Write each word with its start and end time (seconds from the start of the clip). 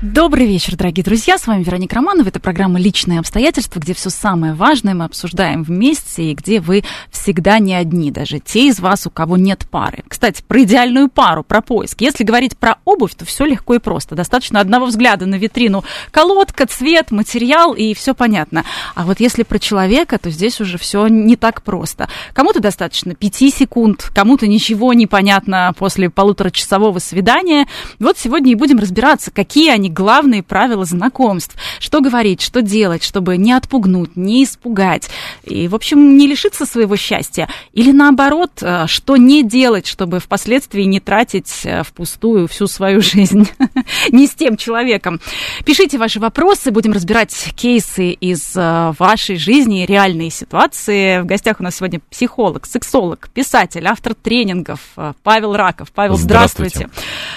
Добрый 0.00 0.46
вечер, 0.46 0.76
дорогие 0.76 1.02
друзья. 1.02 1.38
С 1.38 1.48
вами 1.48 1.64
Вероника 1.64 1.96
Романова. 1.96 2.28
Это 2.28 2.38
программа 2.38 2.78
«Личные 2.78 3.18
обстоятельства», 3.18 3.80
где 3.80 3.94
все 3.94 4.10
самое 4.10 4.54
важное 4.54 4.94
мы 4.94 5.04
обсуждаем 5.04 5.64
вместе 5.64 6.30
и 6.30 6.34
где 6.34 6.60
вы 6.60 6.84
всегда 7.10 7.58
не 7.58 7.74
одни, 7.74 8.12
даже 8.12 8.38
те 8.38 8.68
из 8.68 8.78
вас, 8.78 9.08
у 9.08 9.10
кого 9.10 9.36
нет 9.36 9.66
пары. 9.68 10.04
Кстати, 10.06 10.44
про 10.46 10.62
идеальную 10.62 11.08
пару, 11.08 11.42
про 11.42 11.62
поиск. 11.62 12.00
Если 12.00 12.22
говорить 12.22 12.56
про 12.56 12.76
обувь, 12.84 13.16
то 13.16 13.24
все 13.24 13.44
легко 13.44 13.74
и 13.74 13.80
просто. 13.80 14.14
Достаточно 14.14 14.60
одного 14.60 14.86
взгляда 14.86 15.26
на 15.26 15.34
витрину. 15.34 15.82
Колодка, 16.12 16.68
цвет, 16.68 17.10
материал 17.10 17.74
и 17.74 17.92
все 17.92 18.14
понятно. 18.14 18.64
А 18.94 19.04
вот 19.04 19.18
если 19.18 19.42
про 19.42 19.58
человека, 19.58 20.16
то 20.20 20.30
здесь 20.30 20.60
уже 20.60 20.78
все 20.78 21.08
не 21.08 21.34
так 21.34 21.62
просто. 21.62 22.08
Кому-то 22.34 22.60
достаточно 22.60 23.16
пяти 23.16 23.50
секунд, 23.50 24.12
кому-то 24.14 24.46
ничего 24.46 24.92
не 24.92 25.08
понятно 25.08 25.74
после 25.76 26.08
полуторачасового 26.08 27.00
свидания. 27.00 27.66
Вот 27.98 28.16
сегодня 28.16 28.52
и 28.52 28.54
будем 28.54 28.78
разбираться, 28.78 29.32
какие 29.32 29.70
они 29.70 29.87
главные 29.88 30.42
правила 30.42 30.84
знакомств. 30.84 31.56
Что 31.78 32.00
говорить, 32.00 32.40
что 32.40 32.62
делать, 32.62 33.02
чтобы 33.02 33.36
не 33.36 33.52
отпугнуть, 33.52 34.16
не 34.16 34.44
испугать. 34.44 35.08
И, 35.44 35.68
в 35.68 35.74
общем, 35.74 36.16
не 36.16 36.26
лишиться 36.26 36.66
своего 36.66 36.96
счастья. 36.96 37.48
Или 37.72 37.92
наоборот, 37.92 38.52
э, 38.60 38.86
что 38.86 39.16
не 39.16 39.42
делать, 39.42 39.86
чтобы 39.86 40.20
впоследствии 40.20 40.82
не 40.82 41.00
тратить 41.00 41.62
э, 41.64 41.82
впустую 41.82 42.48
всю 42.48 42.66
свою 42.66 43.00
жизнь. 43.02 43.48
не 44.12 44.26
с 44.26 44.34
тем 44.34 44.56
человеком. 44.56 45.20
Пишите 45.64 45.98
ваши 45.98 46.20
вопросы, 46.20 46.70
будем 46.70 46.92
разбирать 46.92 47.52
кейсы 47.56 48.10
из 48.10 48.52
э, 48.56 48.92
вашей 48.98 49.36
жизни, 49.36 49.86
реальные 49.86 50.30
ситуации. 50.30 51.20
В 51.20 51.26
гостях 51.26 51.60
у 51.60 51.62
нас 51.62 51.76
сегодня 51.76 52.00
психолог, 52.10 52.66
сексолог, 52.66 53.28
писатель, 53.32 53.86
автор 53.86 54.14
тренингов 54.14 54.80
Павел 55.22 55.54
Раков. 55.54 55.92
Павел, 55.92 56.16
здравствуйте. 56.16 56.88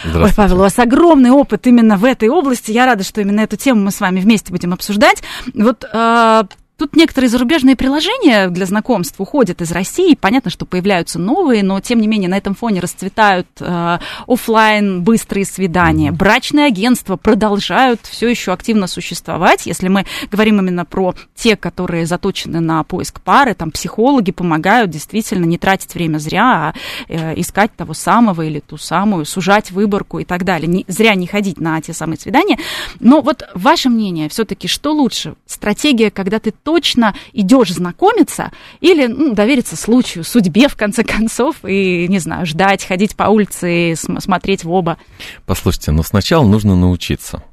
здравствуйте. 0.03 0.25
Ой, 0.25 0.31
Павел, 0.35 0.57
у 0.57 0.59
вас 0.59 0.79
огромный 0.79 1.31
опыт 1.31 1.67
именно 1.67 1.97
в 1.97 2.05
этой 2.05 2.29
области 2.29 2.40
области. 2.41 2.71
Я 2.71 2.85
рада, 2.85 3.03
что 3.03 3.21
именно 3.21 3.41
эту 3.41 3.57
тему 3.57 3.81
мы 3.81 3.91
с 3.91 3.99
вами 3.99 4.19
вместе 4.19 4.51
будем 4.51 4.73
обсуждать. 4.73 5.23
Вот 5.53 5.83
э, 5.91 6.43
Тут 6.81 6.95
некоторые 6.95 7.29
зарубежные 7.29 7.75
приложения 7.75 8.49
для 8.49 8.65
знакомств 8.65 9.13
уходят 9.19 9.61
из 9.61 9.71
России. 9.71 10.15
Понятно, 10.15 10.49
что 10.49 10.65
появляются 10.65 11.19
новые, 11.19 11.61
но 11.61 11.79
тем 11.79 12.01
не 12.01 12.07
менее 12.07 12.27
на 12.27 12.37
этом 12.39 12.55
фоне 12.55 12.79
расцветают 12.79 13.45
э, 13.59 13.99
офлайн 14.25 15.03
быстрые 15.03 15.45
свидания. 15.45 16.11
Брачные 16.11 16.65
агентства 16.65 17.17
продолжают 17.17 17.99
все 18.05 18.27
еще 18.27 18.51
активно 18.51 18.87
существовать. 18.87 19.67
Если 19.67 19.89
мы 19.89 20.07
говорим 20.31 20.57
именно 20.57 20.83
про 20.83 21.13
те, 21.35 21.55
которые 21.55 22.07
заточены 22.07 22.61
на 22.61 22.83
поиск 22.83 23.21
пары, 23.21 23.53
там 23.53 23.69
психологи 23.69 24.31
помогают 24.31 24.89
действительно 24.89 25.45
не 25.45 25.59
тратить 25.59 25.93
время 25.93 26.17
зря, 26.17 26.43
а 26.51 26.73
э, 27.07 27.39
искать 27.39 27.75
того 27.75 27.93
самого 27.93 28.41
или 28.41 28.59
ту 28.59 28.77
самую, 28.77 29.25
сужать 29.25 29.69
выборку 29.69 30.17
и 30.17 30.25
так 30.25 30.45
далее. 30.45 30.67
Не, 30.67 30.85
зря 30.87 31.13
не 31.13 31.27
ходить 31.27 31.59
на 31.59 31.79
те 31.79 31.93
самые 31.93 32.17
свидания. 32.17 32.57
Но 32.99 33.21
вот 33.21 33.43
ваше 33.53 33.89
мнение 33.89 34.29
все-таки, 34.29 34.67
что 34.67 34.93
лучше? 34.93 35.35
Стратегия, 35.45 36.09
когда 36.09 36.39
ты 36.39 36.49
точно 36.71 37.13
идешь 37.33 37.73
знакомиться 37.73 38.49
или 38.79 39.05
ну, 39.05 39.33
довериться 39.33 39.75
случаю, 39.75 40.23
судьбе, 40.23 40.69
в 40.69 40.77
конце 40.77 41.03
концов, 41.03 41.57
и, 41.67 42.07
не 42.07 42.19
знаю, 42.19 42.45
ждать, 42.45 42.85
ходить 42.85 43.17
по 43.17 43.23
улице 43.23 43.91
и 43.91 43.95
смотреть 43.95 44.63
в 44.63 44.71
оба? 44.71 44.97
Послушайте, 45.45 45.91
но 45.91 45.97
ну, 45.97 46.03
сначала 46.03 46.47
нужно 46.47 46.77
научиться, 46.77 47.43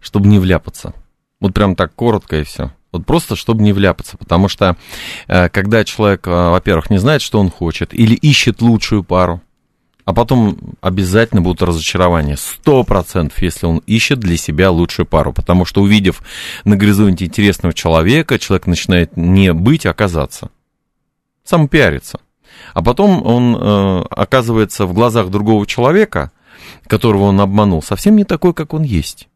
чтобы 0.00 0.26
не 0.26 0.40
вляпаться. 0.40 0.92
Вот 1.38 1.54
прям 1.54 1.76
так 1.76 1.94
коротко 1.94 2.40
и 2.40 2.42
все. 2.42 2.72
Вот 2.90 3.06
просто, 3.06 3.36
чтобы 3.36 3.62
не 3.62 3.72
вляпаться. 3.72 4.16
Потому 4.16 4.48
что, 4.48 4.76
э, 5.28 5.48
когда 5.50 5.84
человек, 5.84 6.26
э, 6.26 6.30
во-первых, 6.30 6.90
не 6.90 6.98
знает, 6.98 7.22
что 7.22 7.38
он 7.38 7.52
хочет, 7.52 7.94
или 7.94 8.16
ищет 8.16 8.60
лучшую 8.60 9.04
пару, 9.04 9.40
а 10.08 10.14
потом 10.14 10.56
обязательно 10.80 11.42
будут 11.42 11.60
разочарования. 11.60 12.38
Сто 12.38 12.82
процентов, 12.82 13.42
если 13.42 13.66
он 13.66 13.82
ищет 13.86 14.18
для 14.18 14.38
себя 14.38 14.70
лучшую 14.70 15.04
пару. 15.04 15.34
Потому 15.34 15.66
что, 15.66 15.82
увидев 15.82 16.22
на 16.64 16.76
горизонте 16.76 17.26
интересного 17.26 17.74
человека, 17.74 18.38
человек 18.38 18.66
начинает 18.66 19.18
не 19.18 19.52
быть, 19.52 19.84
а 19.84 19.90
оказаться. 19.90 20.48
Самопиариться. 21.44 22.20
А 22.72 22.82
потом 22.82 23.22
он 23.22 23.54
э, 23.54 24.04
оказывается 24.08 24.86
в 24.86 24.94
глазах 24.94 25.28
другого 25.28 25.66
человека, 25.66 26.32
которого 26.86 27.24
он 27.24 27.38
обманул, 27.42 27.82
совсем 27.82 28.16
не 28.16 28.24
такой, 28.24 28.54
как 28.54 28.72
он 28.72 28.84
есть. 28.84 29.28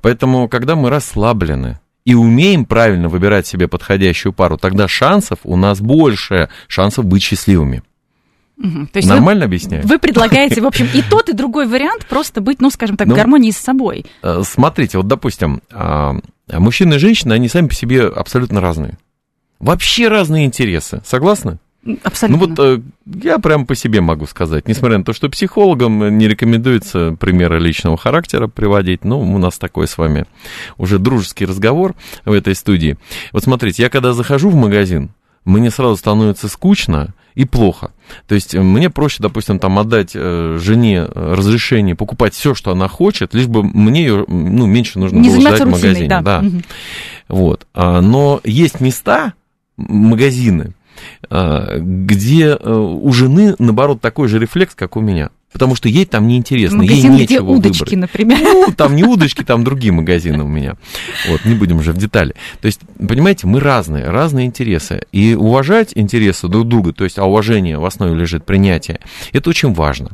Поэтому, 0.00 0.48
когда 0.48 0.74
мы 0.74 0.90
расслаблены, 0.90 1.78
и 2.04 2.16
умеем 2.16 2.64
правильно 2.64 3.08
выбирать 3.08 3.46
себе 3.46 3.68
подходящую 3.68 4.32
пару, 4.32 4.58
тогда 4.58 4.88
шансов 4.88 5.38
у 5.44 5.54
нас 5.54 5.80
больше, 5.80 6.48
шансов 6.66 7.04
быть 7.04 7.22
счастливыми. 7.22 7.84
Угу. 8.62 8.86
То 8.92 8.96
есть 8.98 9.08
Нормально 9.08 9.40
вы, 9.40 9.46
объясняю? 9.46 9.86
Вы 9.86 9.98
предлагаете, 9.98 10.60
в 10.60 10.66
общем, 10.66 10.88
и 10.94 11.02
тот, 11.02 11.28
и 11.28 11.32
другой 11.32 11.66
вариант 11.66 12.06
просто 12.06 12.40
быть, 12.40 12.60
ну, 12.60 12.70
скажем 12.70 12.96
так, 12.96 13.08
ну, 13.08 13.14
в 13.14 13.16
гармонии 13.16 13.50
с 13.50 13.58
собой. 13.58 14.06
Э, 14.22 14.42
смотрите, 14.44 14.98
вот, 14.98 15.08
допустим, 15.08 15.62
а, 15.72 16.14
мужчины 16.48 16.94
и 16.94 16.98
женщины, 16.98 17.32
они 17.32 17.48
сами 17.48 17.66
по 17.66 17.74
себе 17.74 18.06
абсолютно 18.06 18.60
разные. 18.60 18.98
Вообще 19.58 20.08
разные 20.08 20.46
интересы. 20.46 21.02
Согласны? 21.04 21.58
Абсолютно. 22.04 22.46
Ну 22.46 22.54
вот 22.54 22.58
э, 22.60 22.80
я 23.24 23.40
прям 23.40 23.66
по 23.66 23.74
себе 23.74 24.00
могу 24.00 24.26
сказать, 24.26 24.68
несмотря 24.68 24.98
на 24.98 25.04
то, 25.04 25.12
что 25.12 25.28
психологам 25.28 26.16
не 26.16 26.28
рекомендуется 26.28 27.16
примеры 27.18 27.58
личного 27.58 27.96
характера 27.96 28.46
приводить, 28.46 29.04
ну, 29.04 29.20
у 29.20 29.38
нас 29.38 29.58
такой 29.58 29.88
с 29.88 29.98
вами 29.98 30.26
уже 30.78 31.00
дружеский 31.00 31.44
разговор 31.44 31.96
в 32.24 32.30
этой 32.30 32.54
студии. 32.54 32.98
Вот 33.32 33.42
смотрите, 33.42 33.82
я 33.82 33.88
когда 33.88 34.12
захожу 34.12 34.50
в 34.50 34.54
магазин, 34.54 35.10
мне 35.44 35.72
сразу 35.72 35.96
становится 35.96 36.46
скучно, 36.46 37.14
и 37.34 37.44
плохо. 37.44 37.92
То 38.26 38.34
есть 38.34 38.54
э, 38.54 38.60
мне 38.60 38.90
проще, 38.90 39.22
допустим, 39.22 39.58
там 39.58 39.78
отдать 39.78 40.12
э, 40.14 40.58
жене 40.60 41.06
э, 41.08 41.34
разрешение 41.34 41.94
покупать 41.94 42.34
все, 42.34 42.54
что 42.54 42.72
она 42.72 42.88
хочет, 42.88 43.34
лишь 43.34 43.46
бы 43.46 43.62
мне 43.62 44.02
ее, 44.02 44.24
ну, 44.28 44.66
меньше 44.66 44.98
нужно 44.98 45.18
Не 45.18 45.30
было 45.30 45.40
ждать 45.40 45.60
рутиной, 45.60 45.70
в 45.70 45.72
магазине. 45.72 46.08
Да. 46.08 46.20
да. 46.20 46.38
Угу. 46.40 46.62
Вот. 47.28 47.66
А, 47.74 48.00
но 48.00 48.40
есть 48.44 48.80
места, 48.80 49.34
магазины, 49.76 50.74
где 51.30 52.54
у 52.54 53.12
жены, 53.12 53.56
наоборот, 53.58 54.00
такой 54.00 54.28
же 54.28 54.38
рефлекс, 54.38 54.74
как 54.74 54.96
у 54.96 55.00
меня 55.00 55.30
потому 55.52 55.74
что 55.74 55.88
ей 55.88 56.04
там 56.04 56.26
неинтересно, 56.26 56.78
Магазин, 56.78 57.12
ей 57.12 57.20
нечего 57.20 57.44
где 57.44 57.52
удочки, 57.52 57.94
выбрать. 57.94 57.98
например. 57.98 58.38
Ну, 58.42 58.72
там 58.76 58.96
не 58.96 59.04
удочки, 59.04 59.42
там 59.42 59.64
другие 59.64 59.92
магазины 59.92 60.42
у 60.42 60.48
меня. 60.48 60.76
Вот, 61.28 61.44
не 61.44 61.54
будем 61.54 61.78
уже 61.78 61.92
в 61.92 61.98
детали. 61.98 62.34
То 62.60 62.66
есть, 62.66 62.80
понимаете, 62.98 63.46
мы 63.46 63.60
разные, 63.60 64.08
разные 64.08 64.46
интересы. 64.46 65.02
И 65.12 65.34
уважать 65.34 65.92
интересы 65.94 66.48
друг 66.48 66.68
друга, 66.68 66.92
то 66.92 67.04
есть, 67.04 67.18
а 67.18 67.24
уважение 67.24 67.78
в 67.78 67.84
основе 67.84 68.14
лежит 68.14 68.44
принятие, 68.44 69.00
это 69.32 69.50
очень 69.50 69.72
важно. 69.72 70.10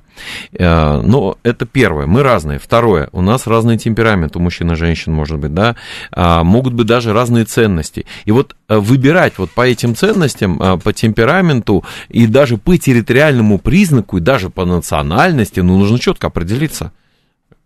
Э, 0.52 1.00
но 1.00 1.38
это 1.42 1.64
первое, 1.64 2.06
мы 2.06 2.22
разные. 2.22 2.58
Второе, 2.58 3.08
у 3.12 3.22
нас 3.22 3.46
разный 3.46 3.78
темперамент 3.78 4.36
у 4.36 4.40
мужчин 4.40 4.72
и 4.72 4.74
женщин, 4.74 5.12
может 5.12 5.38
быть, 5.38 5.54
да, 5.54 5.76
а, 6.10 6.42
могут 6.44 6.74
быть 6.74 6.86
даже 6.86 7.12
разные 7.12 7.44
ценности. 7.44 8.06
И 8.24 8.32
вот 8.32 8.56
э, 8.68 8.76
выбирать 8.76 9.38
вот 9.38 9.50
по 9.50 9.66
этим 9.66 9.94
ценностям, 9.94 10.60
э, 10.60 10.78
по 10.78 10.92
темпераменту 10.92 11.84
и 12.08 12.26
даже 12.26 12.56
по 12.56 12.76
территориальному 12.76 13.58
признаку, 13.58 14.18
и 14.18 14.20
даже 14.20 14.50
по 14.50 14.64
национальному, 14.64 15.28
реальности, 15.38 15.60
ну, 15.60 15.78
нужно 15.78 15.98
четко 15.98 16.28
определиться, 16.28 16.92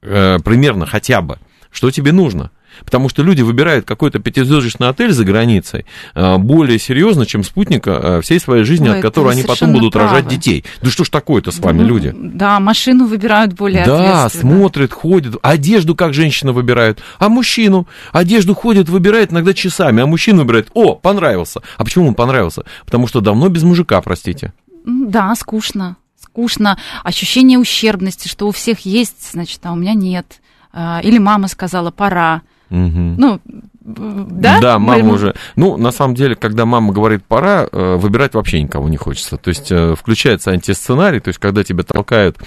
примерно 0.00 0.86
хотя 0.86 1.22
бы, 1.22 1.38
что 1.70 1.90
тебе 1.90 2.12
нужно. 2.12 2.50
Потому 2.84 3.08
что 3.08 3.22
люди 3.22 3.42
выбирают 3.42 3.84
какой-то 3.86 4.18
пятизвездочный 4.18 4.88
отель 4.88 5.12
за 5.12 5.24
границей 5.24 5.86
э, 6.14 6.36
более 6.38 6.78
серьезно, 6.78 7.26
чем 7.26 7.44
спутника 7.44 7.90
э, 7.90 8.20
всей 8.22 8.40
своей 8.40 8.64
жизни, 8.64 8.88
Ой, 8.88 8.96
от 8.96 9.02
которого 9.02 9.32
они 9.32 9.42
потом 9.42 9.72
будут 9.72 9.92
правы. 9.92 10.10
рожать 10.10 10.28
детей. 10.28 10.64
Да 10.80 10.90
что 10.90 11.04
ж 11.04 11.08
такое-то 11.08 11.50
с 11.50 11.58
вами, 11.58 11.82
ну, 11.82 11.88
люди? 11.88 12.14
Да, 12.16 12.60
машину 12.60 13.06
выбирают 13.06 13.52
более 13.54 13.84
Да, 13.84 14.28
смотрят, 14.28 14.92
ходят. 14.92 15.36
Одежду 15.42 15.94
как 15.94 16.14
женщина 16.14 16.52
выбирают. 16.52 17.02
А 17.18 17.28
мужчину? 17.28 17.86
Одежду 18.12 18.54
ходит, 18.54 18.88
выбирает 18.88 19.32
иногда 19.32 19.54
часами, 19.54 20.02
а 20.02 20.06
мужчина 20.06 20.40
выбирает, 20.40 20.68
о, 20.74 20.94
понравился. 20.94 21.60
А 21.76 21.84
почему 21.84 22.08
он 22.08 22.14
понравился? 22.14 22.64
Потому 22.84 23.06
что 23.06 23.20
давно 23.20 23.48
без 23.48 23.62
мужика, 23.62 24.00
простите. 24.00 24.52
Да, 24.84 25.34
скучно 25.36 25.96
скучно, 26.32 26.78
ощущение 27.04 27.58
ущербности, 27.58 28.28
что 28.28 28.48
у 28.48 28.52
всех 28.52 28.80
есть, 28.80 29.32
значит, 29.32 29.60
а 29.64 29.72
у 29.72 29.76
меня 29.76 29.92
нет. 29.94 30.40
А, 30.72 31.00
или 31.02 31.18
мама 31.18 31.48
сказала, 31.48 31.90
пора. 31.90 32.42
Угу. 32.72 33.14
Ну, 33.18 33.40
да? 33.84 34.60
Да, 34.60 34.78
мама 34.78 35.04
Мы... 35.04 35.14
уже. 35.14 35.34
Ну, 35.56 35.76
на 35.76 35.92
самом 35.92 36.14
деле, 36.14 36.34
когда 36.34 36.64
мама 36.64 36.92
говорит 36.92 37.22
пора, 37.22 37.68
э, 37.70 37.96
выбирать 37.96 38.32
вообще 38.32 38.62
никого 38.62 38.88
не 38.88 38.96
хочется. 38.96 39.36
То 39.36 39.50
есть 39.50 39.70
э, 39.70 39.94
включается 39.94 40.52
антисценарий, 40.52 41.20
то 41.20 41.28
есть 41.28 41.38
когда 41.38 41.64
тебя 41.64 41.82
толкают 41.82 42.38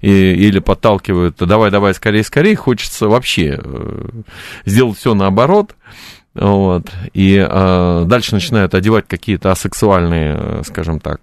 и, 0.00 0.10
или 0.10 0.58
подталкивают, 0.58 1.36
давай, 1.38 1.70
давай, 1.70 1.94
скорее, 1.94 2.24
скорее, 2.24 2.56
хочется 2.56 3.08
вообще 3.08 3.60
э, 3.62 4.08
сделать 4.64 4.98
все 4.98 5.14
наоборот. 5.14 5.76
Вот. 6.34 6.90
И 7.14 7.36
э, 7.48 8.04
дальше 8.06 8.34
начинают 8.34 8.74
одевать 8.74 9.06
какие-то 9.06 9.52
асексуальные, 9.52 10.64
скажем 10.64 10.98
так, 10.98 11.20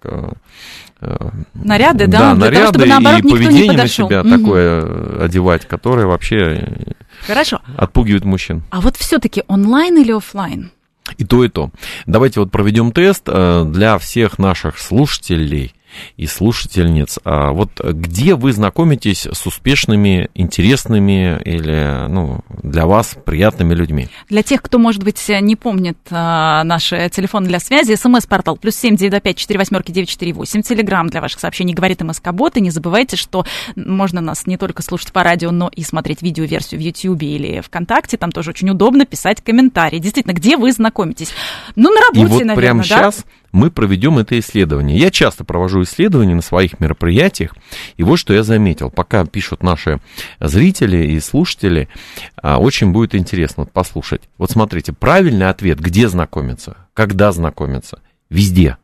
наряды, 1.54 2.08
да, 2.08 2.20
да 2.20 2.36
наряды 2.36 2.56
того, 2.56 2.68
чтобы, 2.74 2.86
наоборот, 2.86 3.20
и 3.20 3.30
поведение 3.30 3.72
на 3.74 3.88
себя 3.88 4.22
угу. 4.22 4.30
такое 4.30 5.24
одевать, 5.24 5.68
которое 5.68 6.08
вообще 6.08 6.88
Хорошо. 7.28 7.62
отпугивает 7.78 8.26
мужчин. 8.26 8.64
А 8.72 8.82
вот 8.82 8.96
все-таки 8.98 9.44
онлайн 9.48 9.98
или 9.98 10.12
офлайн? 10.12 10.72
И 11.18 11.24
то, 11.24 11.44
и 11.44 11.50
то. 11.50 11.70
Давайте 12.08 12.40
вот 12.40 12.50
проведем 12.50 12.92
тест 12.92 13.26
для 13.26 13.98
всех 14.00 14.40
наших 14.40 14.80
слушателей 14.80 15.75
и 16.18 16.28
слушательниц. 16.28 17.20
А 17.24 17.52
вот 17.52 17.72
где 17.80 18.36
вы 18.36 18.54
знакомитесь 18.54 19.28
с 19.32 19.46
успешными, 19.46 20.30
интересными 20.34 21.42
или 21.44 22.08
ну, 22.08 22.42
для 22.64 22.86
вас 22.86 23.16
приятными 23.26 23.74
людьми? 23.74 24.08
Для 24.30 24.44
тех, 24.44 24.62
кто, 24.62 24.80
может 24.80 25.04
быть, 25.04 25.24
не 25.42 25.56
помнит 25.56 25.98
а, 26.12 26.64
наши 26.64 27.10
телефоны 27.10 27.48
для 27.48 27.60
связи, 27.60 27.96
смс-портал 27.96 28.58
плюс 28.58 28.76
семь 28.76 28.96
девять 28.96 29.24
пять 29.24 29.38
четыре 29.38 29.60
восьмерки 29.60 29.92
девять 29.92 30.10
четыре 30.10 30.34
восемь, 30.34 30.62
телеграмм 30.62 31.10
для 31.10 31.22
ваших 31.22 31.40
сообщений 31.40 31.74
говорит 31.74 32.02
МСК-бот. 32.02 32.58
И 32.58 32.62
не 32.62 32.70
забывайте, 32.70 33.16
что 33.16 33.46
можно 33.76 34.22
нас 34.22 34.46
не 34.48 34.58
только 34.58 34.82
слушать 34.82 35.12
по 35.12 35.24
радио, 35.24 35.52
но 35.52 35.70
и 35.74 35.84
смотреть 35.84 36.22
видеоверсию 36.22 36.80
в 36.80 36.84
YouTube 36.84 37.24
или 37.24 37.62
ВКонтакте. 37.62 38.18
Там 38.18 38.32
тоже 38.32 38.52
очень 38.52 38.70
удобно 38.70 39.06
писать 39.06 39.42
комментарии. 39.42 40.00
Действительно, 40.00 40.34
где 40.34 40.58
вы 40.58 40.72
знакомитесь? 40.72 41.32
Ну, 41.76 41.94
на 41.94 42.02
работе, 42.02 42.22
и 42.22 42.26
вот 42.26 42.40
наверное, 42.40 42.56
прямо 42.56 42.80
да? 42.80 42.86
сейчас 42.86 43.26
мы 43.56 43.72
проведем 43.72 44.18
это 44.20 44.38
исследование. 44.38 44.98
Я 44.98 45.10
часто 45.10 45.46
провожу 45.46 45.84
исследования 45.84 46.36
на 46.36 46.42
своих 46.42 46.80
мероприятиях, 46.82 47.56
и 47.96 48.04
вот 48.04 48.18
что 48.18 48.34
я 48.34 48.44
заметил. 48.44 48.92
Пока 48.92 49.26
пишут 49.26 49.64
наши 49.64 50.00
зрители 50.42 51.08
и 51.14 51.20
слушатели, 51.22 51.88
а, 52.36 52.60
очень 52.60 52.92
будет 52.92 53.16
интересно 53.16 53.66
послушать. 53.66 54.24
Вот 54.38 54.52
смотрите, 54.52 54.92
правильный 54.92 55.48
ответ, 55.48 55.80
где 55.80 56.10
знакомиться, 56.10 56.76
когда 56.94 57.32
знакомиться, 57.32 58.02
везде. 58.30 58.78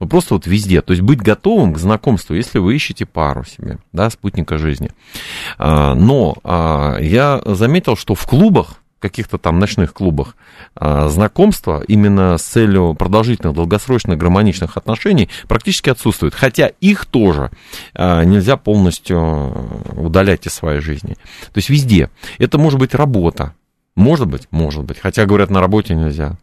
Ну, 0.00 0.08
просто 0.08 0.34
вот 0.34 0.46
везде. 0.46 0.82
То 0.82 0.92
есть 0.92 1.02
быть 1.02 1.20
готовым 1.20 1.72
к 1.72 1.78
знакомству, 1.78 2.34
если 2.34 2.58
вы 2.58 2.74
ищете 2.74 3.06
пару 3.06 3.44
себе, 3.44 3.78
да, 3.92 4.10
спутника 4.10 4.58
жизни. 4.58 4.90
А, 5.58 5.94
но 5.94 6.36
а, 6.42 6.98
я 6.98 7.40
заметил, 7.44 7.96
что 7.96 8.16
в 8.16 8.26
клубах 8.26 8.82
каких-то 9.00 9.38
там 9.38 9.58
ночных 9.58 9.92
клубах 9.92 10.36
а, 10.74 11.08
знакомства 11.08 11.82
именно 11.86 12.36
с 12.36 12.42
целью 12.42 12.94
продолжительных, 12.94 13.54
долгосрочных, 13.54 14.18
гармоничных 14.18 14.76
отношений 14.76 15.28
практически 15.46 15.90
отсутствует. 15.90 16.34
Хотя 16.34 16.68
их 16.80 17.06
тоже 17.06 17.50
а, 17.94 18.24
нельзя 18.24 18.56
полностью 18.56 19.68
удалять 19.96 20.46
из 20.46 20.54
своей 20.54 20.80
жизни. 20.80 21.14
То 21.52 21.56
есть 21.56 21.68
везде. 21.68 22.10
Это 22.38 22.58
может 22.58 22.78
быть 22.78 22.94
работа. 22.94 23.54
Может 23.94 24.28
быть, 24.28 24.46
может 24.50 24.84
быть. 24.84 24.98
Хотя, 24.98 25.26
говорят, 25.26 25.50
на 25.50 25.60
работе 25.60 25.94
нельзя. 25.94 26.38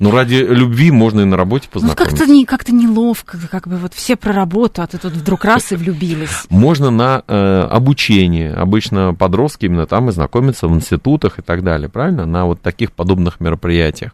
Ну, 0.00 0.10
ради 0.10 0.36
любви 0.36 0.90
можно 0.90 1.20
и 1.20 1.24
на 1.24 1.36
работе 1.36 1.68
познакомиться. 1.68 2.10
Ну, 2.10 2.18
как-то, 2.18 2.32
не, 2.32 2.46
как-то 2.46 2.72
неловко, 2.72 3.38
как 3.50 3.68
бы 3.68 3.76
вот 3.76 3.92
все 3.92 4.16
про 4.16 4.32
работу, 4.32 4.80
а 4.80 4.86
ты 4.86 4.96
тут 4.96 5.12
вдруг 5.12 5.44
раз 5.44 5.72
и 5.72 5.76
влюбились. 5.76 6.46
Можно 6.48 6.90
на 6.90 7.22
э, 7.28 7.60
обучение. 7.70 8.54
Обычно 8.54 9.14
подростки 9.14 9.66
именно 9.66 9.86
там 9.86 10.08
и 10.08 10.12
знакомятся 10.12 10.68
в 10.68 10.74
институтах 10.74 11.38
и 11.38 11.42
так 11.42 11.62
далее, 11.62 11.90
правильно? 11.90 12.24
На 12.24 12.46
вот 12.46 12.62
таких 12.62 12.92
подобных 12.92 13.40
мероприятиях. 13.40 14.12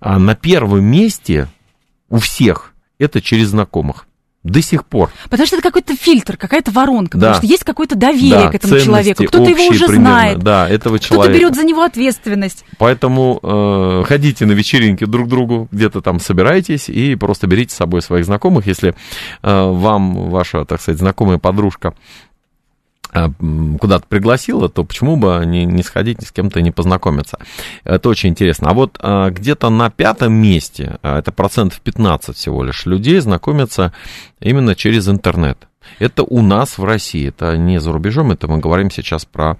А 0.00 0.18
на 0.18 0.34
первом 0.34 0.82
месте 0.84 1.48
у 2.08 2.16
всех 2.16 2.72
это 2.98 3.20
через 3.20 3.48
знакомых. 3.48 4.06
До 4.46 4.62
сих 4.62 4.84
пор. 4.84 5.10
Потому 5.24 5.46
что 5.46 5.56
это 5.56 5.62
какой-то 5.62 5.96
фильтр, 5.96 6.36
какая-то 6.36 6.70
воронка. 6.70 7.18
Да. 7.18 7.26
Потому 7.26 7.36
что 7.38 7.46
есть 7.46 7.64
какое-то 7.64 7.96
доверие 7.96 8.30
да, 8.30 8.50
к 8.50 8.54
этому 8.54 8.78
человеку. 8.78 9.24
Кто-то 9.24 9.50
его 9.50 9.66
уже 9.66 9.86
примерно, 9.86 10.10
знает. 10.10 10.38
Да, 10.38 10.68
этого 10.68 10.98
человека. 10.98 11.28
Кто-то 11.28 11.38
берет 11.38 11.54
за 11.56 11.64
него 11.64 11.82
ответственность. 11.82 12.64
Поэтому 12.78 13.40
э, 13.42 14.04
ходите 14.06 14.46
на 14.46 14.52
вечеринки 14.52 15.04
друг 15.04 15.26
к 15.26 15.30
другу, 15.30 15.68
где-то 15.72 16.00
там 16.00 16.20
собирайтесь 16.20 16.88
и 16.88 17.16
просто 17.16 17.48
берите 17.48 17.74
с 17.74 17.76
собой 17.76 18.02
своих 18.02 18.24
знакомых. 18.24 18.66
Если 18.66 18.90
э, 18.90 18.94
вам 19.42 20.30
ваша, 20.30 20.64
так 20.64 20.80
сказать, 20.80 21.00
знакомая 21.00 21.38
подружка 21.38 21.94
куда-то 23.80 24.06
пригласила, 24.08 24.68
то 24.68 24.84
почему 24.84 25.16
бы 25.16 25.42
не, 25.46 25.64
не 25.64 25.82
сходить 25.82 26.26
с 26.26 26.32
кем-то 26.32 26.60
не 26.60 26.70
познакомиться? 26.70 27.38
Это 27.84 28.08
очень 28.08 28.30
интересно. 28.30 28.70
А 28.70 28.74
вот 28.74 28.98
а, 29.00 29.30
где-то 29.30 29.68
на 29.70 29.90
пятом 29.90 30.32
месте, 30.32 30.98
а, 31.02 31.18
это 31.18 31.32
процентов 31.32 31.80
15 31.80 32.36
всего 32.36 32.64
лишь 32.64 32.86
людей 32.86 33.18
знакомятся 33.20 33.92
именно 34.40 34.74
через 34.74 35.08
интернет. 35.08 35.66
Это 35.98 36.24
у 36.24 36.42
нас 36.42 36.78
в 36.78 36.84
России, 36.84 37.28
это 37.28 37.56
не 37.56 37.78
за 37.78 37.92
рубежом, 37.92 38.32
это 38.32 38.48
мы 38.48 38.58
говорим 38.58 38.90
сейчас 38.90 39.24
про 39.24 39.56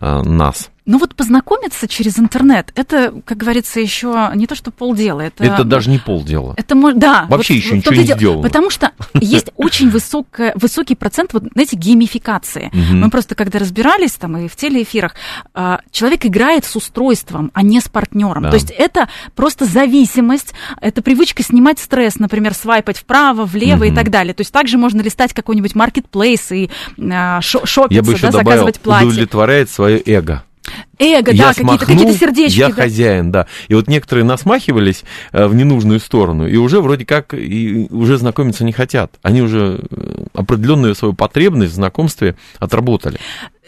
нас. 0.00 0.71
Ну 0.84 0.98
вот 0.98 1.14
познакомиться 1.14 1.86
через 1.86 2.18
интернет, 2.18 2.72
это, 2.74 3.14
как 3.24 3.38
говорится, 3.38 3.78
еще 3.78 4.30
не 4.34 4.46
то, 4.48 4.56
что 4.56 4.72
полдела. 4.72 5.20
Это, 5.20 5.44
это 5.44 5.64
даже 5.64 5.90
не 5.90 5.98
полдела. 5.98 6.54
Это, 6.56 6.74
да. 6.94 7.26
Вообще 7.28 7.54
вот, 7.54 7.58
еще 7.58 7.68
вот, 7.70 7.76
ничего 7.76 7.94
не 7.94 8.04
сделано. 8.04 8.42
Потому 8.42 8.70
что 8.70 8.90
есть 9.14 9.52
очень 9.56 9.90
высокая, 9.90 10.52
высокий 10.56 10.96
процент, 10.96 11.34
вот, 11.34 11.44
знаете, 11.52 11.76
геймификации. 11.76 12.70
Мы 12.72 13.10
просто, 13.10 13.34
когда 13.34 13.58
разбирались 13.58 14.12
там 14.12 14.36
и 14.36 14.48
в 14.48 14.56
телеэфирах, 14.56 15.14
а, 15.54 15.80
человек 15.90 16.26
играет 16.26 16.64
с 16.64 16.74
устройством, 16.74 17.50
а 17.54 17.62
не 17.62 17.80
с 17.80 17.88
партнером. 17.88 18.44
То 18.44 18.54
есть 18.54 18.70
это 18.70 19.08
просто 19.36 19.66
зависимость, 19.66 20.52
это 20.80 21.02
привычка 21.02 21.42
снимать 21.42 21.78
стресс, 21.78 22.18
например, 22.18 22.54
свайпать 22.54 22.98
вправо, 22.98 23.44
влево 23.44 23.84
и 23.84 23.94
так 23.94 24.10
далее. 24.10 24.34
То 24.34 24.40
есть 24.40 24.52
также 24.52 24.78
можно 24.78 25.00
листать 25.00 25.32
какой-нибудь 25.32 25.74
маркетплейс 25.74 26.50
и 26.52 26.70
а, 26.98 27.40
шопиться, 27.40 27.86
Я 27.90 28.02
бы 28.02 28.12
еще 28.12 28.22
да, 28.22 28.32
добавил, 28.32 28.50
заказывать 28.50 28.80
платье. 28.80 29.08
удовлетворяет 29.08 29.70
свое 29.70 30.02
эго. 30.04 30.42
Эго, 30.98 31.32
я 31.32 31.46
да, 31.46 31.54
какие-то, 31.54 31.86
какие 31.86 32.12
сердечки. 32.12 32.58
Я 32.58 32.68
да. 32.68 32.74
хозяин, 32.74 33.32
да. 33.32 33.46
И 33.68 33.74
вот 33.74 33.88
некоторые 33.88 34.24
насмахивались 34.24 35.04
э, 35.32 35.46
в 35.46 35.54
ненужную 35.54 36.00
сторону, 36.00 36.46
и 36.46 36.56
уже 36.56 36.80
вроде 36.80 37.04
как 37.04 37.34
и 37.34 37.88
уже 37.90 38.18
знакомиться 38.18 38.64
не 38.64 38.72
хотят. 38.72 39.14
Они 39.22 39.42
уже 39.42 39.80
э, 39.90 40.24
определенную 40.34 40.94
свою 40.94 41.14
потребность 41.14 41.72
в 41.72 41.76
знакомстве 41.76 42.36
отработали. 42.58 43.18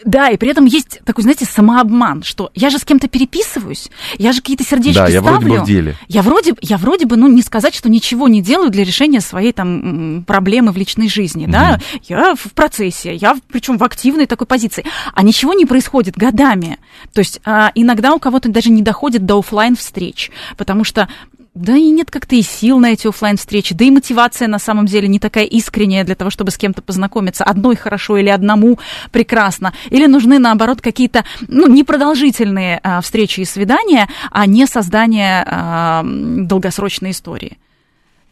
Да, 0.05 0.29
и 0.29 0.37
при 0.37 0.49
этом 0.49 0.65
есть 0.65 0.99
такой, 1.03 1.23
знаете, 1.23 1.45
самообман, 1.45 2.21
что 2.21 2.51
я 2.53 2.69
же 2.69 2.77
с 2.77 2.85
кем-то 2.85 3.07
переписываюсь, 3.07 3.89
я 4.19 4.33
же 4.33 4.41
какие-то 4.41 4.63
сердечки 4.63 4.99
да, 4.99 5.07
я 5.07 5.19
ставлю. 5.19 5.39
вроде 5.39 5.57
бы 5.57 5.63
в 5.63 5.65
деле. 5.65 5.95
Я 6.07 6.21
вроде, 6.21 6.53
я 6.61 6.77
вроде 6.77 7.07
бы, 7.07 7.17
ну, 7.17 7.27
не 7.27 7.41
сказать, 7.41 7.73
что 7.73 7.89
ничего 7.89 8.27
не 8.27 8.41
делаю 8.41 8.69
для 8.69 8.83
решения 8.83 9.19
своей 9.19 9.51
там 9.51 10.23
проблемы 10.25 10.71
в 10.71 10.77
личной 10.77 11.09
жизни, 11.09 11.47
mm-hmm. 11.47 11.51
да. 11.51 11.79
Я 12.03 12.35
в 12.35 12.53
процессе, 12.53 13.15
я 13.15 13.35
причем 13.47 13.79
в 13.79 13.83
активной 13.83 14.27
такой 14.27 14.45
позиции. 14.45 14.85
А 15.13 15.23
ничего 15.23 15.53
не 15.53 15.65
происходит 15.65 16.15
годами. 16.15 16.77
То 17.11 17.19
есть 17.19 17.41
а, 17.43 17.71
иногда 17.73 18.13
у 18.13 18.19
кого-то 18.19 18.49
даже 18.49 18.69
не 18.69 18.83
доходит 18.83 19.25
до 19.25 19.39
офлайн 19.39 19.75
встреч, 19.75 20.29
потому 20.55 20.83
что 20.83 21.09
да 21.55 21.75
и 21.77 21.89
нет 21.89 22.11
как-то 22.11 22.35
и 22.35 22.41
сил 22.41 22.79
на 22.79 22.91
эти 22.91 23.07
офлайн 23.07 23.37
встречи 23.37 23.73
да 23.73 23.85
и 23.85 23.91
мотивация 23.91 24.47
на 24.47 24.59
самом 24.59 24.85
деле 24.85 25.07
не 25.07 25.19
такая 25.19 25.45
искренняя 25.45 26.03
для 26.03 26.15
того, 26.15 26.29
чтобы 26.29 26.51
с 26.51 26.57
кем-то 26.57 26.81
познакомиться. 26.81 27.43
Одной 27.43 27.75
хорошо 27.75 28.17
или 28.17 28.29
одному 28.29 28.77
прекрасно. 29.11 29.73
Или 29.89 30.05
нужны, 30.05 30.37
наоборот, 30.37 30.81
какие-то, 30.81 31.23
ну, 31.47 31.67
непродолжительные 31.67 32.79
а, 32.83 33.01
встречи 33.01 33.39
и 33.39 33.45
свидания, 33.45 34.09
а 34.31 34.45
не 34.45 34.67
создание 34.67 35.45
а, 35.47 36.03
долгосрочной 36.05 37.11
истории. 37.11 37.57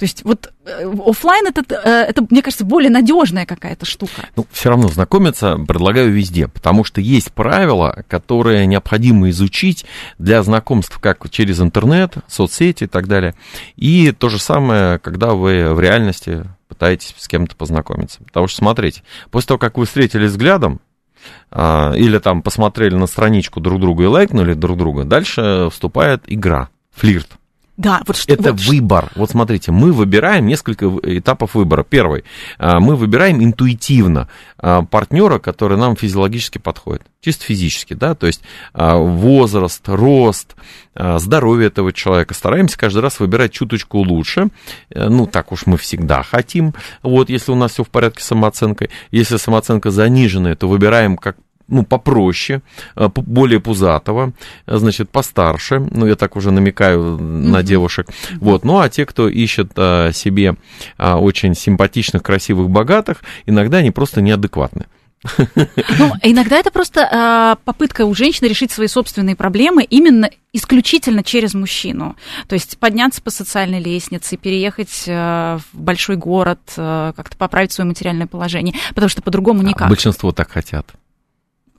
То 0.03 0.05
есть 0.05 0.25
вот 0.25 0.51
э, 0.65 0.93
офлайн 1.05 1.47
это, 1.47 1.63
э, 1.81 1.89
это, 2.09 2.27
мне 2.29 2.41
кажется, 2.41 2.65
более 2.65 2.89
надежная 2.89 3.45
какая-то 3.45 3.85
штука. 3.85 4.27
Ну, 4.35 4.45
все 4.51 4.67
равно 4.67 4.89
знакомиться 4.89 5.57
предлагаю 5.65 6.11
везде, 6.11 6.49
потому 6.49 6.83
что 6.83 6.99
есть 6.99 7.31
правила, 7.31 8.03
которые 8.09 8.65
необходимо 8.65 9.29
изучить 9.29 9.85
для 10.17 10.43
знакомств 10.43 10.99
как 10.99 11.29
через 11.29 11.61
интернет, 11.61 12.15
соцсети 12.27 12.83
и 12.83 12.87
так 12.87 13.07
далее. 13.07 13.33
И 13.77 14.11
то 14.11 14.27
же 14.27 14.39
самое, 14.39 14.99
когда 14.99 15.35
вы 15.35 15.73
в 15.73 15.79
реальности 15.79 16.43
пытаетесь 16.67 17.15
с 17.17 17.29
кем-то 17.29 17.55
познакомиться. 17.55 18.21
Потому 18.25 18.49
что, 18.49 18.57
смотрите, 18.57 19.03
после 19.31 19.47
того, 19.47 19.57
как 19.57 19.77
вы 19.77 19.85
встретились 19.85 20.31
взглядом, 20.31 20.81
а, 21.49 21.93
или 21.93 22.17
там 22.17 22.41
посмотрели 22.41 22.95
на 22.95 23.07
страничку 23.07 23.61
друг 23.61 23.79
друга 23.79 24.03
и 24.03 24.07
лайкнули 24.07 24.53
друг 24.53 24.77
друга, 24.77 25.05
дальше 25.05 25.69
вступает 25.71 26.23
игра, 26.27 26.67
флирт. 26.91 27.29
Да, 27.75 28.03
вот 28.05 28.17
что, 28.17 28.31
это 28.31 28.51
вот 28.51 28.61
выбор. 28.61 29.11
Вот 29.15 29.31
смотрите, 29.31 29.71
мы 29.71 29.93
выбираем 29.93 30.45
несколько 30.45 30.85
этапов 31.03 31.55
выбора. 31.55 31.83
Первый, 31.83 32.23
а, 32.59 32.79
мы 32.79 32.95
выбираем 32.95 33.43
интуитивно 33.43 34.29
а, 34.59 34.83
партнера, 34.83 35.39
который 35.39 35.75
нам 35.75 35.95
физиологически 35.95 36.59
подходит, 36.59 37.01
чисто 37.19 37.45
физически, 37.45 37.95
да, 37.95 38.13
то 38.13 38.27
есть 38.27 38.41
а, 38.73 38.97
возраст, 38.97 39.81
рост, 39.87 40.55
здоровье 40.95 41.67
этого 41.67 41.91
человека. 41.91 42.35
Стараемся 42.35 42.77
каждый 42.77 42.99
раз 42.99 43.19
выбирать 43.19 43.51
чуточку 43.51 43.97
лучше. 43.97 44.49
Э, 44.91 45.09
ну, 45.09 45.25
так 45.25 45.51
уж 45.51 45.65
мы 45.65 45.77
всегда 45.77 46.21
хотим. 46.21 46.75
Вот, 47.01 47.31
если 47.31 47.51
у 47.51 47.55
нас 47.55 47.71
все 47.71 47.83
в 47.83 47.89
порядке 47.89 48.21
с 48.21 48.27
самооценкой. 48.27 48.91
Если 49.09 49.37
самооценка 49.37 49.89
заниженная, 49.89 50.55
то 50.55 50.67
выбираем 50.69 51.17
как 51.17 51.37
ну, 51.67 51.83
попроще, 51.83 52.61
э, 52.95 53.09
более 53.15 53.59
пузатого, 53.59 54.33
э, 54.65 54.77
значит, 54.77 55.09
постарше, 55.09 55.79
ну, 55.79 56.05
я 56.05 56.15
так 56.15 56.35
уже 56.35 56.51
намекаю 56.51 57.17
на 57.19 57.63
девушек, 57.63 58.07
вот, 58.39 58.65
ну, 58.65 58.79
а 58.79 58.89
те, 58.89 59.05
кто 59.05 59.27
ищет 59.27 59.71
а, 59.75 60.11
себе 60.11 60.55
а, 60.97 61.17
очень 61.17 61.55
симпатичных, 61.55 62.23
красивых, 62.23 62.69
богатых, 62.69 63.23
иногда 63.45 63.77
они 63.77 63.91
просто 63.91 64.21
неадекватны. 64.21 64.85
Ну, 65.37 66.13
иногда 66.21 66.57
это 66.57 66.71
просто 66.71 67.01
э, 67.01 67.63
попытка 67.63 68.05
у 68.05 68.13
женщины 68.13 68.47
решить 68.47 68.71
свои 68.71 68.87
собственные 68.87 69.35
проблемы 69.35 69.83
именно 69.83 70.29
исключительно 70.51 71.23
через 71.23 71.53
мужчину. 71.53 72.15
То 72.47 72.55
есть 72.55 72.77
подняться 72.77 73.21
по 73.21 73.31
социальной 73.31 73.81
лестнице, 73.81 74.37
переехать 74.37 75.03
э, 75.07 75.59
в 75.71 75.79
большой 75.79 76.17
город, 76.17 76.59
э, 76.75 77.13
как-то 77.15 77.37
поправить 77.37 77.71
свое 77.71 77.87
материальное 77.87 78.27
положение, 78.27 78.75
потому 78.89 79.09
что 79.09 79.21
по-другому 79.21 79.61
а 79.61 79.63
никак. 79.63 79.89
Большинство 79.89 80.31
так 80.31 80.51
хотят. 80.51 80.93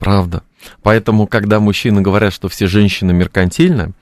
Правда. 0.05 0.43
Поэтому, 0.83 1.27
когда 1.27 1.61
мужчины 1.61 2.03
говорят, 2.03 2.35
что 2.35 2.49
все 2.49 2.67
женщины 2.67 3.15
меркантильны, 3.15 3.93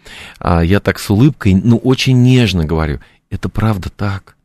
а, 0.40 0.60
я 0.60 0.80
так 0.80 0.98
с 0.98 1.08
улыбкой, 1.10 1.54
ну, 1.54 1.76
очень 1.76 2.22
нежно 2.22 2.64
говорю, 2.64 2.98
это 3.30 3.48
правда 3.48 3.88
так 3.88 4.36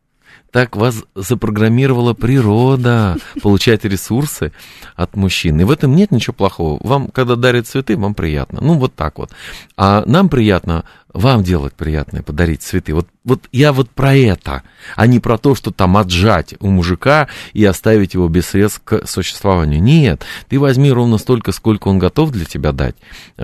так 0.57 0.75
вас 0.75 1.03
запрограммировала 1.13 2.13
природа 2.13 3.17
получать 3.43 3.85
ресурсы 3.85 4.51
от 4.95 5.15
мужчин. 5.15 5.59
И 5.59 5.63
в 5.63 5.69
этом 5.69 5.95
нет 5.95 6.11
ничего 6.11 6.33
плохого. 6.33 6.79
Вам, 6.81 7.09
когда 7.09 7.35
дарят 7.35 7.67
цветы, 7.67 7.95
вам 7.95 8.15
приятно. 8.15 8.59
Ну, 8.61 8.73
вот 8.73 8.95
так 8.95 9.19
вот. 9.19 9.31
А 9.75 10.03
нам 10.07 10.29
приятно 10.29 10.85
вам 11.13 11.43
делать 11.43 11.73
приятное, 11.73 12.21
подарить 12.21 12.61
цветы. 12.61 12.93
Вот, 12.93 13.07
вот 13.23 13.43
я 13.51 13.73
вот 13.73 13.89
про 13.89 14.15
это, 14.15 14.63
а 14.95 15.07
не 15.07 15.19
про 15.19 15.37
то, 15.37 15.55
что 15.55 15.71
там 15.71 15.97
отжать 15.97 16.55
у 16.59 16.69
мужика 16.69 17.27
и 17.53 17.63
оставить 17.65 18.13
его 18.13 18.27
без 18.27 18.47
средств 18.47 18.81
к 18.83 19.07
существованию. 19.07 19.81
Нет, 19.81 20.23
ты 20.49 20.59
возьми 20.59 20.91
ровно 20.91 21.17
столько, 21.17 21.51
сколько 21.51 21.87
он 21.87 21.97
готов 21.97 22.31
для 22.31 22.45
тебя 22.45 22.71
дать, 22.71 22.95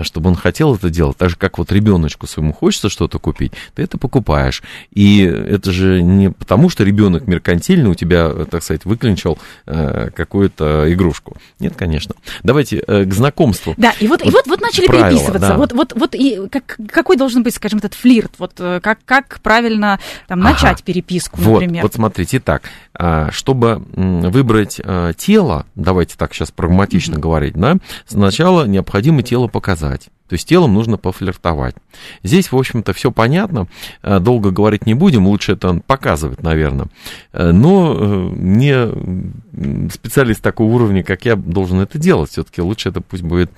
чтобы 0.02 0.30
он 0.30 0.36
хотел 0.36 0.74
это 0.74 0.90
делать. 0.90 1.16
Так 1.16 1.30
же, 1.30 1.36
как 1.36 1.58
вот 1.58 1.72
ребеночку 1.72 2.26
своему 2.26 2.52
хочется 2.52 2.88
что-то 2.88 3.18
купить, 3.18 3.52
ты 3.74 3.82
это 3.82 3.98
покупаешь. 3.98 4.62
И 4.92 5.22
это 5.22 5.72
же 5.72 6.02
не 6.02 6.30
потому, 6.30 6.68
что 6.68 6.84
ребенок 6.84 7.26
меркантильный 7.26 7.90
у 7.90 7.94
тебя, 7.94 8.30
так 8.44 8.62
сказать, 8.62 8.84
выклинчил 8.84 9.38
э, 9.66 10.10
какую-то 10.14 10.92
игрушку. 10.92 11.36
Нет, 11.58 11.74
конечно. 11.76 12.14
Давайте 12.42 12.84
э, 12.86 13.04
к 13.04 13.12
знакомству. 13.14 13.74
Да, 13.76 13.94
и 14.00 14.06
вот, 14.06 14.20
вот, 14.22 14.28
и 14.28 14.32
вот, 14.32 14.46
вот 14.46 14.60
начали 14.60 14.86
правила, 14.86 15.08
переписываться. 15.08 15.48
Да. 15.48 15.56
Вот, 15.56 15.72
вот, 15.72 15.92
вот 15.96 16.14
и 16.14 16.48
как, 16.48 16.78
какой 16.90 17.16
должен 17.16 17.42
быть 17.42 17.53
скажем, 17.54 17.78
этот 17.78 17.94
флирт? 17.94 18.32
Вот 18.38 18.54
э, 18.58 18.80
как, 18.82 18.98
как 19.04 19.40
правильно 19.42 19.98
там, 20.26 20.40
начать 20.40 20.78
ага. 20.78 20.82
переписку, 20.84 21.40
например? 21.40 21.82
Вот, 21.82 21.92
вот 21.92 21.94
смотрите, 21.94 22.40
так, 22.40 22.62
а, 22.94 23.30
чтобы 23.30 23.82
выбрать 23.94 24.80
э, 24.82 25.12
тело, 25.16 25.66
давайте 25.74 26.16
так 26.16 26.34
сейчас 26.34 26.50
прагматично 26.50 27.14
mm-hmm. 27.14 27.20
говорить, 27.20 27.54
да, 27.54 27.76
сначала 28.06 28.66
необходимо 28.66 29.22
тело 29.22 29.48
показать. 29.48 30.08
То 30.28 30.34
есть 30.34 30.48
телом 30.48 30.72
нужно 30.72 30.96
пофлиртовать. 30.96 31.74
Здесь, 32.22 32.50
в 32.50 32.56
общем-то, 32.56 32.94
все 32.94 33.10
понятно. 33.12 33.68
Э, 34.02 34.20
долго 34.20 34.50
говорить 34.50 34.86
не 34.86 34.94
будем, 34.94 35.26
лучше 35.26 35.52
это 35.52 35.80
показывать, 35.86 36.42
наверное. 36.42 36.88
Но 37.32 38.30
не 38.34 39.90
специалист 39.90 40.42
такого 40.42 40.72
уровня, 40.72 41.02
как 41.02 41.24
я, 41.24 41.36
должен 41.36 41.80
это 41.80 41.98
делать. 41.98 42.30
Все-таки 42.30 42.62
лучше 42.62 42.88
это 42.88 43.00
пусть 43.00 43.22
будет 43.22 43.50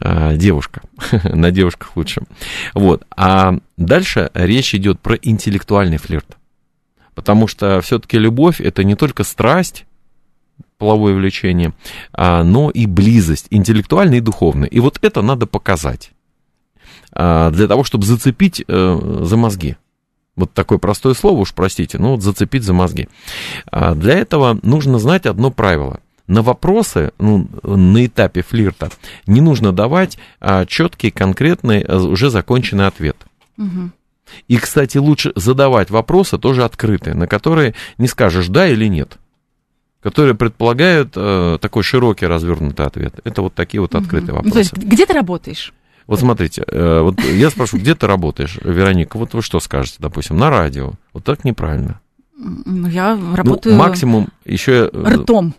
девушка. 0.00 0.82
На 1.24 1.50
девушках 1.50 1.96
лучше. 1.96 2.22
Вот. 2.74 3.04
А 3.16 3.54
дальше 3.76 4.30
речь 4.34 4.74
идет 4.74 5.00
про 5.00 5.16
интеллектуальный 5.16 5.98
флирт. 5.98 6.36
Потому 7.14 7.46
что 7.46 7.80
все-таки 7.80 8.18
любовь 8.18 8.60
это 8.60 8.84
не 8.84 8.94
только 8.94 9.24
страсть, 9.24 9.84
половое 10.78 11.14
влечение, 11.14 11.74
а, 12.12 12.42
но 12.42 12.70
и 12.70 12.86
близость, 12.86 13.46
интеллектуальная 13.50 14.18
и 14.18 14.22
духовная. 14.22 14.68
И 14.68 14.80
вот 14.80 14.98
это 15.02 15.22
надо 15.22 15.46
показать 15.46 16.12
а, 17.12 17.50
для 17.50 17.68
того, 17.68 17.84
чтобы 17.84 18.06
зацепить 18.06 18.64
э, 18.66 19.20
за 19.22 19.36
мозги. 19.36 19.76
Вот 20.36 20.54
такое 20.54 20.78
простое 20.78 21.12
слово, 21.12 21.40
уж 21.40 21.52
простите, 21.52 21.98
но 21.98 22.12
вот 22.12 22.22
зацепить 22.22 22.62
за 22.62 22.72
мозги. 22.72 23.08
А 23.70 23.94
для 23.94 24.14
этого 24.14 24.58
нужно 24.62 24.98
знать 24.98 25.26
одно 25.26 25.50
правило– 25.50 26.00
на 26.30 26.42
вопросы 26.42 27.12
ну, 27.18 27.48
на 27.62 28.06
этапе 28.06 28.42
флирта 28.42 28.90
не 29.26 29.40
нужно 29.40 29.72
давать 29.72 30.18
а, 30.40 30.64
четкий, 30.64 31.10
конкретный, 31.10 31.82
а, 31.82 31.98
уже 31.98 32.30
законченный 32.30 32.86
ответ. 32.86 33.16
Угу. 33.58 33.90
И, 34.46 34.56
кстати, 34.58 34.96
лучше 34.96 35.32
задавать 35.34 35.90
вопросы 35.90 36.38
тоже 36.38 36.64
открытые, 36.64 37.14
на 37.14 37.26
которые 37.26 37.74
не 37.98 38.06
скажешь 38.06 38.48
да 38.48 38.68
или 38.68 38.86
нет 38.86 39.18
которые 40.02 40.34
предполагают 40.34 41.12
э, 41.14 41.58
такой 41.60 41.82
широкий 41.82 42.24
развернутый 42.24 42.86
ответ. 42.86 43.20
Это 43.24 43.42
вот 43.42 43.52
такие 43.52 43.82
вот 43.82 43.94
открытые 43.94 44.30
угу. 44.30 44.36
вопросы. 44.36 44.52
То 44.54 44.58
есть, 44.60 44.72
где 44.72 45.04
ты 45.04 45.12
работаешь? 45.12 45.74
Вот 46.06 46.20
смотрите, 46.20 46.64
э, 46.66 47.00
вот 47.02 47.20
я 47.22 47.50
спрошу, 47.50 47.76
где 47.76 47.94
ты 47.94 48.06
работаешь, 48.06 48.58
Вероника? 48.64 49.18
Вот 49.18 49.34
вы 49.34 49.42
что 49.42 49.60
скажете, 49.60 49.96
допустим, 49.98 50.38
на 50.38 50.48
радио? 50.48 50.92
Вот 51.12 51.24
так 51.24 51.44
неправильно. 51.44 52.00
Я 52.38 53.18
работаю... 53.34 53.74
Ну, 53.74 53.78
максимум 53.78 54.28
еще... 54.46 54.90
Ртом. 54.94 55.54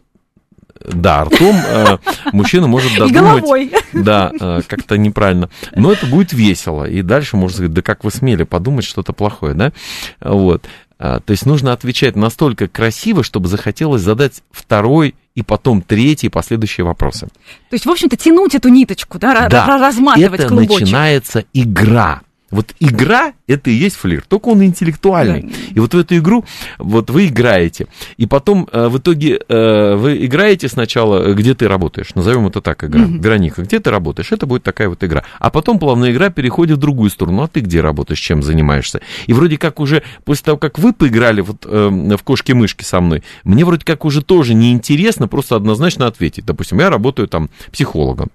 Да, 0.86 1.26
ртом 1.26 1.56
э, 1.56 1.98
мужчина 2.32 2.68
может 2.68 2.92
додумать. 2.94 3.12
И 3.12 3.14
головой. 3.14 3.72
Да, 3.94 4.32
э, 4.40 4.62
как-то 4.68 4.98
неправильно. 4.98 5.50
Но 5.76 5.92
это 5.92 6.06
будет 6.06 6.34
весело. 6.34 6.86
И 6.86 7.02
дальше 7.02 7.38
можно 7.38 7.56
сказать, 7.56 7.74
да 7.74 7.82
как 7.82 8.04
вы 8.04 8.12
смели 8.12 8.44
подумать 8.44 8.86
что-то 8.86 9.14
плохое, 9.14 9.54
да? 9.54 9.72
Вот. 10.20 10.66
А, 11.04 11.20
то 11.20 11.32
есть 11.32 11.48
нужно 11.48 11.74
отвечать 11.74 12.16
настолько 12.16 12.68
красиво, 12.68 13.24
чтобы 13.24 13.48
захотелось 13.48 14.04
задать 14.04 14.44
второй 14.52 15.16
и 15.34 15.42
потом 15.42 15.82
третий 15.82 16.30
последующие 16.30 16.86
вопросы. 16.86 17.28
То 17.70 17.74
есть, 17.74 17.88
в 17.88 17.90
общем-то, 17.90 18.18
тянуть 18.18 18.54
эту 18.54 18.70
ниточку, 18.70 19.18
да, 19.18 19.48
да. 19.50 19.66
разматывать 19.80 20.40
это 20.40 20.50
клубочек. 20.50 20.82
начинается 20.82 21.46
игра. 21.54 22.22
Вот 22.52 22.74
игра 22.80 23.34
это 23.48 23.70
и 23.70 23.74
есть 23.74 23.96
флирт, 23.96 24.28
только 24.28 24.50
он 24.50 24.64
интеллектуальный. 24.64 25.44
Да. 25.44 25.50
И 25.74 25.80
вот 25.80 25.94
в 25.94 25.98
эту 25.98 26.18
игру 26.18 26.46
вот 26.78 27.10
вы 27.10 27.28
играете. 27.28 27.88
И 28.18 28.26
потом 28.26 28.68
э, 28.72 28.88
в 28.88 28.98
итоге 28.98 29.40
э, 29.48 29.96
вы 29.96 30.26
играете 30.26 30.68
сначала, 30.68 31.34
где 31.34 31.56
ты 31.56 31.68
работаешь, 31.68 32.14
назовем 32.16 32.48
это 32.48 32.62
так 32.62 32.84
игра. 32.84 33.04
Угу. 33.04 33.22
Вероника, 33.22 33.62
где 33.64 33.80
ты 33.80 33.90
работаешь? 33.90 34.32
Это 34.32 34.46
будет 34.46 34.64
такая 34.64 34.90
вот 34.90 35.04
игра. 35.04 35.24
А 35.40 35.50
потом 35.50 35.80
плавно 35.80 36.12
игра 36.12 36.30
переходит 36.30 36.78
в 36.78 36.82
другую 36.82 37.10
сторону. 37.10 37.44
А 37.44 37.48
ты 37.48 37.62
где 37.62 37.82
работаешь, 37.82 38.20
чем 38.20 38.44
занимаешься? 38.44 39.02
И 39.28 39.34
вроде 39.34 39.58
как 39.58 39.80
уже 39.80 40.04
после 40.26 40.46
того, 40.46 40.58
как 40.58 40.78
вы 40.78 40.94
поиграли 40.94 41.42
вот 41.42 41.66
э, 41.66 41.90
в 41.90 42.24
кошки-мышки 42.24 42.84
со 42.84 43.00
мной, 43.02 43.24
мне 43.44 43.66
вроде 43.66 43.86
как 43.86 44.06
уже 44.06 44.22
тоже 44.22 44.54
неинтересно 44.54 45.28
просто 45.28 45.56
однозначно 45.56 46.08
ответить. 46.08 46.46
Допустим, 46.46 46.80
я 46.80 46.90
работаю 46.90 47.28
там 47.28 47.50
психологом. 47.72 48.30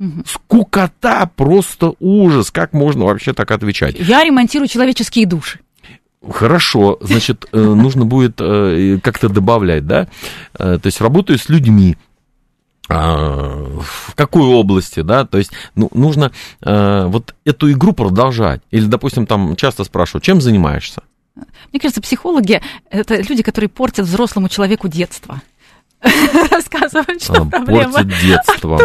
Угу. 0.00 0.24
Скукота, 0.26 1.30
просто 1.36 1.94
ужас. 2.00 2.50
Как 2.50 2.72
можно 2.72 3.04
вообще 3.04 3.34
так 3.34 3.50
отвечать? 3.50 3.96
Я 3.98 4.24
ремонтирую 4.24 4.66
человеческие 4.66 5.26
души. 5.26 5.60
Хорошо, 6.28 6.98
значит, 7.00 7.46
э, 7.52 7.58
нужно 7.58 8.04
будет 8.04 8.36
э, 8.40 8.98
как-то 9.02 9.28
добавлять, 9.28 9.86
да? 9.86 10.08
Э, 10.58 10.78
то 10.80 10.86
есть 10.86 11.00
работаю 11.00 11.38
с 11.38 11.48
людьми, 11.48 11.96
а, 12.90 13.78
в 13.80 14.14
какой 14.14 14.42
области, 14.42 15.00
да, 15.00 15.24
то 15.24 15.38
есть 15.38 15.52
ну, 15.76 15.88
нужно 15.94 16.32
вот 16.60 17.34
эту 17.44 17.70
игру 17.70 17.92
продолжать. 17.92 18.62
Или, 18.72 18.86
допустим, 18.86 19.26
там 19.26 19.54
часто 19.54 19.84
спрашивают, 19.84 20.24
чем 20.24 20.40
занимаешься? 20.40 21.02
Мне 21.70 21.80
кажется, 21.80 22.02
психологи– 22.02 22.60
это 22.90 23.16
люди, 23.22 23.44
которые 23.44 23.68
портят 23.68 24.06
взрослому 24.06 24.48
человеку 24.48 24.88
детство. 24.88 25.40
рассказывать, 26.50 27.22
что 27.22 27.44
проблема 27.44 27.92
Портит 27.92 28.20
детство. 28.20 28.80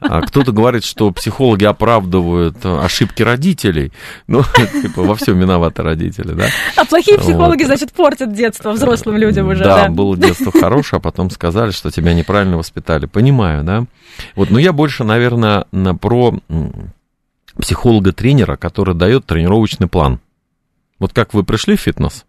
А 0.00 0.22
кто-то 0.22 0.52
говорит, 0.52 0.84
что 0.84 1.10
психологи 1.12 1.64
оправдывают 1.64 2.56
э, 2.64 2.78
ошибки 2.80 3.22
родителей. 3.22 3.92
Ну, 4.26 4.42
типа, 4.82 5.02
во 5.02 5.14
всем 5.14 5.38
виноваты 5.38 5.82
родители, 5.82 6.32
да? 6.32 6.46
А 6.76 6.84
плохие 6.84 7.18
психологи, 7.18 7.62
вот. 7.62 7.68
значит, 7.68 7.92
портят 7.92 8.32
детство 8.32 8.72
взрослым 8.72 9.16
людям 9.18 9.48
уже, 9.48 9.62
да? 9.62 9.84
Да, 9.84 9.88
было 9.90 10.16
детство 10.16 10.50
хорошее, 10.50 10.98
а 10.98 11.00
потом 11.00 11.30
сказали, 11.30 11.70
что 11.70 11.90
тебя 11.90 12.14
неправильно 12.14 12.58
воспитали. 12.58 13.06
Понимаю, 13.06 13.62
да? 13.62 13.84
Вот, 14.34 14.50
но 14.50 14.58
я 14.58 14.72
больше, 14.72 15.04
наверное, 15.04 15.66
про 16.00 16.34
психолога-тренера, 17.60 18.56
который 18.56 18.94
дает 18.94 19.26
тренировочный 19.26 19.86
план. 19.86 20.20
Вот 20.98 21.12
как 21.12 21.34
вы 21.34 21.44
пришли 21.44 21.76
в 21.76 21.80
фитнес, 21.80 22.24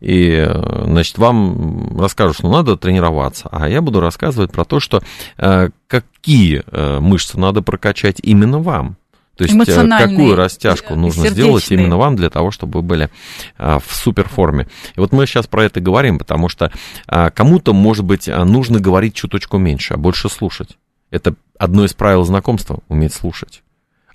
и, 0.00 0.48
значит, 0.84 1.18
вам 1.18 1.98
расскажут, 1.98 2.36
что 2.38 2.50
надо 2.50 2.76
тренироваться, 2.76 3.48
а 3.52 3.68
я 3.68 3.82
буду 3.82 4.00
рассказывать 4.00 4.52
про 4.52 4.64
то, 4.64 4.80
что 4.80 5.02
э, 5.38 5.70
какие 5.86 6.62
э, 6.66 6.98
мышцы 7.00 7.38
надо 7.38 7.62
прокачать 7.62 8.20
именно 8.22 8.58
вам. 8.58 8.96
То 9.36 9.44
есть 9.44 9.68
э, 9.68 9.88
какую 9.88 10.36
растяжку 10.36 10.94
нужно 10.94 11.24
сердечные. 11.24 11.44
сделать 11.44 11.70
именно 11.70 11.96
вам 11.96 12.16
для 12.16 12.28
того, 12.28 12.50
чтобы 12.50 12.80
вы 12.80 12.82
были 12.82 13.10
в 13.56 13.82
суперформе. 13.88 14.68
И 14.96 15.00
вот 15.00 15.12
мы 15.12 15.26
сейчас 15.26 15.46
про 15.46 15.64
это 15.64 15.80
говорим, 15.80 16.18
потому 16.18 16.50
что 16.50 16.70
кому-то, 17.06 17.72
может 17.72 18.04
быть, 18.04 18.28
нужно 18.28 18.80
говорить 18.80 19.14
чуточку 19.14 19.56
меньше, 19.56 19.94
а 19.94 19.96
больше 19.96 20.28
слушать. 20.28 20.76
Это 21.10 21.34
одно 21.58 21.84
из 21.86 21.94
правил 21.94 22.22
знакомства, 22.24 22.80
уметь 22.88 23.14
слушать. 23.14 23.62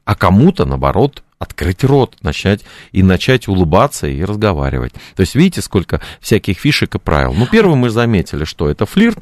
А 0.04 0.16
кому-то, 0.16 0.66
наоборот, 0.66 1.24
открыть 1.39 1.84
рот, 1.84 2.18
начать 2.22 2.63
и 2.92 3.04
начать 3.04 3.48
улыбаться 3.48 4.08
и 4.08 4.24
разговаривать. 4.24 4.94
То 5.15 5.22
есть 5.22 5.36
видите, 5.36 5.62
сколько 5.62 6.01
всяких 6.20 6.60
фишек 6.60 6.96
и 6.96 7.00
правил. 7.00 7.34
Ну, 7.34 7.48
первым 7.48 7.80
мы 7.80 7.89
заметили, 7.89 8.46
что 8.46 8.70
это 8.70 8.86
флирт 8.86 9.20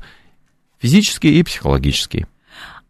физический 0.79 1.39
и 1.39 1.43
психологический. 1.43 2.25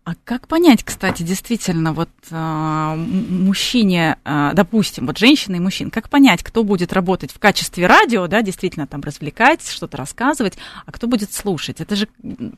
А 0.05 0.15
как 0.25 0.49
понять, 0.49 0.83
кстати, 0.83 1.23
действительно, 1.23 1.93
вот 1.93 2.09
э, 2.29 2.95
мужчине, 2.97 4.17
э, 4.25 4.51
допустим, 4.53 5.05
вот 5.05 5.17
женщина 5.17 5.55
и 5.55 5.59
мужчина, 5.59 5.91
как 5.91 6.09
понять, 6.09 6.43
кто 6.43 6.65
будет 6.65 6.91
работать 6.91 7.31
в 7.31 7.39
качестве 7.39 7.87
радио, 7.87 8.27
да, 8.27 8.41
действительно 8.41 8.85
там 8.85 8.99
развлекать, 8.99 9.65
что-то 9.65 9.95
рассказывать, 9.95 10.55
а 10.85 10.91
кто 10.91 11.07
будет 11.07 11.31
слушать? 11.31 11.79
Это 11.79 11.95
же 11.95 12.09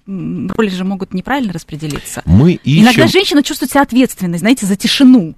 роли 0.07 0.69
же 0.69 0.83
могут 0.85 1.13
неправильно 1.13 1.53
распределиться. 1.53 2.23
Мы 2.25 2.53
ищем... 2.53 2.85
Иногда 2.85 3.05
женщина 3.05 3.43
чувствует 3.43 3.69
себя 3.69 3.83
ответственной, 3.83 4.39
знаете, 4.39 4.65
за 4.65 4.75
тишину. 4.75 5.35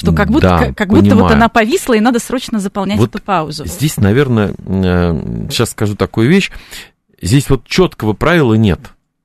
Что 0.00 0.12
как 0.12 0.30
будто, 0.30 0.48
да, 0.48 0.58
как, 0.58 0.76
как 0.76 0.88
будто 0.88 1.14
вот 1.14 1.30
она 1.30 1.48
повисла, 1.48 1.94
и 1.94 2.00
надо 2.00 2.18
срочно 2.18 2.58
заполнять 2.58 2.98
вот 2.98 3.14
эту 3.14 3.22
паузу. 3.22 3.66
Здесь, 3.66 3.96
наверное, 3.98 4.54
сейчас 5.50 5.70
скажу 5.70 5.94
такую 5.94 6.28
вещь. 6.28 6.50
Здесь 7.20 7.50
вот 7.50 7.66
четкого 7.66 8.14
правила 8.14 8.54
нет. 8.54 8.80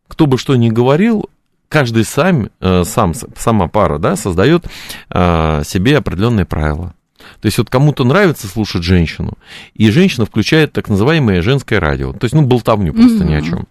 Кто 0.07 0.27
бы 0.27 0.37
что 0.37 0.55
ни 0.55 0.69
говорил, 0.69 1.29
каждый 1.69 2.03
сам, 2.03 2.49
э, 2.59 2.83
сам, 2.83 3.13
сама 3.37 3.67
пара, 3.67 3.97
да, 3.99 4.15
создает 4.15 4.65
э, 5.09 5.63
себе 5.65 5.97
определенные 5.97 6.45
правила. 6.45 6.93
То 7.41 7.47
есть 7.47 7.57
вот 7.57 7.69
кому-то 7.69 8.03
нравится 8.03 8.47
слушать 8.47 8.83
женщину, 8.83 9.33
и 9.73 9.89
женщина 9.89 10.25
включает 10.25 10.73
так 10.73 10.89
называемое 10.89 11.41
женское 11.41 11.79
радио, 11.79 12.13
то 12.13 12.25
есть, 12.25 12.35
ну, 12.35 12.43
болтовню 12.43 12.93
просто 12.93 13.23
mm-hmm. 13.23 13.27
ни 13.27 13.33
о 13.33 13.41
чем, 13.41 13.67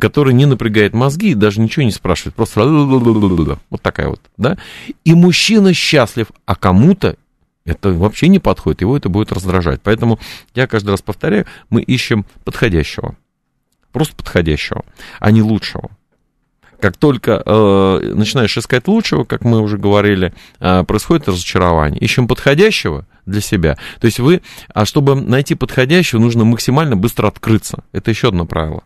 которая 0.00 0.34
не 0.34 0.46
напрягает 0.46 0.94
мозги 0.94 1.30
и 1.30 1.34
даже 1.34 1.60
ничего 1.60 1.84
не 1.84 1.90
спрашивает, 1.90 2.34
просто 2.34 2.60
вот 3.70 3.82
такая 3.82 4.08
вот, 4.08 4.20
да. 4.36 4.56
И 5.04 5.14
мужчина 5.14 5.72
счастлив, 5.72 6.28
а 6.46 6.54
кому-то 6.54 7.16
это 7.64 7.92
вообще 7.92 8.28
не 8.28 8.38
подходит, 8.38 8.82
его 8.82 8.96
это 8.96 9.08
будет 9.08 9.32
раздражать. 9.32 9.80
Поэтому 9.82 10.18
я 10.54 10.66
каждый 10.66 10.90
раз 10.90 11.02
повторяю, 11.02 11.46
мы 11.70 11.82
ищем 11.82 12.26
подходящего, 12.44 13.16
просто 13.92 14.14
подходящего, 14.16 14.84
а 15.18 15.30
не 15.30 15.42
лучшего. 15.42 15.90
Как 16.80 16.98
только 16.98 17.42
э, 17.44 18.12
начинаешь 18.14 18.58
искать 18.58 18.86
лучшего, 18.88 19.24
как 19.24 19.42
мы 19.42 19.60
уже 19.62 19.78
говорили, 19.78 20.34
э, 20.60 20.84
происходит 20.84 21.28
разочарование. 21.28 21.98
Ищем 21.98 22.28
подходящего 22.28 23.06
для 23.24 23.40
себя. 23.40 23.78
То 24.00 24.06
есть 24.06 24.18
вы, 24.18 24.42
а 24.74 24.84
чтобы 24.84 25.14
найти 25.14 25.54
подходящего, 25.54 26.20
нужно 26.20 26.44
максимально 26.44 26.94
быстро 26.94 27.28
открыться. 27.28 27.84
Это 27.92 28.10
еще 28.10 28.28
одно 28.28 28.44
правило. 28.44 28.82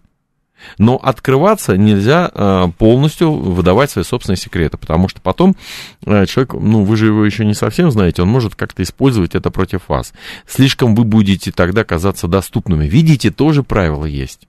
Но 0.76 0.96
открываться 0.96 1.76
нельзя 1.76 2.30
э, 2.32 2.68
полностью 2.78 3.32
выдавать 3.32 3.90
свои 3.90 4.04
собственные 4.04 4.36
секреты, 4.36 4.76
потому 4.76 5.08
что 5.08 5.20
потом 5.20 5.56
э, 6.04 6.26
человек, 6.26 6.54
ну 6.54 6.84
вы 6.84 6.96
же 6.96 7.06
его 7.06 7.24
еще 7.24 7.44
не 7.44 7.54
совсем 7.54 7.90
знаете, 7.90 8.22
он 8.22 8.28
может 8.28 8.54
как-то 8.54 8.82
использовать 8.82 9.34
это 9.34 9.50
против 9.50 9.88
вас. 9.88 10.12
Слишком 10.46 10.94
вы 10.94 11.04
будете 11.04 11.52
тогда 11.52 11.84
казаться 11.84 12.28
доступными. 12.28 12.86
Видите, 12.86 13.30
тоже 13.30 13.62
правило 13.62 14.04
есть. 14.04 14.48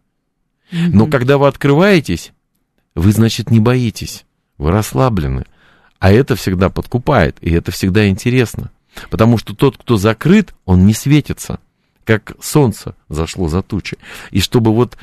Но 0.72 1.08
когда 1.08 1.38
вы 1.38 1.48
открываетесь, 1.48 2.32
вы, 2.96 3.12
значит, 3.12 3.50
не 3.50 3.60
боитесь, 3.60 4.26
вы 4.58 4.72
расслаблены. 4.72 5.46
А 6.00 6.12
это 6.12 6.36
всегда 6.36 6.70
подкупает, 6.70 7.38
и 7.42 7.52
это 7.52 7.72
всегда 7.72 8.08
интересно. 8.08 8.72
Потому 9.10 9.38
что 9.38 9.56
тот, 9.56 9.78
кто 9.78 9.98
закрыт, 9.98 10.54
он 10.66 10.86
не 10.86 10.94
светится, 10.94 11.60
как 12.04 12.34
солнце 12.42 12.96
зашло 13.08 13.48
за 13.48 13.62
тучи. 13.62 13.98
И 14.32 14.40
чтобы 14.40 14.74
вот 14.74 14.98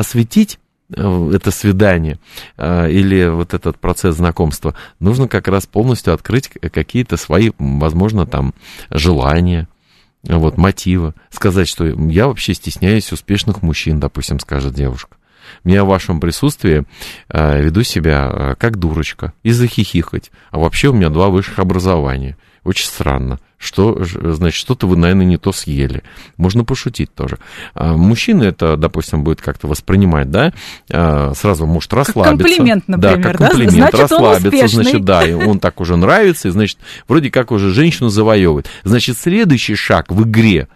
осветить 0.00 0.58
э, 0.94 1.30
это 1.34 1.50
свидание 1.50 2.18
э, 2.56 2.90
или 2.90 3.28
вот 3.28 3.54
этот 3.54 3.78
процесс 3.78 4.16
знакомства, 4.16 4.74
нужно 4.98 5.28
как 5.28 5.48
раз 5.48 5.66
полностью 5.66 6.14
открыть 6.14 6.48
какие-то 6.48 7.16
свои, 7.16 7.50
возможно, 7.58 8.26
там 8.26 8.54
желания, 8.90 9.68
вот, 10.22 10.56
мотивы. 10.56 11.14
Сказать, 11.30 11.68
что 11.68 11.86
я 11.86 12.26
вообще 12.26 12.54
стесняюсь 12.54 13.12
успешных 13.12 13.62
мужчин, 13.62 14.00
допустим, 14.00 14.38
скажет 14.40 14.74
девушка 14.74 15.16
я 15.64 15.84
в 15.84 15.88
вашем 15.88 16.20
присутствии 16.20 16.84
э, 17.28 17.62
веду 17.62 17.82
себя 17.82 18.54
как 18.58 18.78
дурочка 18.78 19.32
и 19.42 19.50
захихикать. 19.50 20.30
А 20.50 20.58
вообще 20.58 20.88
у 20.88 20.92
меня 20.92 21.08
два 21.08 21.28
высших 21.28 21.58
образования. 21.58 22.36
Очень 22.64 22.86
странно. 22.86 23.38
Что, 23.56 24.02
значит, 24.04 24.58
что-то 24.58 24.86
вы, 24.86 24.96
наверное, 24.96 25.26
не 25.26 25.36
то 25.36 25.52
съели. 25.52 26.02
Можно 26.36 26.64
пошутить 26.64 27.14
тоже. 27.14 27.38
А 27.74 27.94
мужчина 27.94 28.44
это, 28.44 28.76
допустим, 28.76 29.22
будет 29.22 29.42
как-то 29.42 29.66
воспринимать, 29.66 30.30
да, 30.30 30.52
а, 30.90 31.32
сразу 31.34 31.66
может 31.66 31.92
расслабиться. 31.92 32.36
Как 32.36 32.46
комплимент, 32.46 32.88
например, 32.88 33.16
да? 33.16 33.22
Как 33.22 33.36
комплимент, 33.38 33.72
да? 33.72 33.76
Значит, 33.76 34.00
расслабиться, 34.00 34.68
значит, 34.68 35.04
да, 35.04 35.26
и 35.26 35.32
он 35.32 35.58
так 35.58 35.80
уже 35.80 35.96
нравится, 35.96 36.48
и, 36.48 36.50
значит, 36.50 36.78
вроде 37.06 37.30
как 37.30 37.50
уже 37.50 37.70
женщину 37.70 38.08
завоевывает. 38.08 38.68
Значит, 38.82 39.18
следующий 39.18 39.74
шаг 39.74 40.10
в 40.10 40.22
игре 40.22 40.68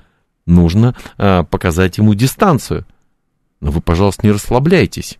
нужно 0.47 0.95
а, 1.17 1.45
показать 1.45 1.99
ему 1.99 2.14
дистанцию. 2.14 2.87
Но 3.61 3.71
вы, 3.71 3.81
пожалуйста, 3.81 4.26
не 4.26 4.33
расслабляйтесь. 4.33 5.19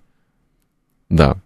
Да. 1.09 1.37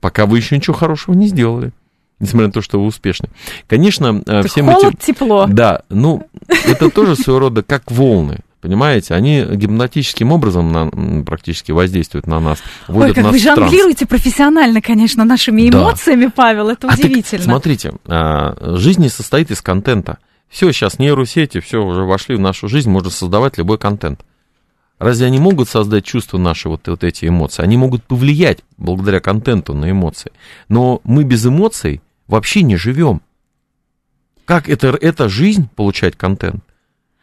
Пока 0.00 0.26
вы 0.26 0.36
еще 0.36 0.54
ничего 0.56 0.74
хорошего 0.76 1.14
не 1.14 1.28
сделали. 1.28 1.72
Несмотря 2.18 2.46
на 2.46 2.52
то, 2.52 2.62
что 2.62 2.80
вы 2.80 2.86
успешны. 2.86 3.28
Конечно, 3.68 4.22
э, 4.26 4.42
так 4.42 4.46
всем 4.50 4.66
холод, 4.66 4.94
этим... 4.94 4.98
тепло. 5.14 5.46
Да, 5.48 5.82
ну, 5.90 6.26
это 6.48 6.90
тоже 6.90 7.14
своего 7.14 7.40
рода 7.40 7.62
как 7.62 7.90
волны. 7.90 8.38
Понимаете, 8.66 9.14
они 9.14 9.44
гипнотическим 9.44 10.32
образом 10.32 10.72
на, 10.72 11.22
практически 11.22 11.72
воздействуют 11.72 12.26
на 12.26 12.40
нас. 12.40 12.58
Ой, 12.88 13.12
как 13.12 13.24
нас 13.24 13.32
вы 13.32 13.38
жонглируете 13.38 14.06
профессионально, 14.06 14.80
конечно, 14.80 15.24
нашими 15.24 15.68
эмоциями, 15.68 16.24
да. 16.24 16.32
Павел, 16.34 16.70
это 16.70 16.88
а 16.88 16.94
удивительно. 16.94 17.44
Так, 17.44 17.44
смотрите, 17.44 17.92
а, 18.06 18.56
жизнь 18.76 19.02
не 19.02 19.08
состоит 19.08 19.50
из 19.50 19.60
контента. 19.60 20.18
Все, 20.48 20.72
сейчас 20.72 20.98
нейросети, 20.98 21.60
все 21.60 21.84
уже 21.84 22.02
вошли 22.02 22.34
в 22.34 22.40
нашу 22.40 22.66
жизнь, 22.66 22.90
можно 22.90 23.10
создавать 23.10 23.58
любой 23.58 23.78
контент. 23.78 24.22
Разве 24.98 25.26
они 25.26 25.38
могут 25.38 25.68
создать 25.68 26.04
чувства 26.04 26.38
наши, 26.38 26.68
вот, 26.68 26.88
вот 26.88 27.04
эти 27.04 27.26
эмоции? 27.26 27.62
Они 27.62 27.76
могут 27.76 28.02
повлиять 28.02 28.60
благодаря 28.78 29.20
контенту 29.20 29.74
на 29.74 29.90
эмоции. 29.90 30.32
Но 30.68 31.00
мы 31.04 31.24
без 31.24 31.44
эмоций 31.46 32.00
вообще 32.28 32.62
не 32.62 32.76
живем. 32.76 33.22
Как 34.44 34.68
это, 34.68 34.96
это 35.00 35.28
жизнь 35.28 35.68
получать 35.74 36.16
контент? 36.16 36.62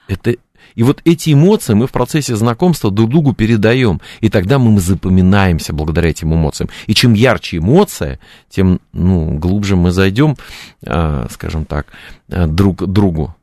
Это, 0.08 0.36
и 0.76 0.84
вот 0.84 1.02
эти 1.06 1.34
эмоции 1.34 1.74
мы 1.74 1.88
в 1.88 1.92
процессе 1.92 2.36
знакомства 2.36 2.92
друг 2.92 3.10
другу 3.10 3.34
передаем. 3.34 4.02
И 4.22 4.30
тогда 4.30 4.60
мы 4.60 4.80
запоминаемся 4.80 5.74
благодаря 5.74 6.10
этим 6.10 6.34
эмоциям. 6.34 6.70
И 6.88 6.94
чем 6.94 7.13
ярче 7.13 7.58
эмоция, 7.58 8.20
тем 8.50 8.80
ну, 8.92 9.38
глубже 9.38 9.76
мы 9.76 9.92
зайдем, 9.92 10.36
э, 10.86 11.28
скажем 11.32 11.66
так, 11.66 11.88
э, 12.28 12.48
друг 12.48 12.86
другу. 12.86 13.36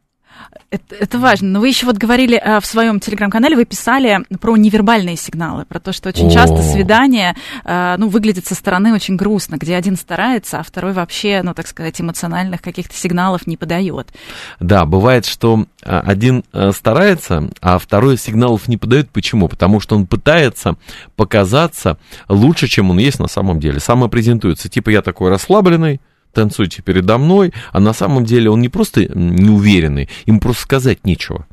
Это, 0.70 0.94
это 0.94 1.18
важно. 1.18 1.48
Но 1.48 1.60
вы 1.60 1.68
еще 1.68 1.86
вот 1.86 1.96
говорили 1.96 2.36
а, 2.36 2.60
в 2.60 2.66
своем 2.66 3.00
телеграм-канале, 3.00 3.56
вы 3.56 3.64
писали 3.64 4.20
про 4.40 4.56
невербальные 4.56 5.16
сигналы, 5.16 5.64
про 5.64 5.80
то, 5.80 5.92
что 5.92 6.08
очень 6.08 6.28
О. 6.28 6.30
часто 6.30 6.62
свидание 6.62 7.34
а, 7.64 7.96
ну, 7.98 8.08
выглядит 8.08 8.46
со 8.46 8.54
стороны 8.54 8.94
очень 8.94 9.16
грустно, 9.16 9.56
где 9.56 9.74
один 9.74 9.96
старается, 9.96 10.60
а 10.60 10.62
второй 10.62 10.92
вообще, 10.92 11.42
ну, 11.42 11.54
так 11.54 11.66
сказать, 11.66 12.00
эмоциональных 12.00 12.62
каких-то 12.62 12.94
сигналов 12.94 13.46
не 13.46 13.56
подает. 13.56 14.12
Да, 14.60 14.84
бывает, 14.84 15.26
что 15.26 15.66
а, 15.82 16.00
один 16.00 16.44
старается, 16.72 17.50
а 17.60 17.78
второй 17.78 18.16
сигналов 18.16 18.68
не 18.68 18.76
подает. 18.76 19.10
Почему? 19.10 19.48
Потому 19.48 19.80
что 19.80 19.96
он 19.96 20.06
пытается 20.06 20.76
показаться 21.16 21.98
лучше, 22.28 22.68
чем 22.68 22.90
он 22.90 22.98
есть 22.98 23.18
на 23.18 23.28
самом 23.28 23.58
деле. 23.58 23.80
Самопрезентуется. 23.80 24.68
Типа 24.68 24.90
я 24.90 25.02
такой 25.02 25.30
расслабленный, 25.30 26.00
танцуйте 26.32 26.82
передо 26.82 27.18
мной, 27.18 27.52
а 27.72 27.80
на 27.80 27.92
самом 27.92 28.24
деле 28.24 28.50
он 28.50 28.60
не 28.60 28.68
просто 28.68 29.06
неуверенный, 29.06 30.08
ему 30.26 30.40
просто 30.40 30.62
сказать 30.62 31.04
нечего. 31.04 31.46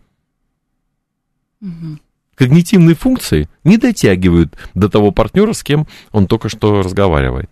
Угу. 1.62 2.00
Когнитивные 2.36 2.96
функции 2.96 3.50
не 3.64 3.78
дотягивают 3.78 4.56
до 4.76 4.90
того 4.90 5.12
партнера, 5.12 5.54
с 5.54 5.64
кем 5.64 5.88
он 6.12 6.28
только 6.28 6.50
что 6.50 6.84
разговаривает. 6.84 7.50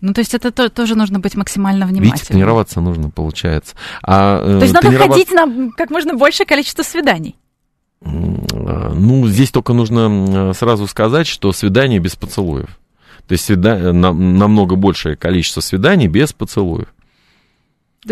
Ну, 0.00 0.12
то 0.12 0.20
есть 0.20 0.32
это 0.34 0.52
то, 0.52 0.68
тоже 0.68 0.94
нужно 0.94 1.18
быть 1.18 1.34
максимально 1.34 1.86
внимательным. 1.86 2.12
Видите, 2.12 2.32
тренироваться 2.32 2.80
нужно, 2.80 3.10
получается. 3.10 3.74
А, 4.02 4.38
то 4.38 4.64
есть 4.64 4.78
трениров... 4.78 5.00
надо 5.00 5.12
ходить 5.12 5.32
на 5.32 5.72
как 5.72 5.90
можно 5.90 6.14
большее 6.14 6.46
количество 6.46 6.82
свиданий. 6.82 7.36
Ну, 8.00 9.26
здесь 9.26 9.50
только 9.50 9.72
нужно 9.72 10.52
сразу 10.54 10.86
сказать, 10.86 11.26
что 11.26 11.50
свидание 11.52 11.98
без 11.98 12.14
поцелуев. 12.14 12.78
То 13.28 13.32
есть 13.34 13.44
свида... 13.44 13.92
намного 13.92 14.74
большее 14.74 15.14
количество 15.14 15.60
свиданий 15.60 16.08
без 16.08 16.32
поцелуев. 16.32 16.88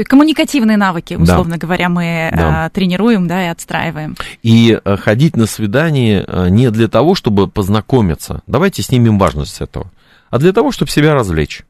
Коммуникативные 0.05 0.77
навыки, 0.77 1.15
условно 1.15 1.55
да. 1.55 1.59
говоря, 1.59 1.89
мы 1.89 2.31
да. 2.33 2.69
тренируем, 2.71 3.27
да, 3.27 3.47
и 3.47 3.49
отстраиваем. 3.49 4.15
И 4.43 4.79
э, 4.85 4.97
ходить 4.97 5.37
на 5.37 5.47
свидание 5.47 6.25
э, 6.27 6.49
не 6.51 6.71
для 6.71 6.89
того, 6.89 7.15
чтобы 7.15 7.49
познакомиться. 7.49 8.43
Давайте 8.47 8.83
снимем 8.83 9.19
важность 9.19 9.61
этого. 9.61 9.91
А 10.29 10.39
для 10.39 10.53
того, 10.53 10.71
чтобы 10.71 10.91
себя 10.91 11.15
развлечь. 11.15 11.63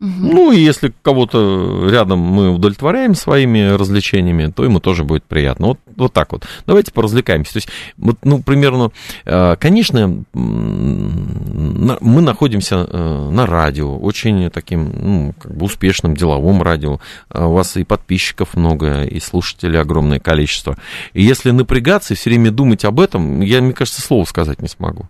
Ну, 0.00 0.52
и 0.52 0.58
если 0.58 0.92
кого-то 1.02 1.88
рядом 1.88 2.18
мы 2.18 2.50
удовлетворяем 2.50 3.14
своими 3.14 3.74
развлечениями, 3.74 4.50
то 4.50 4.64
ему 4.64 4.80
тоже 4.80 5.04
будет 5.04 5.24
приятно. 5.24 5.68
Вот, 5.68 5.78
вот 5.96 6.12
так 6.12 6.32
вот. 6.32 6.44
Давайте 6.66 6.92
поразвлекаемся. 6.92 7.52
То 7.52 7.56
есть, 7.58 7.68
вот, 7.96 8.18
ну, 8.22 8.42
примерно, 8.42 8.90
э, 9.24 9.56
конечно, 9.58 10.24
мы 10.34 12.20
находимся 12.20 12.86
э, 12.88 13.30
на 13.30 13.46
радио, 13.46 13.96
очень 13.96 14.50
таким, 14.50 14.92
ну, 15.00 15.34
как 15.40 15.54
бы 15.54 15.66
успешным 15.66 16.16
деловом 16.16 16.62
радио. 16.62 17.00
А 17.28 17.46
у 17.46 17.52
вас 17.52 17.76
и 17.76 17.84
подписчиков 17.84 18.54
много, 18.54 19.04
и 19.04 19.20
слушателей 19.20 19.80
огромное 19.80 20.18
количество. 20.18 20.76
И 21.12 21.22
если 21.22 21.50
напрягаться 21.50 22.14
и 22.14 22.16
все 22.16 22.30
время 22.30 22.50
думать 22.50 22.84
об 22.84 23.00
этом, 23.00 23.40
я, 23.40 23.62
мне 23.62 23.72
кажется, 23.72 24.02
слова 24.02 24.24
сказать 24.24 24.60
не 24.60 24.68
смогу. 24.68 25.08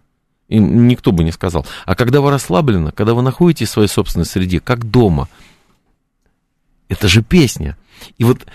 И 0.49 0.59
никто 0.59 1.13
бы 1.13 1.25
не 1.25 1.33
сказал. 1.33 1.67
А 1.87 1.95
когда 1.95 2.21
вы 2.21 2.31
расслаблены, 2.31 2.93
когда 2.93 3.15
вы 3.15 3.23
находитесь 3.23 3.69
в 3.69 3.73
своей 3.73 3.89
собственной 3.89 4.27
среде, 4.27 4.61
как 4.61 4.85
дома, 4.85 5.29
это 6.89 7.09
же 7.09 7.23
песня. 7.23 7.77
И 8.19 8.25
вот 8.25 8.47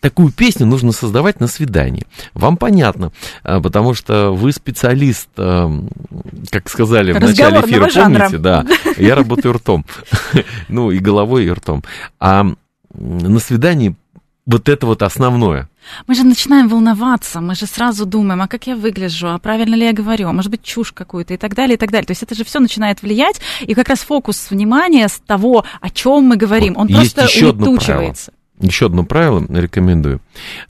такую 0.00 0.32
песню 0.32 0.66
нужно 0.66 0.92
создавать 0.92 1.40
на 1.40 1.46
свидании. 1.46 2.04
Вам 2.34 2.56
понятно, 2.56 3.12
а, 3.42 3.60
потому 3.60 3.94
что 3.94 4.32
вы 4.32 4.52
специалист, 4.52 5.28
а, 5.36 5.70
как 6.50 6.68
сказали 6.68 7.12
в 7.12 7.20
начале 7.20 7.60
эфира, 7.60 7.88
помните, 7.88 8.38
да, 8.38 8.66
я 8.96 9.14
работаю 9.14 9.54
ртом, 9.54 9.84
ну 10.68 10.90
и 10.90 10.98
головой, 10.98 11.46
и 11.46 11.50
ртом. 11.50 11.82
А 12.20 12.46
на 12.92 13.38
свидании 13.38 13.96
вот 14.46 14.68
это 14.68 14.86
вот 14.86 15.02
основное. 15.02 15.68
Мы 16.06 16.14
же 16.14 16.24
начинаем 16.24 16.68
волноваться, 16.68 17.40
мы 17.40 17.54
же 17.54 17.66
сразу 17.66 18.06
думаем, 18.06 18.42
а 18.42 18.48
как 18.48 18.66
я 18.66 18.76
выгляжу, 18.76 19.28
а 19.28 19.38
правильно 19.38 19.74
ли 19.74 19.86
я 19.86 19.92
говорю, 19.92 20.28
а 20.28 20.32
может 20.32 20.50
быть 20.50 20.62
чушь 20.62 20.92
какую-то 20.92 21.34
и 21.34 21.36
так 21.36 21.54
далее, 21.54 21.74
и 21.74 21.78
так 21.78 21.90
далее. 21.90 22.06
То 22.06 22.12
есть 22.12 22.22
это 22.22 22.34
же 22.34 22.44
все 22.44 22.60
начинает 22.60 23.02
влиять, 23.02 23.40
и 23.60 23.74
как 23.74 23.88
раз 23.88 24.00
фокус 24.00 24.50
внимания 24.50 25.08
с 25.08 25.20
того, 25.26 25.64
о 25.80 25.90
чем 25.90 26.24
мы 26.24 26.36
говорим, 26.36 26.76
он 26.76 26.88
Есть 26.88 27.14
просто 27.14 27.36
еще 27.36 27.50
улетучивается. 27.50 28.32
Еще 28.60 28.86
одно 28.86 29.04
правило 29.04 29.44
рекомендую. 29.48 30.20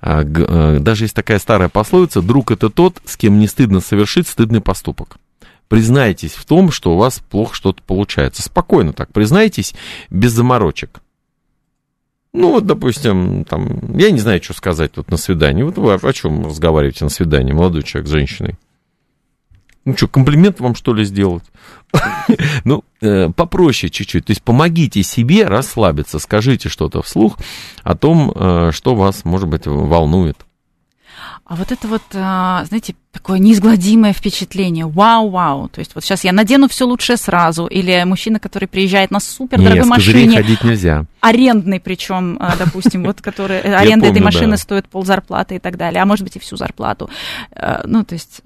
А, 0.01 0.23
а, 0.25 0.79
даже 0.79 1.05
есть 1.05 1.15
такая 1.15 1.39
старая 1.39 1.69
пословица, 1.69 2.23
друг 2.23 2.51
это 2.51 2.71
тот, 2.71 3.01
с 3.05 3.17
кем 3.17 3.39
не 3.39 3.47
стыдно 3.47 3.81
совершить 3.81 4.27
стыдный 4.27 4.61
поступок. 4.61 5.19
Признайтесь 5.69 6.33
в 6.33 6.45
том, 6.45 6.71
что 6.71 6.95
у 6.95 6.99
вас 6.99 7.21
плохо 7.31 7.55
что-то 7.55 7.83
получается. 7.83 8.43
Спокойно 8.43 8.93
так, 8.93 9.13
признайтесь 9.13 9.75
без 10.11 10.33
заморочек. 10.33 11.01
Ну, 12.35 12.51
вот, 12.51 12.67
допустим, 12.67 13.45
там, 13.45 13.97
я 13.97 14.11
не 14.11 14.19
знаю, 14.19 14.43
что 14.43 14.55
сказать 14.55 14.91
тут 14.91 15.09
на 15.09 15.17
свидании. 15.17 15.63
Вот 15.63 15.79
вы 15.79 15.95
о 15.95 16.13
чем 16.13 16.45
разговариваете 16.45 17.05
на 17.05 17.11
свидании, 17.11 17.53
молодой 17.53 17.85
человек 17.85 18.09
с 18.09 18.13
женщиной? 18.13 18.57
Ну 19.85 19.97
что, 19.97 20.09
комплимент 20.09 20.59
вам 20.59 20.75
что 20.75 20.93
ли 20.93 21.05
сделать? 21.05 21.45
Ну, 22.65 22.83
э, 23.03 23.29
попроще 23.31 23.89
чуть-чуть. 23.89 24.27
То 24.27 24.31
есть 24.33 24.43
помогите 24.43 25.03
себе 25.05 25.45
расслабиться, 25.45 26.19
скажите 26.19 26.69
что-то 26.69 27.03
вслух 27.03 27.39
о 27.85 27.95
том, 27.95 28.33
э, 28.35 28.71
что 28.73 28.97
вас, 28.97 29.25
может 29.25 29.49
быть, 29.49 29.67
волнует. 29.67 30.39
А 31.45 31.57
вот 31.57 31.73
это 31.73 31.87
вот, 31.89 32.03
а, 32.15 32.65
знаете, 32.65 32.95
такое 33.13 33.39
неизгладимое 33.39 34.13
впечатление. 34.13 34.87
Вау-вау. 34.87 35.69
То 35.69 35.81
есть 35.81 35.95
вот 35.95 36.05
сейчас 36.05 36.25
я 36.25 36.33
надену 36.33 36.69
все 36.69 36.87
лучшее 36.87 37.17
сразу. 37.17 37.67
Или 37.67 38.03
мужчина, 38.05 38.41
который 38.41 38.67
приезжает 38.67 39.11
на 39.11 39.21
супер 39.21 39.59
дорогой 39.59 39.85
машине. 39.85 40.37
ходить 40.37 40.65
нельзя. 40.65 41.05
Арендный 41.21 41.81
причем, 41.81 42.37
а, 42.41 42.57
допустим, 42.57 43.05
вот 43.05 43.21
который 43.21 43.61
аренда 43.77 44.07
этой 44.07 44.23
машины 44.23 44.57
стоит 44.57 44.89
пол 44.89 45.05
зарплаты 45.05 45.57
и 45.57 45.59
так 45.59 45.77
далее. 45.77 46.03
А 46.03 46.07
может 46.07 46.25
быть 46.25 46.37
и 46.37 46.39
всю 46.39 46.57
зарплату. 46.57 47.11
Э, 47.53 47.83
ну, 47.85 48.05
то 48.05 48.15
есть... 48.15 48.43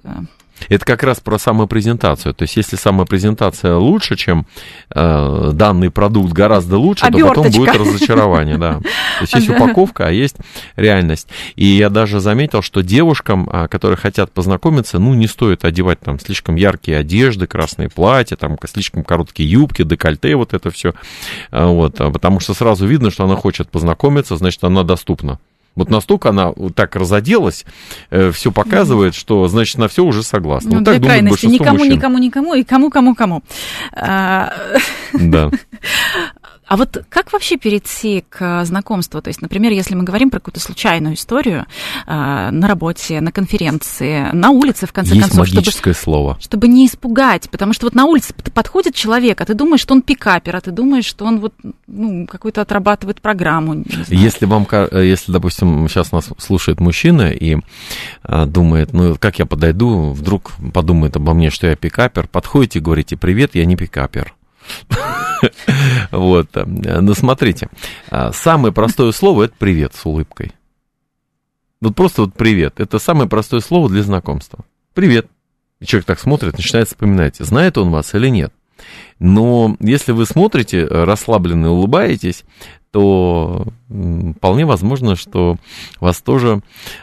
Это 0.69 0.85
как 0.85 1.03
раз 1.03 1.21
про 1.21 1.39
самопрезентацию. 1.39 2.35
То 2.35 2.43
есть, 2.43 2.57
если 2.57 2.77
самопрезентация 2.77 3.77
лучше, 3.77 4.17
чем 4.17 4.47
э, 4.91 5.51
данный 5.53 5.91
продукт 5.91 6.33
гораздо 6.33 6.79
лучше, 6.79 7.07
Оберточка. 7.07 7.35
то 7.35 7.43
потом 7.43 7.53
будет 7.53 7.77
разочарование, 7.77 8.59
да. 8.59 8.75
То 8.79 9.23
есть, 9.23 9.35
есть 9.35 9.49
упаковка, 9.49 10.07
а 10.07 10.11
есть 10.11 10.37
реальность. 10.77 11.29
И 11.57 11.65
я 11.65 11.91
даже 11.91 12.21
заметил, 12.21 12.63
что 12.63 12.83
девушкам, 12.83 13.49
а, 13.53 13.69
которые 13.69 13.97
хотят 13.97 14.33
познакомиться, 14.33 14.99
ну, 14.99 15.15
не 15.15 15.27
стоит 15.27 15.65
одевать 15.65 16.01
там 16.01 16.19
слишком 16.21 16.57
яркие 16.57 16.99
одежды, 16.99 17.47
красные 17.47 17.89
платья, 17.89 18.37
там 18.37 18.57
слишком 18.67 19.05
короткие 19.05 19.51
юбки, 19.51 19.83
декольте, 19.85 20.37
вот 20.37 20.55
это 20.55 20.71
все. 20.71 20.95
А, 21.51 21.67
вот, 21.67 22.01
а, 22.01 22.11
потому 22.11 22.41
что 22.41 22.55
сразу 22.55 22.87
видно, 22.87 23.11
что 23.11 23.25
она 23.25 23.37
хочет 23.37 23.71
познакомиться, 23.71 24.37
значит, 24.37 24.63
она 24.65 24.83
доступна. 24.83 25.39
Вот 25.79 25.91
настолько 25.91 26.31
она 26.31 26.53
так 26.75 26.97
разоделась, 26.97 27.65
э, 28.11 28.33
все 28.33 28.51
показывает, 28.51 29.15
что, 29.15 29.47
значит, 29.47 29.79
на 29.79 29.87
все 29.87 30.05
уже 30.05 30.25
согласна. 30.25 30.71
Ну, 30.71 30.77
вот 30.79 30.85
так 30.85 31.01
крайности. 31.01 31.47
Никому, 31.47 31.79
мужчин. 31.79 31.93
никому, 31.93 32.19
никому 32.19 32.55
и 32.55 32.65
кому, 32.65 32.91
кому, 32.91 33.15
кому. 33.15 33.43
А, 33.93 34.53
Да. 35.13 35.51
А 36.69 36.77
вот 36.77 37.05
как 37.09 37.33
вообще 37.33 37.57
перейти 37.57 38.25
к 38.29 38.65
знакомству? 38.65 39.23
То 39.23 39.29
есть, 39.29 39.41
например, 39.41 39.73
если 39.73 39.95
мы 39.95 40.05
говорим 40.05 40.31
про 40.31 40.39
какую-то 40.39 40.61
случайную 40.61 41.15
историю 41.15 41.67
а, 42.07 42.51
на 42.51 42.69
работе, 42.69 43.21
на 43.23 43.33
конференции, 43.33 44.29
на 44.33 44.51
улице, 44.51 44.87
в 44.87 44.93
конце 44.93 45.15
Есть 45.15 45.29
концов, 45.29 45.49
магическое 45.49 45.95
чтобы, 45.95 46.05
слово. 46.05 46.39
чтобы 46.41 46.69
не 46.69 46.87
испугать, 46.87 47.49
потому 47.51 47.73
что 47.73 47.87
вот 47.87 47.95
на 47.95 48.05
улице 48.05 48.35
подходит 48.53 48.95
человек, 48.95 49.41
а 49.41 49.47
ты 49.47 49.55
думаешь, 49.55 49.81
что 49.81 49.95
он 49.95 50.03
пикапер, 50.03 50.57
а 50.57 50.61
ты 50.61 50.71
думаешь, 50.71 51.07
что 51.07 51.25
он 51.25 51.41
вот 51.41 51.55
ну, 51.87 52.27
какую-то 52.27 52.61
отрабатывает 52.61 53.23
программу. 53.23 53.85
Если 54.09 54.45
вам, 54.45 54.67
э, 54.71 55.05
если, 55.07 55.33
допустим, 55.33 55.89
сейчас 55.89 56.13
нас 56.13 56.29
слушает 56.37 56.81
мужчина 56.81 57.31
и 57.31 57.57
а, 58.23 58.45
думает, 58.45 58.93
ну 58.93 59.17
как 59.19 59.39
я 59.39 59.47
подойду, 59.47 60.11
вдруг 60.11 60.53
подумает 60.75 61.17
обо 61.17 61.33
мне, 61.33 61.49
что 61.49 61.67
я 61.67 61.77
пикапер, 61.77 62.29
подходите 62.29 62.81
говорите, 62.81 63.17
привет, 63.17 63.55
я 63.55 63.65
не 63.65 63.77
пикапер. 63.77 64.35
Вот, 66.11 66.57
э, 66.57 66.65
ну 66.65 67.15
смотрите, 67.15 67.69
а, 68.11 68.33
самое 68.33 68.73
простое 68.73 69.13
слово 69.13 69.45
это 69.45 69.55
привет 69.59 69.95
с 69.95 70.05
улыбкой. 70.07 70.53
Вот 71.81 71.95
просто 71.95 72.23
вот 72.23 72.35
привет, 72.35 72.81
это 72.81 72.99
самое 72.99 73.29
простое 73.29 73.61
слово 73.61 73.89
для 73.89 74.03
знакомства. 74.03 74.65
Привет. 74.95 75.29
И 75.81 75.87
человек 75.87 76.07
так 76.07 76.19
смотрит, 76.19 76.57
начинает 76.57 76.89
вспоминать, 76.89 77.37
знает 77.37 77.79
он 77.79 77.91
вас 77.91 78.15
или 78.15 78.29
нет. 78.29 78.53
Но 79.19 79.77
если 79.81 80.13
вы 80.13 80.27
смотрите, 80.27 80.85
расслабленно 80.87 81.71
улыбаетесь, 81.71 82.45
то 82.91 83.67
вполне 83.89 84.65
возможно, 84.65 85.15
что 85.17 85.57
вас 86.01 86.21
тоже 86.21 86.63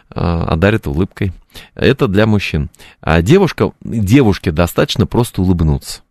э, 0.10 0.19
одарят 0.19 0.88
улыбкой. 0.88 1.32
Это 1.76 2.08
для 2.08 2.26
мужчин. 2.26 2.69
А 3.02 3.21
девушка, 3.21 3.71
девушке 3.82 4.52
достаточно 4.52 5.06
просто 5.06 5.41
улыбнуться, 5.41 6.02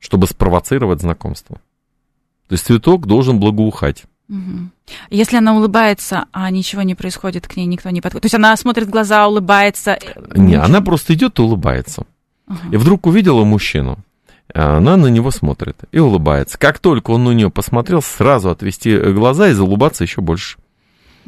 чтобы 0.00 0.26
спровоцировать 0.26 1.00
знакомство. 1.00 1.56
То 2.48 2.54
есть 2.54 2.64
цветок 2.66 3.06
должен 3.06 3.38
благоухать. 3.38 4.02
Мгм. 4.26 4.72
Если 5.10 5.36
она 5.36 5.54
улыбается, 5.56 6.24
а 6.32 6.50
ничего 6.50 6.82
не 6.82 6.94
происходит, 6.96 7.46
к 7.46 7.56
ней 7.56 7.66
никто 7.66 7.90
не 7.90 8.00
подходит. 8.00 8.22
То 8.22 8.26
есть 8.26 8.34
она 8.34 8.56
смотрит 8.56 8.88
в 8.88 8.90
глаза, 8.90 9.26
улыбается. 9.28 9.92
э, 9.92 9.98
Не, 10.34 10.46
ничего- 10.46 10.62
она 10.64 10.80
просто 10.80 11.14
идет 11.14 11.38
и 11.38 11.42
улыбается. 11.42 12.04
Ага. 12.48 12.60
И 12.72 12.76
вдруг 12.76 13.06
увидела 13.06 13.44
мужчину. 13.44 13.98
а 14.52 14.78
Она 14.78 14.96
на 14.96 15.06
него 15.06 15.30
смотрит 15.30 15.76
и 15.92 16.00
улыбается. 16.00 16.58
Как 16.58 16.80
только 16.80 17.12
он 17.12 17.22
на 17.22 17.30
нее 17.30 17.50
посмотрел, 17.50 18.02
сразу 18.02 18.50
отвести 18.50 18.96
глаза 18.98 19.48
и 19.48 19.52
залыбаться 19.52 20.02
еще 20.02 20.20
больше. 20.22 20.58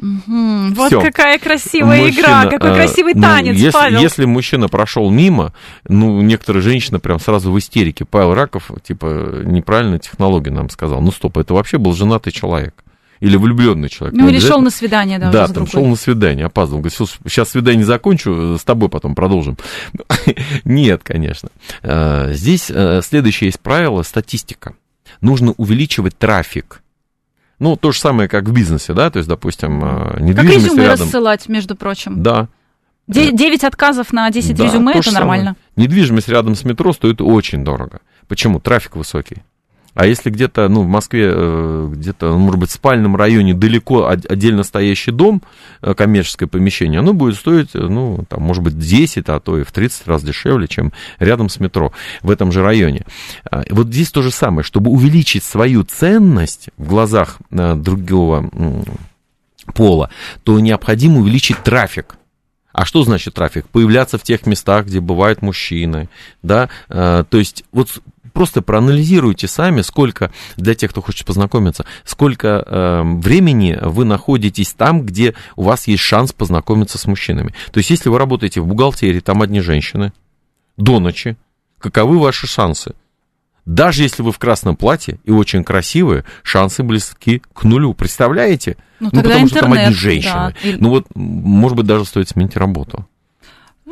Мгм. 0.03 0.73
Вот 0.73 0.87
Всё. 0.87 1.01
какая 1.01 1.39
красивая 1.39 2.01
Мужчина, 2.01 2.19
игра, 2.19 2.45
какой 2.49 2.71
э, 2.71 2.75
красивый 2.75 3.13
ну, 3.13 3.21
танец, 3.21 3.55
если, 3.55 3.71
Павел. 3.71 4.01
если 4.01 4.25
мужчина 4.25 4.67
прошел 4.67 5.09
мимо, 5.09 5.53
ну, 5.87 6.21
некоторые 6.21 6.61
женщины 6.61 6.99
прям 6.99 7.21
сразу 7.21 7.53
в 7.53 7.57
истерике. 7.57 8.03
Павел 8.03 8.33
Раков, 8.33 8.69
типа, 8.83 9.43
неправильно 9.45 9.99
технологию 9.99 10.53
нам 10.53 10.69
сказал. 10.69 10.99
Ну, 10.99 11.13
стоп, 11.13 11.37
это 11.37 11.53
вообще 11.53 11.77
был 11.77 11.93
женатый 11.93 12.33
человек. 12.33 12.83
Или 13.21 13.37
влюбленный 13.37 13.87
человек. 13.87 14.19
Ну, 14.19 14.27
или 14.27 14.39
шел 14.39 14.59
на 14.59 14.69
свидание, 14.69 15.19
да, 15.19 15.31
Да, 15.31 15.47
там 15.47 15.65
шел 15.65 15.85
на 15.85 15.95
свидание, 15.95 16.47
опаздывал. 16.47 16.81
Говорит, 16.81 16.97
«Слушай, 16.97 17.19
сейчас 17.25 17.51
свидание 17.51 17.85
закончу, 17.85 18.57
с 18.59 18.63
тобой 18.65 18.89
потом 18.89 19.15
продолжим. 19.15 19.57
Нет, 20.65 21.01
конечно. 21.05 21.47
Э, 21.81 22.33
Здесь 22.33 22.69
э, 22.69 22.99
следующее 23.01 23.47
есть 23.47 23.61
правило, 23.61 24.03
статистика. 24.03 24.73
Нужно 25.21 25.53
увеличивать 25.55 26.17
трафик. 26.17 26.82
Ну, 27.59 27.75
то 27.77 27.91
же 27.91 27.99
самое, 27.99 28.27
как 28.27 28.45
в 28.45 28.51
бизнесе, 28.51 28.93
да, 28.93 29.09
то 29.09 29.17
есть, 29.17 29.29
допустим, 29.29 29.83
э, 29.83 30.11
Как 30.13 30.19
недвижимость 30.21 30.65
резюме 30.65 30.83
рядом. 30.83 31.05
рассылать, 31.05 31.47
между 31.49 31.75
прочим. 31.75 32.21
Да, 32.23 32.47
Де- 33.07 33.31
9 33.31 33.63
отказов 33.63 34.11
на 34.13 34.29
10 34.31 34.55
Да, 34.57 34.65
резюме, 34.65 34.93
то 34.93 34.99
это 34.99 35.13
нормально. 35.13 35.55
самое. 35.75 35.87
Недвижимость 35.87 36.29
рядом 36.29 36.55
с 36.55 36.63
метро 36.63 36.93
стоит 36.93 37.21
очень 37.21 37.63
дорого. 37.63 37.99
Почему? 38.27 38.59
Трафик 38.59 38.95
высокий. 38.95 39.43
А 39.95 40.07
если 40.07 40.31
где-то, 40.31 40.67
ну, 40.69 40.81
в 40.81 40.87
Москве, 40.87 41.31
э, 41.31 41.89
где-то, 41.93 42.29
ну, 42.31 42.39
может 42.39 42.59
быть, 42.59 42.69
в 42.71 42.73
спальном 42.73 43.15
районе 43.15 43.53
далеко 43.53 44.05
от- 44.05 44.25
отдельно 44.25 44.63
стоящий 44.63 45.11
дом, 45.11 45.43
э, 45.81 45.93
коммерческое 45.93 46.49
помещение, 46.49 46.99
оно 46.99 47.13
будет 47.13 47.35
стоить, 47.35 47.69
э, 47.75 47.79
ну, 47.79 48.23
там, 48.27 48.41
может 48.41 48.63
быть, 48.63 48.77
10, 48.77 49.29
а 49.29 49.39
то 49.39 49.57
и 49.59 49.63
в 49.63 49.71
30 49.71 50.07
раз 50.07 50.23
дешевле, 50.23 50.67
чем 50.67 50.93
рядом 51.19 51.47
с 51.47 51.59
метро 51.59 51.91
в 52.23 52.31
этом 52.31 52.51
же 52.51 52.63
районе. 52.63 53.05
А, 53.51 53.63
Вот 53.69 53.87
здесь 53.87 54.11
то 54.11 54.21
же 54.21 54.31
самое. 54.31 54.63
Чтобы 54.63 54.89
увеличить 54.91 55.43
свою 55.43 55.83
ценность 55.83 56.69
в 56.77 56.87
глазах 56.87 57.37
другого 57.51 58.49
пола, 59.73 60.09
то 60.43 60.59
необходимо 60.59 61.19
увеличить 61.19 61.57
трафик. 61.63 62.15
А 62.71 62.85
что 62.85 63.03
значит 63.03 63.35
трафик? 63.35 63.67
Появляться 63.69 64.17
в 64.17 64.23
тех 64.23 64.45
местах, 64.47 64.87
где 64.87 64.99
бывают 64.99 65.41
мужчины, 65.43 66.09
да, 66.41 66.69
то 66.87 67.25
есть 67.31 67.63
вот 67.71 68.01
просто 68.33 68.61
проанализируйте 68.61 69.47
сами, 69.47 69.81
сколько, 69.81 70.31
для 70.57 70.75
тех, 70.75 70.91
кто 70.91 71.01
хочет 71.01 71.25
познакомиться, 71.25 71.85
сколько 72.03 72.63
э, 72.65 73.01
времени 73.03 73.77
вы 73.81 74.05
находитесь 74.05 74.73
там, 74.73 75.05
где 75.05 75.35
у 75.55 75.63
вас 75.63 75.87
есть 75.87 76.03
шанс 76.03 76.33
познакомиться 76.33 76.97
с 76.97 77.05
мужчинами. 77.05 77.53
То 77.71 77.77
есть 77.77 77.89
если 77.89 78.09
вы 78.09 78.17
работаете 78.17 78.61
в 78.61 78.67
бухгалтерии, 78.67 79.19
там 79.19 79.41
одни 79.41 79.61
женщины, 79.61 80.11
до 80.77 80.99
ночи, 80.99 81.37
каковы 81.79 82.19
ваши 82.19 82.47
шансы? 82.47 82.93
Даже 83.65 84.03
если 84.03 84.23
вы 84.23 84.31
в 84.33 84.39
красном 84.39 84.75
платье 84.75 85.19
и 85.23 85.31
очень 85.31 85.63
красивые, 85.63 86.25
шансы 86.41 86.83
близки 86.83 87.41
к 87.53 87.63
нулю. 87.63 87.93
Представляете? 87.93 88.75
Ну, 88.99 89.09
Ну, 89.13 89.21
потому 89.21 89.47
что 89.47 89.59
там 89.59 89.69
интернет, 89.69 89.87
одни 89.87 89.95
женщины. 89.95 90.33
да. 90.63 90.77
Ну 90.79 90.89
вот, 90.89 91.07
может 91.15 91.77
быть, 91.77 91.85
даже 91.85 92.03
стоит 92.03 92.27
сменить 92.27 92.57
работу. 92.57 93.07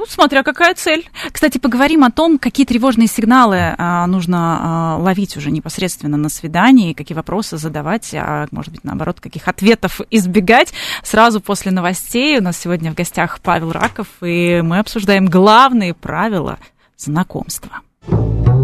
Ну, 0.01 0.07
смотря 0.09 0.41
какая 0.41 0.73
цель. 0.73 1.07
Кстати, 1.31 1.59
поговорим 1.59 2.03
о 2.03 2.09
том, 2.09 2.39
какие 2.39 2.65
тревожные 2.65 3.07
сигналы 3.07 3.75
а, 3.77 4.07
нужно 4.07 4.37
а, 4.59 4.97
ловить 4.97 5.37
уже 5.37 5.51
непосредственно 5.51 6.17
на 6.17 6.27
свидании, 6.27 6.93
какие 6.93 7.15
вопросы 7.15 7.59
задавать, 7.59 8.09
а 8.15 8.47
может 8.49 8.71
быть, 8.71 8.83
наоборот, 8.83 9.19
каких 9.19 9.47
ответов 9.47 10.01
избегать. 10.09 10.73
Сразу 11.03 11.39
после 11.39 11.71
новостей 11.71 12.39
у 12.39 12.41
нас 12.41 12.57
сегодня 12.57 12.91
в 12.91 12.95
гостях 12.95 13.41
Павел 13.43 13.73
Раков, 13.73 14.07
и 14.23 14.61
мы 14.63 14.79
обсуждаем 14.79 15.27
главные 15.27 15.93
правила 15.93 16.57
знакомства. 16.97 17.69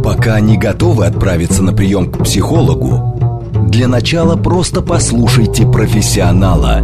Пока 0.04 0.40
не 0.40 0.58
готовы 0.58 1.06
отправиться 1.06 1.62
на 1.62 1.72
прием 1.72 2.12
к 2.12 2.24
психологу, 2.24 3.52
для 3.70 3.88
начала 3.88 4.38
просто 4.38 4.82
послушайте 4.82 5.68
профессионала. 5.68 6.84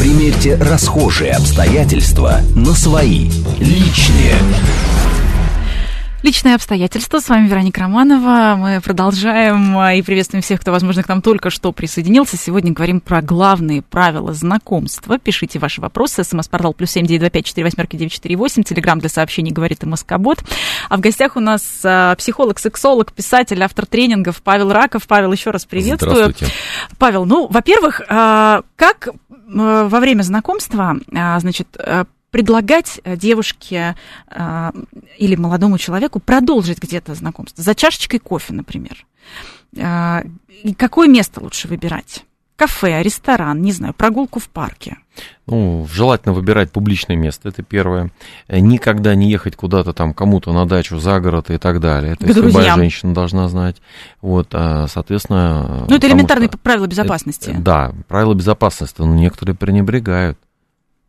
Примерьте 0.00 0.54
расхожие 0.54 1.32
обстоятельства 1.32 2.40
на 2.56 2.72
свои, 2.72 3.28
личные. 3.58 4.32
Личные 6.22 6.54
обстоятельства. 6.54 7.18
С 7.18 7.30
вами 7.30 7.48
Вероника 7.48 7.80
Романова. 7.80 8.54
Мы 8.56 8.80
продолжаем 8.82 9.78
а, 9.78 9.94
и 9.94 10.02
приветствуем 10.02 10.42
всех, 10.42 10.60
кто, 10.60 10.70
возможно, 10.70 11.02
к 11.02 11.08
нам 11.08 11.22
только 11.22 11.48
что 11.48 11.72
присоединился. 11.72 12.36
Сегодня 12.36 12.72
говорим 12.72 13.00
про 13.00 13.22
главные 13.22 13.80
правила 13.80 14.34
знакомства. 14.34 15.18
Пишите 15.18 15.58
ваши 15.58 15.80
вопросы. 15.80 16.22
СМС-портал 16.22 16.74
плюс 16.74 16.90
семь 16.90 17.06
девять 17.06 17.22
два 17.22 17.30
пять 17.30 17.46
четыре 17.46 17.64
восьмерки 17.64 17.96
девять 17.96 18.12
четыре 18.12 18.36
восемь. 18.36 18.62
Телеграмм 18.62 18.98
для 18.98 19.08
сообщений 19.08 19.50
говорит 19.50 19.82
и 19.82 19.86
Москобот. 19.86 20.44
А 20.90 20.98
в 20.98 21.00
гостях 21.00 21.36
у 21.36 21.40
нас 21.40 21.62
а, 21.84 22.14
психолог, 22.16 22.58
сексолог, 22.58 23.14
писатель, 23.14 23.62
автор 23.62 23.86
тренингов 23.86 24.42
Павел 24.42 24.72
Раков. 24.72 25.06
Павел, 25.06 25.32
еще 25.32 25.50
раз 25.50 25.64
приветствую. 25.64 26.16
Здравствуйте. 26.16 26.52
Павел, 26.98 27.24
ну, 27.24 27.46
во-первых, 27.48 28.02
а, 28.10 28.60
как 28.76 29.08
во 29.48 30.00
время 30.00 30.22
знакомства, 30.22 30.96
значит, 31.10 31.76
предлагать 32.30 33.00
э, 33.04 33.16
девушке 33.16 33.96
э, 34.28 34.70
или 35.18 35.36
молодому 35.36 35.78
человеку 35.78 36.20
продолжить 36.20 36.80
где-то 36.80 37.14
знакомство 37.14 37.62
за 37.62 37.74
чашечкой 37.74 38.20
кофе, 38.20 38.52
например. 38.52 39.06
Э, 39.76 40.22
какое 40.76 41.08
место 41.08 41.40
лучше 41.40 41.68
выбирать? 41.68 42.24
Кафе, 42.56 43.02
ресторан, 43.02 43.62
не 43.62 43.72
знаю, 43.72 43.94
прогулку 43.94 44.38
в 44.38 44.50
парке. 44.50 44.98
Ну, 45.46 45.86
желательно 45.90 46.34
выбирать 46.34 46.70
публичное 46.70 47.16
место, 47.16 47.48
это 47.48 47.62
первое. 47.62 48.10
Никогда 48.48 49.14
не 49.14 49.30
ехать 49.30 49.56
куда-то 49.56 49.94
там 49.94 50.12
кому-то 50.12 50.52
на 50.52 50.66
дачу, 50.66 50.98
за 50.98 51.20
город 51.20 51.50
и 51.50 51.56
так 51.56 51.80
далее. 51.80 52.16
То 52.16 52.26
есть 52.26 52.38
любая 52.38 52.74
женщина 52.74 53.14
должна 53.14 53.48
знать. 53.48 53.76
Вот, 54.20 54.48
а, 54.52 54.88
соответственно... 54.88 55.86
Ну, 55.88 55.96
это 55.96 56.06
элементарные 56.06 56.48
что... 56.48 56.58
правила 56.58 56.86
безопасности. 56.86 57.48
Это, 57.48 57.60
да, 57.60 57.94
правила 58.08 58.34
безопасности, 58.34 59.00
но 59.00 59.14
некоторые 59.14 59.56
пренебрегают. 59.56 60.38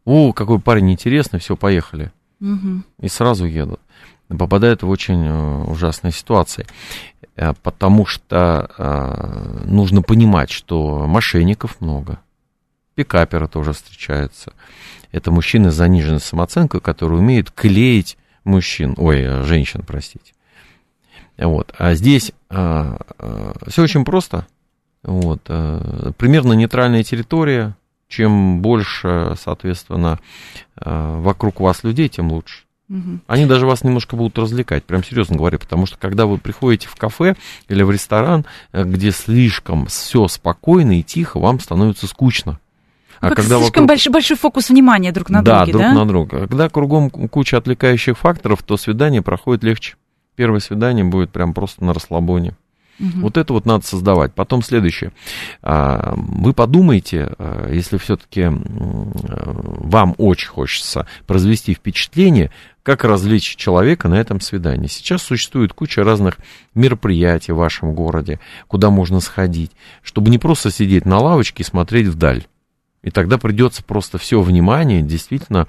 О, 0.06 0.34
какой 0.34 0.60
парень 0.60 0.92
интересный, 0.92 1.40
все, 1.40 1.56
поехали. 1.56 2.12
Угу. 2.40 2.84
И 3.02 3.08
сразу 3.08 3.46
едут. 3.46 3.80
Попадают 4.28 4.84
в 4.84 4.90
очень 4.90 5.26
э, 5.26 5.64
ужасные 5.66 6.12
ситуации. 6.12 6.66
Э, 7.36 7.54
потому 7.62 8.06
что 8.06 8.72
э, 8.78 9.64
нужно 9.66 10.02
понимать, 10.02 10.50
что 10.50 11.06
мошенников 11.08 11.82
много. 11.82 12.20
Пикаперы 12.96 13.48
тоже 13.48 13.74
встречаются. 13.74 14.54
Это 15.12 15.32
мужчины 15.32 15.72
с 15.72 15.76
заниженной 15.76 16.20
самооценкой, 16.20 16.82
которые 16.82 17.20
умеют 17.20 17.52
клеить 17.52 18.18
мужчин, 18.44 18.96
ой, 18.98 19.44
женщин, 19.44 19.84
простите. 19.86 20.34
Вот. 21.38 21.74
А 21.78 21.96
здесь 21.96 22.32
а, 22.50 22.98
а, 23.18 23.54
все 23.68 23.84
очень 23.84 24.06
просто. 24.06 24.48
Вот. 25.04 25.42
А, 25.48 26.12
примерно 26.18 26.54
нейтральная 26.54 27.04
территория, 27.04 27.76
чем 28.12 28.62
больше, 28.62 29.36
соответственно, 29.42 30.20
э, 30.76 31.16
вокруг 31.20 31.62
вас 31.62 31.84
людей, 31.84 32.10
тем 32.10 32.32
лучше. 32.32 32.64
Они 33.26 33.46
даже 33.46 33.66
вас 33.66 33.86
немножко 33.86 34.18
будут 34.18 34.38
развлекать, 34.38 34.84
прям 34.84 35.02
серьезно 35.02 35.38
говорю, 35.38 35.60
потому 35.60 35.86
что 35.86 35.98
когда 35.98 36.26
вы 36.26 36.38
приходите 36.38 36.90
в 36.90 36.96
кафе 36.98 37.38
или 37.70 37.84
в 37.84 37.92
ресторан, 37.92 38.46
э, 38.74 38.84
где 38.84 39.12
слишком 39.12 39.86
все 39.86 40.28
спокойно 40.28 41.00
и 41.00 41.04
тихо, 41.04 41.40
вам 41.40 41.62
становится 41.62 42.06
скучно. 42.06 42.60
А 43.22 43.30
как 43.30 43.38
когда 43.38 43.60
слишком 43.60 43.84
вокруг... 43.84 43.88
большой, 43.88 44.12
большой 44.12 44.36
фокус 44.36 44.70
внимания 44.70 45.14
друг 45.14 45.30
на 45.30 45.42
да, 45.42 45.60
друге, 45.60 45.72
друг 45.72 45.84
да? 45.84 45.94
на 45.94 46.06
друга. 46.06 46.40
Когда 46.40 46.68
кругом 46.68 47.10
куча 47.10 47.58
отвлекающих 47.58 48.18
факторов, 48.18 48.62
то 48.64 48.76
свидание 48.76 49.22
проходит 49.22 49.64
легче. 49.64 49.96
Первое 50.36 50.60
свидание 50.60 51.06
будет 51.06 51.30
прям 51.32 51.54
просто 51.54 51.86
на 51.86 51.94
расслабоне. 51.94 52.58
Угу. 53.02 53.22
Вот 53.22 53.38
это 53.38 53.54
вот 53.54 53.66
надо 53.66 53.86
создавать. 53.86 54.34
Потом 54.34 54.62
следующее. 54.62 55.12
А, 55.62 56.14
вы 56.16 56.54
подумайте, 56.54 57.34
а, 57.38 57.70
если 57.72 57.98
все-таки 57.98 58.48
вам 58.48 60.16
очень 60.18 60.50
хочется 60.50 61.08
произвести 61.26 61.74
впечатление, 61.74 62.52
как 62.84 63.04
развлечь 63.04 63.56
человека 63.56 64.08
на 64.08 64.16
этом 64.16 64.40
свидании. 64.40 64.88
Сейчас 64.88 65.22
существует 65.22 65.74
куча 65.74 66.04
разных 66.04 66.38
мероприятий 66.74 67.52
в 67.52 67.58
вашем 67.58 67.94
городе, 67.94 68.40
куда 68.68 68.90
можно 68.90 69.20
сходить, 69.20 69.72
чтобы 70.02 70.32
не 70.32 70.38
просто 70.38 70.72
сидеть 70.72 71.06
на 71.06 71.20
лавочке 71.20 71.64
и 71.64 71.66
смотреть 71.66 72.08
вдаль. 72.08 72.46
И 73.04 73.10
тогда 73.10 73.38
придется 73.38 73.84
просто 73.84 74.18
все 74.18 74.42
внимание 74.42 75.02
действительно 75.02 75.68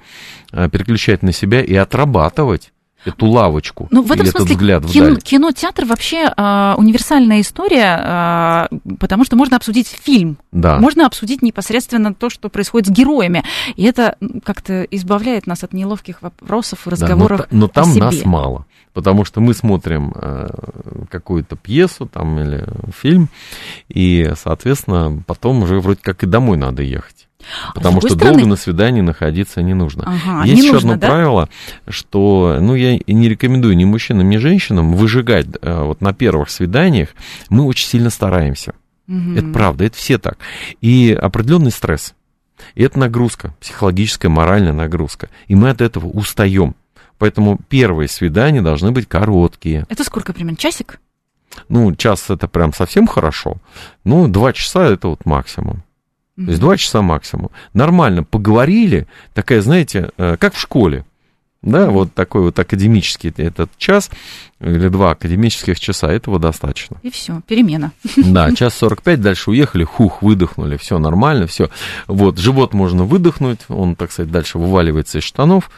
а, 0.53 0.69
переключать 0.69 1.23
на 1.23 1.33
себя 1.33 1.63
и 1.63 1.75
отрабатывать 1.75 2.73
эту 3.05 3.27
лавочку. 3.27 3.89
Ну, 3.91 4.03
в 4.03 4.13
этом 4.13 4.27
смысле 4.27 4.55
взгляд 4.55 4.87
кино, 4.87 5.17
кино, 5.17 5.53
театр 5.53 5.85
вообще 5.85 6.33
э, 6.37 6.75
универсальная 6.77 7.41
история, 7.41 8.69
э, 8.73 8.95
потому 8.99 9.25
что 9.25 9.37
можно 9.37 9.57
обсудить 9.57 9.89
фильм, 9.89 10.39
да. 10.53 10.79
можно 10.79 11.07
обсудить 11.07 11.43
непосредственно 11.43 12.15
то, 12.15 12.31
что 12.31 12.49
происходит 12.49 12.89
с 12.89 12.91
героями, 12.91 13.43
и 13.77 13.85
это 13.85 14.17
как-то 14.45 14.83
избавляет 14.85 15.47
нас 15.47 15.65
от 15.65 15.73
неловких 15.73 16.23
вопросов 16.23 16.87
и 16.87 16.91
разговоров. 16.91 17.41
Да, 17.41 17.47
но, 17.51 17.61
но 17.61 17.69
там 17.69 17.87
себе. 17.87 18.05
нас 18.05 18.25
мало, 18.25 18.67
потому 18.93 19.25
что 19.25 19.41
мы 19.41 19.55
смотрим 19.55 20.13
э, 20.15 20.49
какую-то 21.11 21.57
пьесу 21.57 22.07
там 22.07 22.39
или 22.39 22.65
фильм, 22.97 23.29
и, 23.89 24.33
соответственно, 24.37 25.23
потом 25.27 25.63
уже 25.63 25.81
вроде 25.81 26.01
как 26.03 26.23
и 26.23 26.27
домой 26.27 26.57
надо 26.57 26.83
ехать. 26.83 27.29
Потому 27.75 28.01
что 28.01 28.11
стороны... 28.11 28.39
долго 28.39 28.49
на 28.51 28.57
свидании 28.57 29.01
находиться 29.01 29.63
не 29.63 29.75
нужно. 29.75 30.05
Ага, 30.07 30.45
Есть 30.45 30.57
не 30.57 30.63
еще 30.67 30.75
нужно, 30.75 30.95
одно 30.95 31.01
да? 31.01 31.09
правило, 31.09 31.49
что 31.89 32.59
ну, 32.61 32.75
я 32.75 32.99
не 33.07 33.29
рекомендую 33.29 33.77
ни 33.77 33.85
мужчинам, 33.85 34.29
ни 34.29 34.37
женщинам 34.37 34.95
выжигать 34.95 35.47
э, 35.61 35.83
вот 35.83 36.01
на 36.01 36.13
первых 36.13 36.51
свиданиях. 36.51 37.11
Мы 37.49 37.65
очень 37.65 37.87
сильно 37.87 38.11
стараемся. 38.11 38.75
Угу. 39.09 39.33
Это 39.37 39.49
правда, 39.53 39.85
это 39.85 39.97
все 39.97 40.19
так. 40.19 40.39
И 40.81 41.17
определенный 41.21 41.71
стресс. 41.71 42.15
И 42.75 42.83
это 42.83 42.99
нагрузка, 42.99 43.55
психологическая, 43.61 44.31
моральная 44.31 44.73
нагрузка. 44.73 45.29
И 45.49 45.55
мы 45.55 45.71
от 45.71 45.81
этого 45.81 46.07
устаем. 46.07 46.75
Поэтому 47.19 47.59
первые 47.69 48.09
свидания 48.09 48.63
должны 48.63 48.91
быть 48.91 49.09
короткие. 49.09 49.87
Это 49.89 50.05
сколько 50.05 50.33
примерно? 50.33 50.57
Часик? 50.57 51.01
Ну, 51.69 51.95
час 51.95 52.31
это 52.31 52.49
прям 52.49 52.73
совсем 52.73 53.07
хорошо. 53.07 53.59
Ну, 54.05 54.29
два 54.29 54.53
часа 54.53 54.87
это 54.87 55.09
вот 55.09 55.25
максимум. 55.25 55.83
То 56.37 56.43
есть 56.43 56.61
два 56.61 56.77
часа 56.77 57.03
максимум. 57.03 57.51
Нормально 57.75 58.25
поговорили, 58.25 59.07
такая, 59.35 59.61
знаете, 59.61 60.11
э, 60.17 60.37
как 60.39 60.55
в 60.55 60.61
школе. 60.61 61.05
Да, 61.63 61.91
вот 61.91 62.13
такой 62.13 62.43
вот 62.43 62.59
академический 62.59 63.33
этот 63.37 63.71
час 63.79 64.11
или 64.59 64.89
два 64.89 65.13
академических 65.13 65.79
часа, 65.79 66.11
этого 66.11 66.41
достаточно. 66.41 66.97
И 67.03 67.11
все, 67.11 67.41
перемена. 67.47 67.93
Да, 68.17 68.53
час 68.57 68.75
45, 68.75 69.21
дальше 69.21 69.51
уехали, 69.51 69.85
хух, 69.85 70.23
выдохнули, 70.23 70.77
все 70.77 70.99
нормально, 70.99 71.47
все. 71.47 71.71
Вот, 72.09 72.39
живот 72.39 72.75
можно 72.75 73.05
выдохнуть, 73.05 73.61
он, 73.69 73.95
так 73.95 74.11
сказать, 74.11 74.33
дальше 74.33 74.59
вываливается 74.59 75.19
из 75.19 75.25
штанов, 75.25 75.71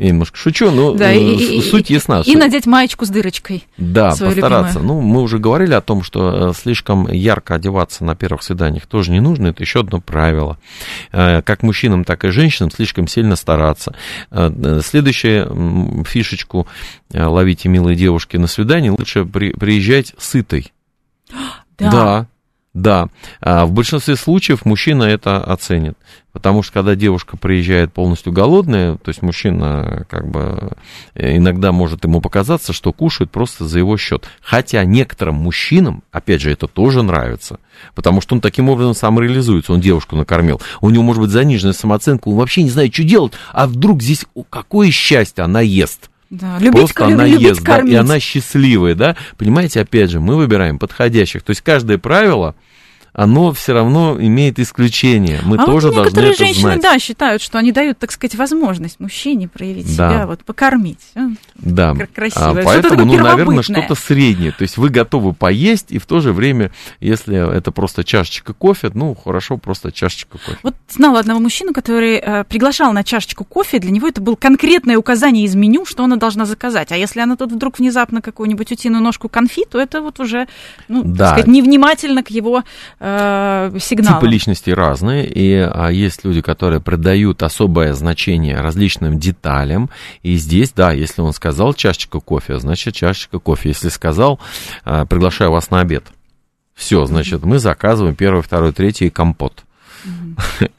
я 0.00 0.08
немножко 0.08 0.36
шучу, 0.38 0.70
но 0.70 0.94
да, 0.94 1.12
и, 1.12 1.58
э, 1.58 1.62
суть 1.62 1.90
ясна. 1.90 2.22
И, 2.24 2.32
и 2.32 2.36
надеть 2.36 2.66
маечку 2.66 3.04
с 3.04 3.10
дырочкой. 3.10 3.64
Да, 3.76 4.10
постараться. 4.10 4.78
Любимую. 4.78 5.02
Ну, 5.02 5.08
мы 5.08 5.20
уже 5.20 5.38
говорили 5.38 5.74
о 5.74 5.82
том, 5.82 6.02
что 6.02 6.50
э, 6.50 6.52
слишком 6.54 7.06
ярко 7.12 7.56
одеваться 7.56 8.02
на 8.04 8.16
первых 8.16 8.42
свиданиях 8.42 8.86
тоже 8.86 9.10
не 9.12 9.20
нужно. 9.20 9.48
Это 9.48 9.62
еще 9.62 9.80
одно 9.80 10.00
правило. 10.00 10.58
Э, 11.12 11.42
как 11.42 11.62
мужчинам, 11.62 12.04
так 12.04 12.24
и 12.24 12.30
женщинам 12.30 12.70
слишком 12.70 13.06
сильно 13.08 13.36
стараться. 13.36 13.94
Следующую 14.30 16.04
фишечку 16.08 16.66
ловите, 17.12 17.68
милые 17.68 17.94
девушки, 17.94 18.38
на 18.38 18.46
свидание 18.46 18.90
лучше 18.90 19.26
при, 19.26 19.52
приезжать 19.52 20.14
сытой. 20.18 20.72
Да. 21.78 21.90
да. 21.90 22.26
Да, 22.72 23.08
а 23.40 23.66
в 23.66 23.72
большинстве 23.72 24.14
случаев 24.14 24.64
мужчина 24.64 25.02
это 25.02 25.42
оценит, 25.42 25.98
потому 26.32 26.62
что 26.62 26.74
когда 26.74 26.94
девушка 26.94 27.36
приезжает 27.36 27.92
полностью 27.92 28.32
голодная, 28.32 28.94
то 28.94 29.08
есть 29.08 29.22
мужчина 29.22 30.06
как 30.08 30.30
бы 30.30 30.70
э, 31.14 31.36
иногда 31.36 31.72
может 31.72 32.04
ему 32.04 32.20
показаться, 32.20 32.72
что 32.72 32.92
кушает 32.92 33.32
просто 33.32 33.66
за 33.66 33.80
его 33.80 33.96
счет. 33.96 34.28
Хотя 34.40 34.84
некоторым 34.84 35.34
мужчинам, 35.34 36.04
опять 36.12 36.42
же, 36.42 36.52
это 36.52 36.68
тоже 36.68 37.02
нравится, 37.02 37.58
потому 37.96 38.20
что 38.20 38.36
он 38.36 38.40
таким 38.40 38.68
образом 38.68 38.94
сам 38.94 39.18
реализуется, 39.18 39.72
он 39.72 39.80
девушку 39.80 40.14
накормил, 40.14 40.60
у 40.80 40.90
него 40.90 41.02
может 41.02 41.22
быть 41.22 41.32
заниженная 41.32 41.72
самооценка, 41.72 42.28
он 42.28 42.36
вообще 42.36 42.62
не 42.62 42.70
знает, 42.70 42.94
что 42.94 43.02
делать, 43.02 43.32
а 43.52 43.66
вдруг 43.66 44.00
здесь 44.00 44.24
какое 44.48 44.92
счастье, 44.92 45.42
она 45.42 45.60
ест. 45.60 46.09
Да, 46.30 46.58
любить, 46.60 46.72
Просто 46.78 47.06
она 47.06 47.26
любить 47.26 47.40
ест, 47.40 47.62
да, 47.62 47.80
и 47.80 47.94
она 47.94 48.20
счастливая, 48.20 48.94
да. 48.94 49.16
Понимаете, 49.36 49.80
опять 49.80 50.10
же, 50.10 50.20
мы 50.20 50.36
выбираем 50.36 50.78
подходящих. 50.78 51.42
То 51.42 51.50
есть 51.50 51.60
каждое 51.60 51.98
правило, 51.98 52.54
оно 53.12 53.52
все 53.52 53.72
равно 53.72 54.16
имеет 54.20 54.58
исключение. 54.58 55.40
Мы 55.44 55.56
а 55.56 55.64
тоже 55.66 55.88
вот 55.88 55.96
должны 55.96 56.18
это 56.20 56.34
женщины, 56.38 56.62
знать. 56.62 56.80
да, 56.82 56.98
считают, 56.98 57.42
что 57.42 57.58
они 57.58 57.72
дают, 57.72 57.98
так 57.98 58.12
сказать, 58.12 58.34
возможность 58.36 59.00
мужчине 59.00 59.48
проявить 59.48 59.96
Да. 59.96 60.10
себя, 60.10 60.26
вот 60.26 60.44
покормить. 60.44 61.00
А, 61.14 61.28
Да, 61.56 61.94
Кр- 61.94 62.06
красиво. 62.06 62.50
А, 62.50 62.62
поэтому, 62.62 63.04
ну, 63.04 63.18
наверное, 63.18 63.62
что-то 63.62 63.94
среднее. 63.94 64.52
То 64.52 64.62
есть 64.62 64.76
вы 64.76 64.88
готовы 64.88 65.32
поесть, 65.32 65.86
и 65.90 65.98
в 65.98 66.06
то 66.06 66.20
же 66.20 66.32
время, 66.32 66.70
если 67.00 67.56
это 67.56 67.70
просто 67.72 68.04
чашечка 68.04 68.52
кофе, 68.54 68.90
ну, 68.94 69.14
хорошо, 69.14 69.56
просто 69.56 69.92
чашечка 69.92 70.38
кофе. 70.38 70.58
Вот 70.62 70.74
знала 70.88 71.18
одного 71.20 71.40
мужчину, 71.40 71.72
который 71.72 72.16
э, 72.16 72.44
приглашал 72.44 72.92
на 72.92 73.04
чашечку 73.04 73.44
кофе, 73.44 73.78
для 73.78 73.90
него 73.90 74.08
это 74.08 74.20
было 74.20 74.36
конкретное 74.36 74.96
указание 74.96 75.44
из 75.44 75.54
меню, 75.54 75.84
что 75.84 76.04
она 76.04 76.16
должна 76.16 76.44
заказать. 76.44 76.92
А 76.92 76.96
если 76.96 77.20
она 77.20 77.36
тут 77.36 77.52
вдруг 77.52 77.78
внезапно 77.78 78.22
какую-нибудь 78.22 78.72
утиную 78.72 79.02
ножку 79.02 79.28
конфи, 79.28 79.64
то 79.70 79.78
это 79.78 80.00
вот 80.00 80.20
уже, 80.20 80.46
ну, 80.88 81.02
Да. 81.04 81.18
так 81.24 81.28
сказать, 81.40 81.46
невнимательно 81.48 82.22
к 82.22 82.30
его 82.30 82.64
э, 83.00 83.78
сигналам. 83.80 84.20
Типы 84.20 84.28
личностей 84.28 84.74
разные, 84.74 85.26
и 85.26 85.54
а, 85.54 85.88
есть 85.88 86.24
люди, 86.24 86.40
которые 86.42 86.80
придают 86.80 87.42
особое 87.42 87.94
значение 87.94 88.60
различным 88.60 89.18
деталям, 89.18 89.90
и 90.22 90.36
здесь, 90.36 90.72
да, 90.72 90.92
если 90.92 91.22
он 91.22 91.32
сказал 91.32 91.74
чашечка 91.74 92.20
кофе, 92.20 92.58
значит 92.58 92.94
чашечка 92.94 93.38
кофе. 93.38 93.70
Если 93.70 93.88
сказал, 93.88 94.38
а, 94.84 95.06
приглашаю 95.06 95.50
вас 95.50 95.70
на 95.70 95.80
обед, 95.80 96.04
все, 96.74 97.04
значит, 97.06 97.44
мы 97.44 97.58
заказываем 97.58 98.14
первый, 98.14 98.42
второй, 98.42 98.72
третий 98.72 99.06
и 99.06 99.10
компот. 99.10 99.64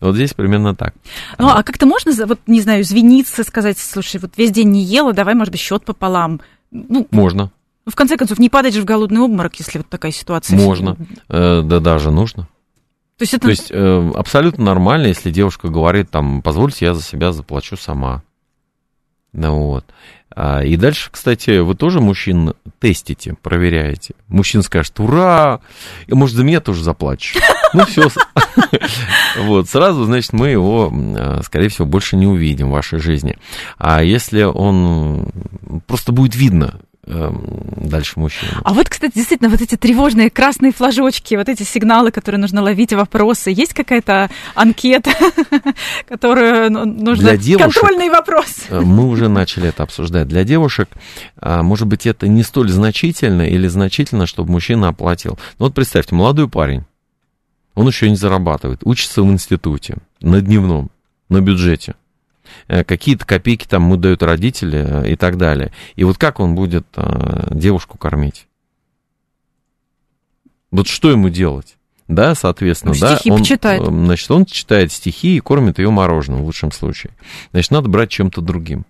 Вот 0.00 0.14
здесь 0.14 0.32
примерно 0.32 0.76
так. 0.76 0.94
Ну, 1.38 1.48
а 1.48 1.64
как-то 1.64 1.84
можно, 1.84 2.12
вот, 2.26 2.38
не 2.46 2.60
знаю, 2.60 2.82
извиниться, 2.82 3.42
сказать, 3.42 3.78
слушай, 3.78 4.20
вот 4.20 4.30
весь 4.36 4.52
день 4.52 4.70
не 4.70 4.84
ела, 4.84 5.12
давай, 5.12 5.34
может 5.34 5.50
быть, 5.50 5.60
счет 5.60 5.84
пополам. 5.84 6.40
Ну, 6.70 7.08
Можно, 7.10 7.50
в 7.88 7.94
конце 7.94 8.16
концов, 8.16 8.38
не 8.38 8.48
падать 8.48 8.74
же 8.74 8.82
в 8.82 8.84
голодный 8.84 9.20
обморок, 9.20 9.56
если 9.56 9.78
вот 9.78 9.88
такая 9.88 10.12
ситуация. 10.12 10.58
можно, 10.58 10.96
э, 11.28 11.62
да 11.64 11.80
даже 11.80 12.10
нужно. 12.10 12.48
То 13.16 13.22
есть 13.22 13.34
это... 13.34 13.44
То 13.44 13.50
есть 13.50 13.68
э, 13.70 14.12
абсолютно 14.14 14.64
нормально, 14.64 15.06
если 15.06 15.30
девушка 15.30 15.68
говорит, 15.68 16.10
там, 16.10 16.40
позвольте, 16.40 16.86
я 16.86 16.94
за 16.94 17.02
себя 17.02 17.32
заплачу 17.32 17.76
сама. 17.76 18.22
Ну 19.32 19.58
вот. 19.66 19.84
А, 20.34 20.62
и 20.62 20.76
дальше, 20.76 21.10
кстати, 21.10 21.58
вы 21.58 21.74
тоже 21.74 22.00
мужчин 22.00 22.54
тестите, 22.78 23.34
проверяете. 23.42 24.14
Мужчина 24.28 24.62
скажет, 24.62 25.00
ура, 25.00 25.60
и, 26.06 26.14
может, 26.14 26.36
за 26.36 26.44
меня 26.44 26.60
тоже 26.60 26.82
заплачешь. 26.82 27.36
Ну, 27.74 27.84
все. 27.84 28.08
Вот, 29.40 29.68
сразу, 29.68 30.04
значит, 30.04 30.32
мы 30.32 30.48
его, 30.48 30.90
э, 30.90 31.42
скорее 31.44 31.68
всего, 31.68 31.86
больше 31.86 32.16
не 32.16 32.26
увидим 32.26 32.68
в 32.68 32.72
вашей 32.72 32.98
жизни. 32.98 33.36
А 33.76 34.02
если 34.02 34.42
он... 34.42 35.28
Просто 35.86 36.12
будет 36.12 36.34
видно 36.34 36.80
дальше 37.08 38.20
мужчину. 38.20 38.52
А 38.64 38.74
вот, 38.74 38.88
кстати, 38.88 39.14
действительно, 39.14 39.48
вот 39.50 39.60
эти 39.60 39.76
тревожные 39.76 40.30
красные 40.30 40.72
флажочки, 40.72 41.34
вот 41.34 41.48
эти 41.48 41.62
сигналы, 41.62 42.10
которые 42.10 42.40
нужно 42.40 42.62
ловить, 42.62 42.92
вопросы, 42.92 43.50
есть 43.50 43.72
какая-то 43.74 44.30
анкета, 44.54 45.10
которую 46.08 46.70
ну, 46.70 46.84
нужно... 46.84 47.30
Для 47.30 47.36
девушек- 47.36 47.80
Контрольный 47.80 48.10
вопрос. 48.10 48.64
Э, 48.68 48.80
Мы 48.80 49.06
уже 49.08 49.28
начали 49.28 49.68
это 49.68 49.82
обсуждать. 49.82 50.28
Для 50.28 50.44
девушек, 50.44 50.88
а, 51.36 51.62
может 51.62 51.86
быть, 51.86 52.06
это 52.06 52.28
не 52.28 52.42
столь 52.42 52.70
значительно 52.70 53.42
или 53.42 53.66
значительно, 53.68 54.26
чтобы 54.26 54.52
мужчина 54.52 54.88
оплатил. 54.88 55.38
Ну 55.58 55.66
вот 55.66 55.74
представьте, 55.74 56.14
молодой 56.14 56.48
парень, 56.48 56.84
он 57.74 57.86
еще 57.86 58.10
не 58.10 58.16
зарабатывает, 58.16 58.80
учится 58.84 59.22
в 59.22 59.26
институте, 59.30 59.96
на 60.20 60.40
дневном, 60.40 60.90
на 61.28 61.40
бюджете. 61.40 61.94
Э, 62.68 62.84
Какие-то 62.84 63.26
копейки 63.26 63.66
там 63.66 63.84
ему 63.84 63.96
дают 63.96 64.22
родители 64.22 64.84
э, 64.86 65.12
и 65.12 65.16
так 65.16 65.36
далее. 65.36 65.72
И 65.96 66.04
вот 66.04 66.18
как 66.18 66.40
он 66.40 66.54
будет 66.54 66.86
э, 66.96 67.48
девушку 67.50 67.98
кормить? 67.98 68.46
Вот 70.70 70.86
что 70.86 71.10
ему 71.10 71.28
делать? 71.30 71.76
Да, 72.08 72.34
соответственно, 72.34 72.94
Ну, 72.94 73.00
да. 73.00 73.16
стихи 73.16 73.30
он, 73.30 73.38
почитает. 73.40 73.84
Значит, 73.84 74.30
он 74.30 74.44
читает 74.46 74.92
стихи 74.92 75.36
и 75.36 75.40
кормит 75.40 75.78
ее 75.78 75.90
мороженым 75.90 76.42
в 76.42 76.46
лучшем 76.46 76.72
случае. 76.72 77.12
Значит, 77.52 77.70
надо 77.70 77.88
брать 77.88 78.10
чем-то 78.10 78.40
другим. 78.40 78.86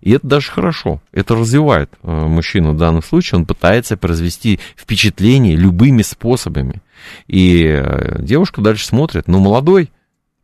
И 0.00 0.12
это 0.12 0.26
даже 0.26 0.50
хорошо. 0.50 1.00
Это 1.12 1.34
развивает 1.34 1.90
мужчину 2.02 2.72
в 2.72 2.76
данном 2.76 3.02
случае. 3.02 3.40
Он 3.40 3.46
пытается 3.46 3.96
произвести 3.96 4.60
впечатление 4.76 5.56
любыми 5.56 6.02
способами. 6.02 6.80
И 7.26 7.82
девушка 8.18 8.60
дальше 8.60 8.86
смотрит, 8.86 9.28
ну, 9.28 9.40
молодой, 9.40 9.90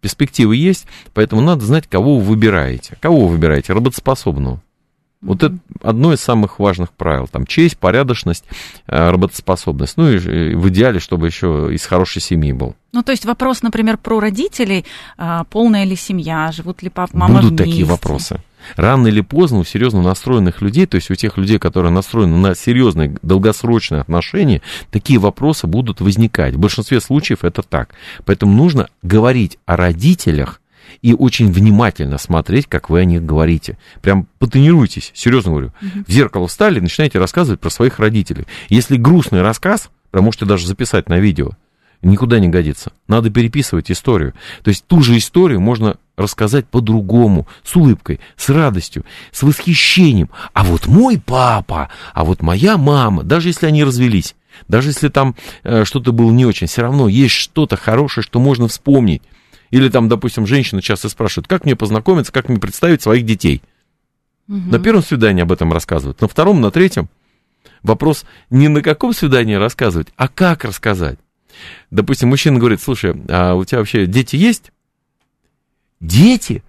перспективы 0.01 0.57
есть, 0.57 0.87
поэтому 1.15 1.43
надо 1.43 1.65
знать, 1.65 1.87
кого 1.87 2.19
вы 2.19 2.25
выбираете. 2.25 2.97
Кого 3.01 3.27
вы 3.27 3.29
выбираете? 3.29 3.73
Работоспособного. 3.73 4.61
Вот 5.23 5.43
это 5.43 5.59
одно 5.83 6.15
из 6.15 6.21
самых 6.21 6.59
важных 6.59 6.93
правил. 6.93 7.29
Там 7.29 7.45
честь, 7.45 7.77
порядочность, 7.77 8.45
э, 8.87 9.11
работоспособность. 9.11 9.99
Ну 9.99 10.11
и 10.11 10.17
э, 10.17 10.57
в 10.57 10.69
идеале, 10.71 10.99
чтобы 10.99 11.27
еще 11.27 11.69
из 11.73 11.85
хорошей 11.85 12.23
семьи 12.23 12.53
был. 12.53 12.75
Ну, 12.93 13.03
то 13.03 13.13
есть 13.13 13.27
вопрос, 13.27 13.63
например, 13.63 13.99
про 13.99 14.19
родителей, 14.19 14.87
а, 15.19 15.45
полная 15.45 15.85
ли 15.85 15.95
семья, 15.95 16.51
живут 16.53 16.83
ли 16.83 16.89
папа, 16.89 17.17
мама 17.17 17.43
Будут 17.43 17.59
такие 17.59 17.85
вместе? 17.85 17.93
вопросы. 17.93 18.41
Рано 18.77 19.09
или 19.09 19.21
поздно 19.21 19.59
у 19.59 19.65
серьезно 19.65 20.03
настроенных 20.03 20.61
людей, 20.63 20.87
то 20.87 20.97
есть 20.97 21.11
у 21.11 21.15
тех 21.15 21.37
людей, 21.37 21.59
которые 21.59 21.93
настроены 21.93 22.37
на 22.37 22.55
серьезные 22.55 23.17
долгосрочные 23.23 24.01
отношения, 24.01 24.63
такие 24.91 25.19
вопросы 25.19 25.67
будут 25.67 26.01
возникать. 26.01 26.55
В 26.55 26.59
большинстве 26.59 27.01
случаев 27.01 27.45
это 27.45 27.63
так. 27.63 27.91
Поэтому 28.25 28.53
нужно 28.53 28.89
говорить 29.03 29.59
о 29.67 29.77
родителях 29.77 30.61
и 31.03 31.15
очень 31.15 31.51
внимательно 31.53 32.19
смотреть, 32.19 32.67
как 32.67 32.91
вы 32.91 33.01
о 33.01 33.05
них 33.05 33.25
говорите. 33.25 33.79
Прям 34.03 34.27
потренируйтесь, 34.39 35.13
серьезно 35.15 35.53
говорю. 35.53 35.73
В 36.07 36.11
зеркало 36.11 36.49
встали, 36.49 36.81
начинаете 36.81 37.19
рассказывать 37.19 37.61
про 37.61 37.71
своих 37.71 37.99
родителей. 37.99 38.47
Если 38.69 38.97
грустный 38.97 39.43
рассказ, 39.43 39.91
прям 40.11 40.25
можете 40.25 40.47
даже 40.47 40.67
записать 40.67 41.09
на 41.09 41.19
видео, 41.21 41.51
никуда 42.03 42.39
не 42.39 42.49
годится. 42.49 42.93
Надо 43.09 43.31
переписывать 43.31 43.91
историю. 43.91 44.35
То 44.63 44.69
есть 44.71 44.85
ту 44.87 45.03
же 45.03 45.17
историю 45.17 45.61
можно 45.61 45.97
рассказать 46.21 46.67
по-другому, 46.67 47.47
с 47.63 47.75
улыбкой, 47.77 48.21
с 48.37 48.49
радостью, 48.49 49.05
с 49.33 49.43
восхищением. 49.43 50.31
А 50.53 50.65
вот 50.65 50.87
мой 50.87 51.21
папа, 51.25 51.91
а 52.15 52.25
вот 52.25 52.43
моя 52.43 52.77
мама, 52.77 53.23
даже 53.23 53.49
если 53.49 53.67
они 53.67 53.85
развелись, 53.85 54.35
даже 54.69 54.91
если 54.91 55.09
там 55.09 55.35
э, 55.63 55.85
что-то 55.85 56.13
было 56.13 56.31
не 56.31 56.47
очень, 56.47 56.67
все 56.67 56.83
равно 56.83 57.09
есть 57.09 57.35
что-то 57.35 57.77
хорошее, 57.77 58.25
что 58.25 58.41
можно 58.41 58.69
вспомнить. 58.69 59.23
Или 59.71 59.89
там, 59.89 60.09
допустим, 60.09 60.47
женщина 60.47 60.83
часто 60.83 61.09
спрашивает, 61.09 61.47
как 61.47 61.65
мне 61.65 61.77
познакомиться, 61.77 62.33
как 62.33 62.49
мне 62.49 62.59
представить 62.59 63.03
своих 63.03 63.25
детей. 63.25 63.63
На 64.49 64.81
первом 64.81 65.05
свидании 65.05 65.43
об 65.43 65.53
этом 65.53 65.73
рассказывают, 65.73 66.21
на 66.21 66.27
втором, 66.27 66.61
на 66.61 66.73
третьем. 66.73 67.09
Вопрос 67.85 68.25
не 68.51 68.67
на 68.67 68.83
каком 68.83 69.13
свидании 69.13 69.55
рассказывать, 69.55 70.09
а 70.17 70.27
как 70.27 70.65
рассказать. 70.65 71.21
Допустим, 71.93 72.31
мужчина 72.31 72.59
говорит, 72.59 72.83
слушай, 72.83 73.15
а 73.29 73.55
у 73.55 73.65
тебя 73.65 73.79
вообще 73.79 74.07
дети 74.07 74.35
есть? 74.35 74.73
Дети? 76.01 76.63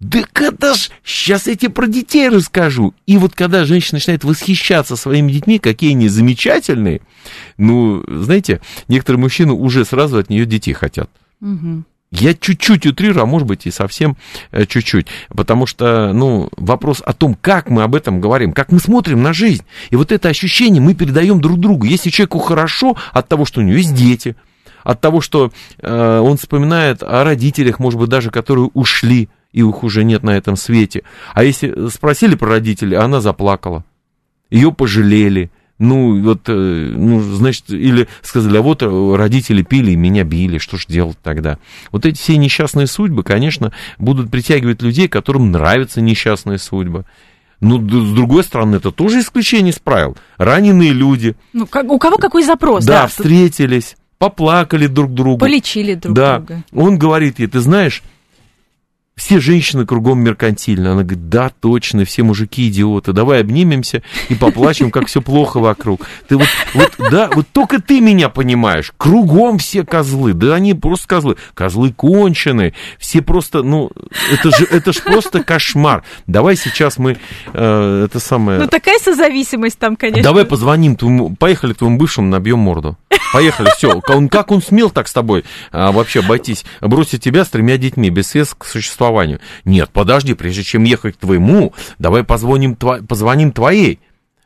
Да 0.00 0.20
это 0.34 0.74
ж, 0.74 0.88
сейчас 1.04 1.46
я 1.46 1.54
тебе 1.54 1.70
про 1.70 1.86
детей 1.86 2.30
расскажу. 2.30 2.94
И 3.06 3.18
вот 3.18 3.34
когда 3.34 3.66
женщина 3.66 3.96
начинает 3.96 4.24
восхищаться 4.24 4.96
своими 4.96 5.30
детьми, 5.30 5.58
какие 5.58 5.90
они 5.90 6.08
замечательные, 6.08 7.02
ну, 7.58 8.02
знаете, 8.08 8.62
некоторые 8.88 9.20
мужчины 9.20 9.52
уже 9.52 9.84
сразу 9.84 10.16
от 10.16 10.30
нее 10.30 10.46
детей 10.46 10.72
хотят. 10.72 11.10
Мгм. 11.40 11.84
Я 12.10 12.34
чуть-чуть 12.34 12.86
утрирую, 12.86 13.22
а 13.22 13.26
может 13.26 13.46
быть 13.46 13.66
и 13.66 13.70
совсем 13.70 14.16
э, 14.50 14.64
чуть-чуть. 14.66 15.06
Потому 15.28 15.66
что, 15.66 16.12
ну, 16.12 16.48
вопрос 16.56 17.02
о 17.04 17.12
том, 17.12 17.36
как 17.40 17.68
мы 17.68 17.82
об 17.82 17.94
этом 17.94 18.20
говорим, 18.20 18.52
как 18.52 18.72
мы 18.72 18.80
смотрим 18.80 19.22
на 19.22 19.32
жизнь. 19.32 19.64
И 19.90 19.96
вот 19.96 20.10
это 20.10 20.28
ощущение 20.28 20.82
мы 20.82 20.94
передаем 20.94 21.40
друг 21.40 21.60
другу. 21.60 21.84
Если 21.84 22.10
человеку 22.10 22.38
хорошо 22.38 22.96
от 23.12 23.28
того, 23.28 23.44
что 23.44 23.60
у 23.60 23.62
него 23.62 23.76
есть 23.76 23.94
дети, 23.94 24.34
от 24.84 25.00
того, 25.00 25.20
что 25.20 25.50
э, 25.78 26.18
он 26.18 26.36
вспоминает 26.36 27.02
о 27.02 27.24
родителях, 27.24 27.78
может 27.78 27.98
быть, 28.00 28.08
даже 28.08 28.30
которые 28.30 28.70
ушли, 28.74 29.28
и 29.52 29.60
их 29.60 29.82
уже 29.82 30.04
нет 30.04 30.22
на 30.22 30.30
этом 30.36 30.56
свете. 30.56 31.02
А 31.34 31.42
если 31.44 31.88
спросили 31.88 32.34
про 32.34 32.48
родителей, 32.50 32.96
она 32.96 33.20
заплакала. 33.20 33.84
Ее 34.50 34.72
пожалели. 34.72 35.50
Ну, 35.78 36.22
вот, 36.22 36.42
э, 36.48 36.52
ну, 36.52 37.20
значит, 37.22 37.70
или 37.70 38.06
сказали, 38.20 38.58
а 38.58 38.62
вот 38.62 38.82
э, 38.82 39.14
родители 39.16 39.62
пили 39.62 39.92
и 39.92 39.96
меня 39.96 40.24
били, 40.24 40.58
что 40.58 40.76
ж 40.76 40.84
делать 40.86 41.16
тогда? 41.22 41.58
Вот 41.90 42.04
эти 42.04 42.18
все 42.18 42.36
несчастные 42.36 42.86
судьбы, 42.86 43.22
конечно, 43.22 43.72
будут 43.98 44.30
притягивать 44.30 44.82
людей, 44.82 45.08
которым 45.08 45.50
нравятся 45.50 46.02
несчастные 46.02 46.58
судьбы. 46.58 47.06
Ну, 47.60 47.78
д- 47.78 47.98
с 47.98 48.12
другой 48.12 48.44
стороны, 48.44 48.76
это 48.76 48.90
тоже 48.90 49.20
исключение 49.20 49.72
из 49.72 49.78
правил. 49.78 50.18
Раненые 50.36 50.92
люди, 50.92 51.34
Ну, 51.54 51.66
как- 51.66 51.90
у 51.90 51.98
кого 51.98 52.18
какой 52.18 52.42
запрос? 52.42 52.84
да, 52.84 53.02
тут 53.04 53.12
встретились, 53.12 53.96
поплакали 54.20 54.86
друг 54.86 55.14
другу. 55.14 55.38
Полечили 55.38 55.94
друг 55.94 56.14
да, 56.14 56.38
друга. 56.38 56.62
он 56.72 56.98
говорит 56.98 57.38
ей, 57.38 57.46
ты 57.46 57.58
знаешь, 57.60 58.02
все 59.20 59.38
женщины 59.38 59.84
кругом 59.84 60.20
меркантильны. 60.20 60.88
Она 60.88 61.02
говорит, 61.02 61.28
да, 61.28 61.50
точно, 61.60 62.06
все 62.06 62.22
мужики 62.22 62.68
идиоты. 62.68 63.12
Давай 63.12 63.42
обнимемся 63.42 64.02
и 64.30 64.34
поплачем, 64.34 64.90
как 64.90 65.08
все 65.08 65.20
плохо 65.20 65.60
вокруг. 65.60 66.06
Ты 66.26 66.38
вот, 66.38 66.48
вот, 66.72 66.94
да, 67.10 67.28
вот 67.34 67.46
только 67.52 67.82
ты 67.82 68.00
меня 68.00 68.30
понимаешь. 68.30 68.94
Кругом 68.96 69.58
все 69.58 69.84
козлы. 69.84 70.32
Да 70.32 70.54
они 70.54 70.72
просто 70.72 71.06
козлы. 71.06 71.36
Козлы 71.52 71.92
конченые. 71.92 72.72
Все 72.98 73.20
просто, 73.20 73.62
ну, 73.62 73.90
это 74.32 74.56
же, 74.56 74.64
это 74.64 74.94
ж 74.94 75.02
просто 75.02 75.42
кошмар. 75.42 76.02
Давай 76.26 76.56
сейчас 76.56 76.96
мы, 76.96 77.18
э, 77.52 78.04
это 78.06 78.20
самое... 78.20 78.58
Ну, 78.58 78.68
такая 78.68 78.98
созависимость 78.98 79.78
там, 79.78 79.96
конечно. 79.96 80.24
Давай 80.24 80.46
позвоним 80.46 80.96
твоему, 80.96 81.36
поехали 81.36 81.74
твоему 81.74 81.98
бывшему, 81.98 82.28
набьем 82.28 82.60
морду. 82.60 82.96
Поехали, 83.34 83.68
все. 83.76 84.00
Как 84.00 84.50
он 84.50 84.62
смел 84.62 84.88
так 84.88 85.08
с 85.08 85.12
тобой 85.12 85.44
а, 85.70 85.92
вообще 85.92 86.20
обойтись, 86.20 86.64
бросить 86.80 87.22
тебя 87.22 87.44
с 87.44 87.50
тремя 87.50 87.76
детьми, 87.76 88.08
без 88.08 88.28
средств 88.28 88.56
к 88.58 88.64
существованию? 88.64 89.09
Нет, 89.64 89.90
подожди, 89.92 90.34
прежде 90.34 90.62
чем 90.62 90.84
ехать 90.84 91.16
к 91.16 91.20
твоему, 91.20 91.72
давай 91.98 92.24
позвоним, 92.24 92.76
позвоним 92.76 93.52
твоей 93.52 94.00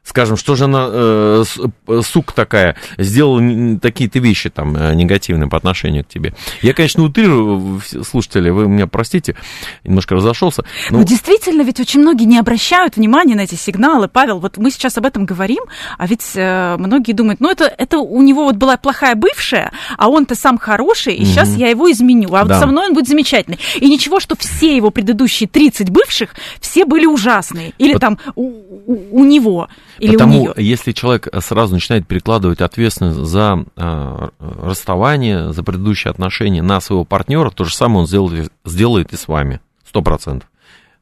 скажем, 0.04 0.36
что 0.36 0.54
же 0.54 0.64
она, 0.64 0.86
э, 0.90 1.44
э 1.88 2.02
сука 2.02 2.34
такая, 2.34 2.76
сделала 2.98 3.78
такие-то 3.80 4.18
вещи 4.18 4.50
там 4.50 4.76
э, 4.76 4.94
негативные 4.94 5.48
по 5.48 5.56
отношению 5.56 6.04
к 6.04 6.08
тебе. 6.08 6.34
Я, 6.62 6.74
конечно, 6.74 7.02
утрирую, 7.02 7.80
слушатели, 8.06 8.50
вы 8.50 8.68
меня 8.68 8.86
простите, 8.86 9.34
немножко 9.82 10.14
разошелся. 10.14 10.64
Но... 10.90 10.98
но 10.98 11.04
действительно, 11.04 11.62
ведь 11.62 11.80
очень 11.80 12.00
многие 12.00 12.24
не 12.24 12.38
обращают 12.38 12.96
внимания 12.96 13.34
на 13.34 13.40
эти 13.40 13.54
сигналы. 13.54 14.08
Павел, 14.08 14.38
вот 14.40 14.58
мы 14.58 14.70
сейчас 14.70 14.98
об 14.98 15.06
этом 15.06 15.24
говорим, 15.24 15.64
а 15.96 16.06
ведь 16.06 16.32
э, 16.34 16.76
многие 16.78 17.12
думают, 17.12 17.40
ну 17.40 17.50
это, 17.50 17.64
это 17.64 17.98
у 17.98 18.20
него 18.22 18.44
вот 18.44 18.56
была 18.56 18.76
плохая 18.76 19.14
бывшая, 19.14 19.72
а 19.96 20.10
он-то 20.10 20.34
сам 20.34 20.58
хороший, 20.58 21.14
и 21.14 21.22
угу. 21.22 21.30
сейчас 21.30 21.56
я 21.56 21.68
его 21.68 21.90
изменю, 21.90 22.28
а 22.34 22.44
да. 22.44 22.54
вот 22.54 22.60
со 22.60 22.66
мной 22.66 22.88
он 22.88 22.94
будет 22.94 23.08
замечательный. 23.08 23.58
И 23.76 23.88
ничего, 23.88 24.20
что 24.20 24.36
все 24.36 24.76
его 24.76 24.90
предыдущие 24.90 25.48
30 25.48 25.88
бывших, 25.88 26.34
все 26.60 26.84
были 26.84 27.06
ужасные. 27.06 27.72
Или 27.78 27.94
вот... 27.94 28.00
там 28.00 28.18
у, 28.34 28.42
у, 28.86 29.20
у 29.20 29.24
него. 29.24 29.68
Или 29.98 30.12
Потому, 30.12 30.52
если 30.56 30.92
человек 30.92 31.28
сразу 31.40 31.74
начинает 31.74 32.06
перекладывать 32.06 32.60
ответственность 32.60 33.18
за 33.18 33.64
э, 33.76 34.28
расставание, 34.38 35.52
за 35.52 35.62
предыдущие 35.62 36.10
отношения 36.10 36.62
на 36.62 36.80
своего 36.80 37.04
партнера, 37.04 37.50
то 37.50 37.64
же 37.64 37.74
самое 37.74 38.00
он 38.00 38.06
сделает, 38.06 38.52
сделает 38.64 39.12
и 39.12 39.16
с 39.16 39.28
вами. 39.28 39.60
Сто 39.86 40.02
процентов. 40.02 40.48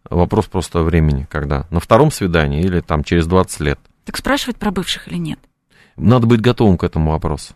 Вопрос 0.08 0.46
просто 0.46 0.82
времени, 0.82 1.26
когда. 1.30 1.66
На 1.70 1.80
втором 1.80 2.10
свидании 2.10 2.62
или 2.62 2.80
там 2.80 3.04
через 3.04 3.26
20 3.26 3.60
лет. 3.60 3.80
Так 4.04 4.16
спрашивать 4.16 4.56
про 4.56 4.70
бывших 4.70 5.08
или 5.08 5.16
нет? 5.16 5.38
Надо 5.96 6.26
быть 6.26 6.40
готовым 6.40 6.76
к 6.76 6.84
этому 6.84 7.12
вопросу. 7.12 7.54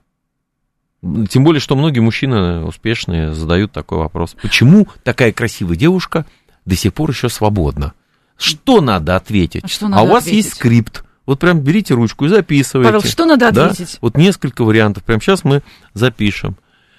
Тем 1.29 1.45
более, 1.45 1.61
что 1.61 1.77
многие 1.77 2.01
мужчины 2.01 2.65
успешные 2.65 3.33
задают 3.33 3.73
такой 3.73 3.99
вопрос. 3.99 4.37
Почему 4.41 4.89
такая 5.05 5.33
красивая 5.33 5.77
девушка 5.77 6.27
до 6.65 6.75
сих 6.75 6.95
пор 6.95 7.11
еще 7.11 7.29
свободна? 7.29 7.93
Что 8.37 8.81
надо 8.81 9.17
ответить? 9.17 9.65
А, 9.65 9.69
что 9.69 9.89
надо 9.89 10.03
а 10.03 10.05
у 10.05 10.09
вас 10.09 10.25
ответить? 10.25 10.45
есть 10.45 10.57
скрипт. 10.57 11.05
Вот 11.27 11.41
прям 11.41 11.61
берите 11.61 11.95
ручку 11.95 12.25
и 12.25 12.29
записывайте. 12.29 12.91
Павел, 12.91 13.03
что 13.03 13.27
надо 13.27 13.49
ответить? 13.49 13.95
Да? 13.95 13.99
Вот 14.01 14.17
несколько 14.17 14.65
вариантов. 14.65 15.03
Прямо 15.03 15.21
сейчас 15.21 15.45
мы 15.45 15.63
запишем. 15.93 16.57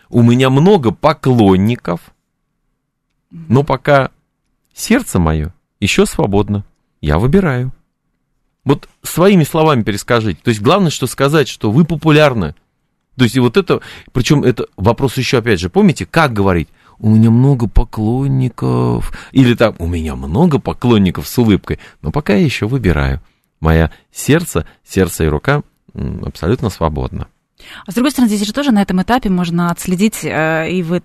У 0.10 0.22
меня 0.22 0.50
много 0.50 0.92
поклонников, 0.92 2.02
но 3.32 3.64
пока 3.64 4.12
сердце 4.74 5.20
мое 5.20 5.54
еще 5.80 6.06
свободно. 6.06 6.66
Я 7.02 7.20
выбираю. 7.20 7.72
Вот 8.64 8.90
своими 9.02 9.44
словами 9.44 9.84
перескажите. 9.84 10.40
То 10.44 10.50
есть 10.50 10.62
главное, 10.62 10.92
что 10.92 11.08
сказать, 11.08 11.48
что 11.48 11.72
вы 11.72 11.86
популярны. 11.86 12.54
То 13.16 13.24
есть 13.24 13.36
и 13.36 13.40
вот 13.40 13.58
это, 13.58 13.82
причем 14.12 14.44
это 14.44 14.68
вопрос 14.76 15.18
еще 15.18 15.38
опять 15.40 15.60
же, 15.60 15.70
помните, 15.70 16.06
как 16.06 16.34
говорить? 16.34 16.68
У 17.00 17.10
меня 17.10 17.32
много 17.32 17.68
поклонников. 17.68 19.14
Или 19.32 19.54
там, 19.54 19.76
у 19.80 19.88
меня 19.88 20.16
много 20.16 20.60
поклонников 20.60 21.28
с 21.28 21.38
улыбкой. 21.38 21.80
Но 22.02 22.12
пока 22.12 22.34
я 22.34 22.44
еще 22.44 22.68
выбираю. 22.68 23.22
Мое 23.60 23.91
сердце, 24.12 24.68
сердце 24.84 25.26
и 25.26 25.28
рука 25.28 25.64
абсолютно 25.93 26.70
свободно. 26.70 27.28
А 27.86 27.91
с 27.91 27.93
другой 27.95 28.11
стороны, 28.11 28.30
здесь 28.34 28.45
же 28.45 28.53
тоже 28.53 28.72
на 28.72 28.82
этом 28.82 29.01
этапе 29.01 29.30
можно 29.30 29.72
отследить, 29.72 30.24
э, 30.24 30.70
и 30.70 30.84
вы 30.84 31.01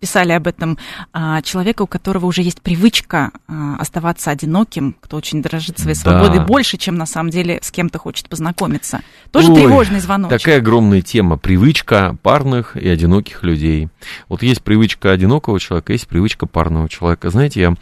писали 0.00 0.32
об 0.32 0.46
этом, 0.46 0.78
а, 1.12 1.42
человека, 1.42 1.82
у 1.82 1.86
которого 1.86 2.26
уже 2.26 2.42
есть 2.42 2.60
привычка 2.60 3.30
а, 3.46 3.76
оставаться 3.78 4.30
одиноким, 4.30 4.96
кто 5.00 5.16
очень 5.16 5.42
дорожит 5.42 5.78
своей 5.78 5.96
да. 5.96 6.00
свободой 6.00 6.44
больше, 6.44 6.76
чем 6.76 6.96
на 6.96 7.06
самом 7.06 7.30
деле 7.30 7.58
с 7.62 7.70
кем-то 7.70 7.98
хочет 7.98 8.28
познакомиться. 8.28 9.00
Тоже 9.30 9.52
Ой, 9.52 9.60
тревожный 9.60 10.00
звоночек. 10.00 10.38
Такая 10.38 10.58
огромная 10.58 11.02
тема. 11.02 11.36
Привычка 11.36 12.16
парных 12.22 12.76
и 12.76 12.88
одиноких 12.88 13.42
людей. 13.42 13.88
Вот 14.28 14.42
есть 14.42 14.62
привычка 14.62 15.12
одинокого 15.12 15.60
человека, 15.60 15.92
есть 15.92 16.08
привычка 16.08 16.46
парного 16.46 16.88
человека. 16.88 17.30
Знаете, 17.30 17.60
я 17.60 17.74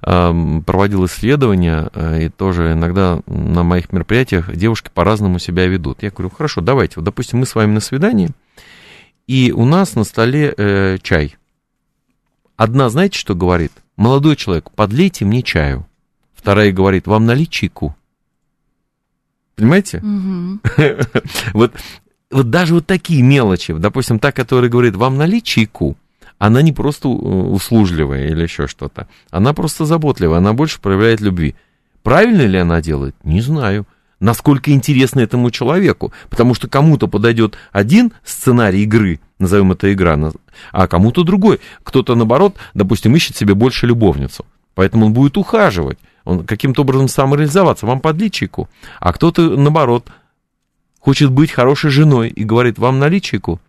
проводил 0.00 1.06
исследования, 1.06 1.90
э, 1.94 2.24
и 2.24 2.28
тоже 2.28 2.72
иногда 2.72 3.20
на 3.26 3.62
моих 3.62 3.92
мероприятиях 3.92 4.54
девушки 4.54 4.90
по-разному 4.92 5.38
себя 5.38 5.66
ведут. 5.66 6.02
Я 6.02 6.10
говорю, 6.10 6.30
хорошо, 6.30 6.60
давайте, 6.60 6.94
вот, 6.96 7.04
допустим, 7.04 7.40
мы 7.40 7.46
с 7.46 7.54
вами 7.54 7.71
на 7.72 7.80
свидании, 7.80 8.30
и 9.26 9.52
у 9.52 9.64
нас 9.64 9.94
на 9.94 10.04
столе 10.04 10.54
э, 10.56 10.98
чай. 11.02 11.36
Одна, 12.56 12.88
знаете, 12.90 13.18
что 13.18 13.34
говорит? 13.34 13.72
Молодой 13.96 14.36
человек, 14.36 14.70
подлейте 14.70 15.24
мне 15.24 15.42
чаю. 15.42 15.86
Вторая 16.34 16.72
говорит, 16.72 17.06
вам 17.06 17.26
налить 17.26 17.50
чайку. 17.50 17.96
Понимаете? 19.56 20.02
Вот, 21.52 21.72
вот 22.30 22.50
даже 22.50 22.74
вот 22.74 22.86
такие 22.86 23.22
мелочи, 23.22 23.74
допустим, 23.74 24.18
та, 24.18 24.32
которая 24.32 24.70
говорит, 24.70 24.96
вам 24.96 25.16
налить 25.16 25.44
чайку, 25.44 25.96
она 26.38 26.62
не 26.62 26.72
просто 26.72 27.08
услужливая 27.08 28.28
или 28.28 28.42
еще 28.42 28.66
что-то, 28.66 29.06
она 29.30 29.52
просто 29.52 29.84
заботливая, 29.84 30.38
она 30.38 30.52
больше 30.52 30.80
проявляет 30.80 31.20
любви. 31.20 31.54
Правильно 32.02 32.42
ли 32.42 32.58
она 32.58 32.80
делает? 32.80 33.14
Не 33.22 33.40
знаю 33.40 33.86
насколько 34.22 34.70
интересно 34.70 35.20
этому 35.20 35.50
человеку. 35.50 36.12
Потому 36.30 36.54
что 36.54 36.68
кому-то 36.68 37.08
подойдет 37.08 37.58
один 37.72 38.12
сценарий 38.24 38.84
игры, 38.84 39.20
назовем 39.38 39.72
это 39.72 39.92
игра, 39.92 40.18
а 40.70 40.86
кому-то 40.86 41.24
другой. 41.24 41.60
Кто-то, 41.82 42.14
наоборот, 42.14 42.56
допустим, 42.72 43.14
ищет 43.14 43.36
себе 43.36 43.54
больше 43.54 43.86
любовницу. 43.86 44.46
Поэтому 44.74 45.06
он 45.06 45.12
будет 45.12 45.36
ухаживать, 45.36 45.98
он 46.24 46.46
каким-то 46.46 46.82
образом 46.82 47.08
самореализоваться, 47.08 47.84
вам 47.84 48.00
подлить 48.00 48.32
чайку. 48.32 48.68
А 49.00 49.12
кто-то, 49.12 49.56
наоборот, 49.56 50.10
хочет 50.98 51.30
быть 51.30 51.50
хорошей 51.50 51.90
женой 51.90 52.28
и 52.28 52.44
говорит, 52.44 52.78
вам 52.78 52.98
налить 52.98 53.24
чайку. 53.24 53.60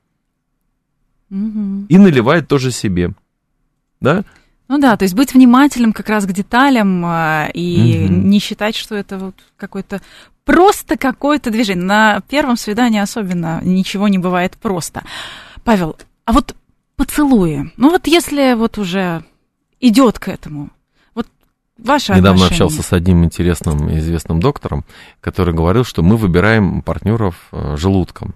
Угу. 1.29 1.87
И 1.89 1.97
наливает 1.97 2.47
тоже 2.47 2.71
себе. 2.71 3.11
Да? 3.99 4.23
Ну 4.69 4.77
да, 4.77 4.95
то 4.95 5.03
есть 5.03 5.15
быть 5.15 5.33
внимательным 5.33 5.93
как 5.93 6.09
раз 6.09 6.25
к 6.25 6.31
деталям 6.31 7.05
э, 7.05 7.51
и 7.53 8.05
угу. 8.05 8.13
не 8.13 8.39
считать, 8.39 8.75
что 8.75 8.95
это 8.95 9.17
вот 9.17 9.35
какой-то 9.57 10.01
просто 10.45 10.97
какое-то 10.97 11.51
движение. 11.51 11.85
На 11.85 12.21
первом 12.21 12.57
свидании 12.57 12.99
особенно 12.99 13.61
ничего 13.63 14.07
не 14.07 14.17
бывает 14.17 14.57
просто. 14.57 15.03
Павел, 15.63 15.97
а 16.25 16.33
вот 16.33 16.55
поцелуи, 16.95 17.71
ну 17.77 17.89
вот 17.89 18.07
если 18.07 18.53
вот 18.53 18.77
уже 18.77 19.23
идет 19.79 20.19
к 20.19 20.27
этому, 20.27 20.69
вот 21.15 21.27
ваше 21.77 22.13
Недавно 22.13 22.45
отношение. 22.45 22.65
общался 22.65 22.83
с 22.83 22.93
одним 22.93 23.23
интересным 23.23 23.95
известным 23.97 24.39
доктором, 24.39 24.85
который 25.21 25.53
говорил, 25.53 25.83
что 25.83 26.01
мы 26.03 26.17
выбираем 26.17 26.81
партнеров 26.81 27.47
э, 27.51 27.75
желудком. 27.77 28.35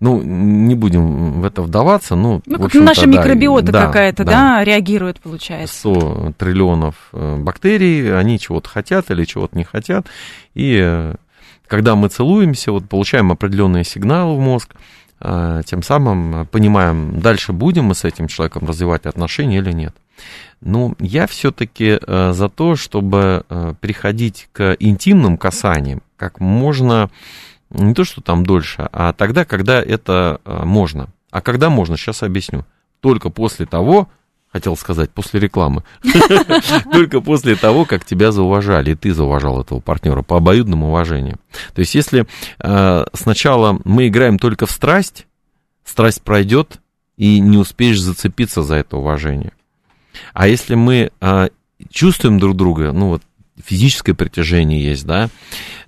Ну, 0.00 0.22
не 0.22 0.74
будем 0.74 1.40
в 1.40 1.44
это 1.44 1.62
вдаваться, 1.62 2.14
ну, 2.14 2.40
ну 2.46 2.58
как 2.58 2.74
наша 2.74 3.06
микробиота 3.06 3.72
да, 3.72 3.86
какая-то, 3.86 4.24
да, 4.24 4.30
да, 4.30 4.64
реагирует, 4.64 5.20
получается. 5.20 5.76
100 5.76 6.34
триллионов 6.38 6.94
э, 7.12 7.36
бактерий, 7.38 8.16
они 8.16 8.38
чего-то 8.38 8.68
хотят 8.68 9.10
или 9.10 9.24
чего-то 9.24 9.56
не 9.56 9.64
хотят, 9.64 10.06
и 10.54 10.80
э, 10.82 11.14
когда 11.72 11.96
мы 11.96 12.10
целуемся, 12.10 12.70
вот 12.70 12.86
получаем 12.86 13.32
определенные 13.32 13.82
сигналы 13.82 14.36
в 14.36 14.40
мозг, 14.40 14.74
э, 15.20 15.62
тем 15.64 15.82
самым 15.82 16.46
понимаем, 16.48 17.18
дальше 17.18 17.54
будем 17.54 17.84
мы 17.84 17.94
с 17.94 18.04
этим 18.04 18.28
человеком 18.28 18.68
развивать 18.68 19.06
отношения 19.06 19.56
или 19.56 19.72
нет. 19.72 19.96
Ну, 20.60 20.94
я 20.98 21.26
все-таки 21.26 21.98
за 22.06 22.48
то, 22.50 22.76
чтобы 22.76 23.44
переходить 23.80 24.50
к 24.52 24.76
интимным 24.80 25.38
касаниям 25.38 26.02
как 26.18 26.40
можно 26.40 27.08
не 27.70 27.94
то, 27.94 28.04
что 28.04 28.20
там 28.20 28.44
дольше, 28.44 28.86
а 28.92 29.14
тогда, 29.14 29.46
когда 29.46 29.80
это 29.80 30.42
а, 30.44 30.66
можно. 30.66 31.08
А 31.30 31.40
когда 31.40 31.70
можно, 31.70 31.96
сейчас 31.96 32.22
объясню. 32.22 32.66
Только 33.00 33.30
после 33.30 33.64
того, 33.64 34.10
хотел 34.52 34.76
сказать, 34.76 35.10
после 35.10 35.40
рекламы, 35.40 35.82
только 36.92 37.20
после 37.20 37.56
того, 37.56 37.84
как 37.84 38.04
тебя 38.04 38.32
зауважали, 38.32 38.92
и 38.92 38.94
ты 38.94 39.14
зауважал 39.14 39.62
этого 39.62 39.80
партнера 39.80 40.22
по 40.22 40.36
обоюдному 40.36 40.88
уважению. 40.88 41.38
То 41.74 41.80
есть, 41.80 41.94
если 41.94 42.26
а, 42.58 43.06
сначала 43.14 43.80
мы 43.84 44.08
играем 44.08 44.38
только 44.38 44.66
в 44.66 44.70
страсть, 44.70 45.26
страсть 45.84 46.22
пройдет, 46.22 46.80
и 47.16 47.40
не 47.40 47.56
успеешь 47.56 48.00
зацепиться 48.00 48.62
за 48.62 48.76
это 48.76 48.96
уважение. 48.96 49.52
А 50.32 50.48
если 50.48 50.74
мы 50.74 51.10
а, 51.20 51.48
чувствуем 51.90 52.38
друг 52.38 52.56
друга, 52.56 52.92
ну 52.92 53.08
вот 53.08 53.22
физическое 53.62 54.14
притяжение 54.14 54.82
есть, 54.82 55.06
да, 55.06 55.28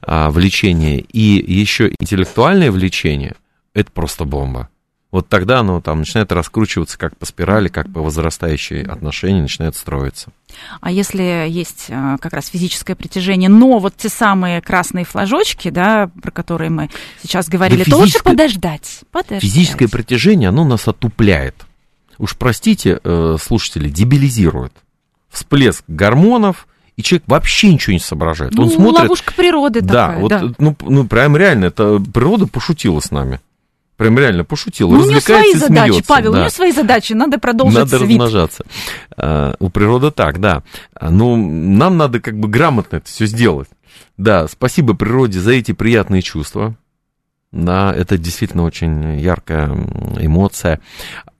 а, 0.03 0.31
влечение, 0.31 1.01
и 1.01 1.53
еще 1.53 1.93
интеллектуальное 1.99 2.71
влечение, 2.71 3.35
это 3.75 3.91
просто 3.91 4.25
бомба. 4.25 4.69
Вот 5.15 5.29
тогда 5.29 5.61
оно 5.61 5.81
там 5.81 6.01
начинает 6.01 6.33
раскручиваться 6.33 6.99
как 6.99 7.17
по 7.17 7.25
спирали, 7.25 7.69
как 7.69 7.89
по 7.89 8.01
возрастающей 8.01 8.83
отношения 8.83 9.43
начинает 9.43 9.77
строиться. 9.77 10.33
А 10.81 10.91
если 10.91 11.47
есть 11.49 11.87
а, 11.89 12.19
как 12.19 12.33
раз 12.33 12.49
физическое 12.49 12.97
притяжение, 12.97 13.49
но 13.49 13.79
вот 13.79 13.95
те 13.97 14.09
самые 14.09 14.61
красные 14.61 15.05
флажочки, 15.05 15.71
да, 15.71 16.11
про 16.21 16.33
которые 16.33 16.71
мы 16.71 16.91
сейчас 17.23 17.49
говорили, 17.49 17.85
да 17.85 17.93
то 17.93 17.99
лучше 17.99 18.25
подождать, 18.25 19.03
подождать. 19.13 19.43
Физическое 19.43 19.87
притяжение, 19.87 20.49
оно 20.49 20.65
нас 20.65 20.89
отупляет. 20.89 21.55
Уж 22.19 22.35
простите, 22.35 22.99
э, 23.05 23.37
слушатели, 23.41 23.89
дебилизирует. 23.89 24.73
Всплеск 25.31 25.85
гормонов, 25.87 26.67
и 26.97 27.05
человек 27.05 27.23
вообще 27.29 27.73
ничего 27.73 27.93
не 27.93 28.01
соображает. 28.01 28.55
Ну, 28.55 28.65
Он 28.65 28.71
смотрит... 28.71 29.03
ловушка 29.03 29.33
природы 29.33 29.81
да, 29.81 30.09
такая. 30.09 30.19
Вот, 30.19 30.29
да, 30.29 30.43
ну, 30.59 30.77
ну, 30.81 31.07
прям 31.07 31.37
реально, 31.37 31.67
это 31.67 32.01
природа 32.01 32.49
пошутила 32.49 32.99
с 32.99 33.13
нами. 33.13 33.39
Прям 33.97 34.19
реально 34.19 34.45
пошутил. 34.45 34.91
Ну, 34.91 35.03
у 35.03 35.07
нее 35.07 35.21
свои 35.21 35.55
задачи, 35.55 35.91
смеется, 35.91 36.09
Павел, 36.09 36.33
да. 36.33 36.39
у 36.39 36.41
нее 36.41 36.51
свои 36.51 36.73
задачи, 36.73 37.13
надо 37.13 37.39
продолжить 37.39 37.79
Надо 37.79 37.99
свит. 37.99 38.03
размножаться. 38.03 38.65
А, 39.17 39.55
у 39.61 39.71
природы 39.71 40.11
так, 40.11 40.41
да. 40.41 40.65
Ну, 41.01 41.37
нам 41.37 41.97
надо 41.97 42.21
как 42.21 42.39
бы 42.39 42.49
грамотно 42.49 42.97
это 42.97 43.07
все 43.07 43.27
сделать. 43.27 43.69
Да, 44.17 44.49
спасибо 44.49 44.95
природе 44.95 45.41
за 45.41 45.53
эти 45.53 45.73
приятные 45.73 46.23
чувства. 46.23 46.75
Да, 47.53 47.95
это 47.97 48.19
действительно 48.19 48.65
очень 48.65 49.21
яркая 49.21 49.69
эмоция. 50.19 50.81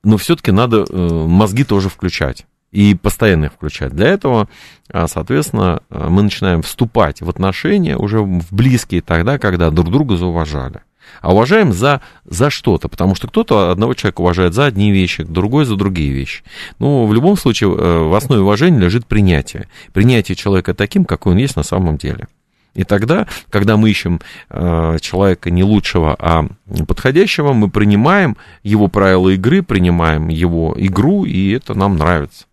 Но 0.05 0.17
все-таки 0.17 0.53
надо 0.53 0.85
э, 0.89 0.97
мозги 1.27 1.65
тоже 1.65 1.89
включать. 1.89 2.47
И 2.71 2.95
постоянно 2.95 3.47
их 3.47 3.53
включать. 3.53 3.93
Для 3.93 4.09
этого, 4.09 4.49
а, 4.89 5.09
соответственно, 5.09 5.81
мы 5.91 6.23
начинаем 6.23 6.63
вступать 6.63 7.21
в 7.21 7.29
отношения 7.29 7.97
уже 7.97 8.21
в 8.21 8.53
близкие 8.53 9.01
тогда, 9.01 9.39
когда 9.39 9.71
друг 9.71 9.91
друга 9.91 10.17
зауважали 10.17 10.83
а 11.21 11.33
уважаем 11.33 11.73
за, 11.73 12.01
за 12.25 12.51
что-то, 12.51 12.89
потому 12.89 13.15
что 13.15 13.29
кто-то 13.29 13.71
одного 13.71 13.95
человека 13.95 14.21
уважает 14.21 14.55
за 14.55 14.67
одни 14.67 14.93
вещи, 14.93 15.25
другой 15.25 15.65
за 15.65 15.77
другие 15.77 16.13
вещи. 16.13 16.43
Ну, 16.79 17.07
в 17.07 17.15
любом 17.15 17.37
случае, 17.37 17.71
э, 17.71 17.99
в 18.09 18.15
основе 18.15 18.43
уважения 18.43 18.79
лежит 18.79 19.07
принятие. 19.07 19.69
Принятие 19.93 20.37
человека 20.37 20.75
таким, 20.75 21.05
какой 21.05 21.33
он 21.33 21.39
есть 21.39 21.57
на 21.57 21.63
самом 21.63 21.97
деле. 21.97 22.27
И 22.75 22.83
тогда, 22.83 23.27
когда 23.51 23.77
мы 23.77 23.91
ищем 23.91 24.21
э, 24.51 24.99
человека 25.01 25.51
не 25.51 25.63
лучшего, 25.63 26.17
а 26.19 26.47
подходящего, 26.89 27.53
мы 27.53 27.71
принимаем 27.71 28.37
его 28.63 28.89
правила 28.89 29.29
игры, 29.31 29.63
принимаем 29.63 30.29
его 30.29 30.75
игру, 30.77 31.25
и 31.25 31.53
это 31.53 31.75
нам 31.75 31.97
нравится. 31.97 32.47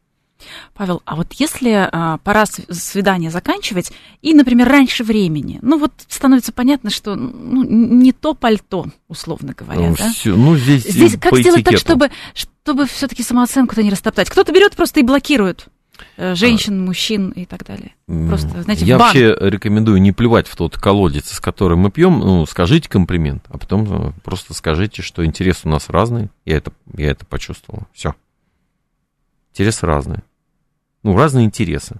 Павел, 0.73 1.01
а 1.05 1.15
вот 1.15 1.33
если 1.33 1.89
а, 1.91 2.17
пора 2.19 2.45
свидание 2.45 3.31
заканчивать, 3.31 3.91
и, 4.21 4.33
например, 4.33 4.67
раньше 4.67 5.03
времени, 5.03 5.59
ну 5.61 5.77
вот 5.77 5.91
становится 6.07 6.51
понятно, 6.51 6.89
что 6.89 7.15
ну, 7.15 7.63
не 7.63 8.11
то 8.11 8.33
пальто, 8.33 8.87
условно 9.07 9.53
говоря, 9.57 9.89
ну, 9.89 9.95
да? 9.97 10.11
Все, 10.11 10.35
ну, 10.35 10.55
здесь, 10.55 10.83
здесь 10.83 11.17
как 11.19 11.37
сделать 11.37 11.63
так, 11.63 11.77
чтобы, 11.77 12.11
чтобы 12.33 12.85
все-таки 12.87 13.23
самооценку-то 13.23 13.83
не 13.83 13.89
растоптать? 13.89 14.29
Кто-то 14.29 14.51
берет 14.51 14.75
просто 14.75 14.99
и 14.99 15.03
блокирует 15.03 15.67
э, 16.17 16.35
женщин, 16.35 16.83
мужчин 16.83 17.29
и 17.29 17.45
так 17.45 17.65
далее. 17.65 17.93
Просто, 18.05 18.61
знаете, 18.63 18.85
Я 18.85 18.97
бан. 18.97 19.07
вообще 19.07 19.35
рекомендую 19.39 20.01
не 20.01 20.11
плевать 20.11 20.47
в 20.47 20.55
тот 20.55 20.77
колодец, 20.77 21.31
из 21.31 21.39
которого 21.39 21.77
мы 21.77 21.91
пьем, 21.91 22.19
ну, 22.19 22.45
скажите 22.45 22.89
комплимент, 22.89 23.45
а 23.49 23.57
потом 23.57 24.09
э, 24.09 24.11
просто 24.23 24.53
скажите, 24.53 25.01
что 25.01 25.25
интерес 25.25 25.61
у 25.63 25.69
нас 25.69 25.89
разный, 25.89 26.29
я 26.45 26.57
это, 26.57 26.71
я 26.95 27.11
это 27.11 27.25
почувствовал, 27.25 27.87
все. 27.93 28.15
Интересы 29.53 29.85
разные 29.85 30.23
ну, 31.03 31.15
разные 31.15 31.45
интересы. 31.45 31.95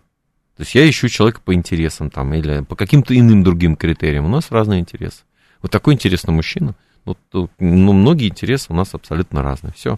То 0.58 0.64
есть 0.64 0.76
я 0.76 0.88
ищу 0.90 1.08
человека 1.08 1.42
по 1.44 1.54
интересам 1.54 2.10
там, 2.10 2.34
или 2.34 2.64
по 2.64 2.76
каким-то 2.76 3.18
иным 3.18 3.44
другим 3.44 3.76
критериям. 3.76 4.26
У 4.26 4.30
нас 4.30 4.52
разные 4.52 4.80
интересы. 4.80 5.24
Вот 5.62 5.72
такой 5.72 5.94
интересный 5.94 6.34
мужчина. 6.34 6.76
То, 7.32 7.50
ну 7.60 7.94
многие 7.94 8.30
интересы 8.30 8.68
у 8.70 8.76
нас 8.76 8.94
абсолютно 8.94 9.42
разные. 9.42 9.74
Все. 9.74 9.98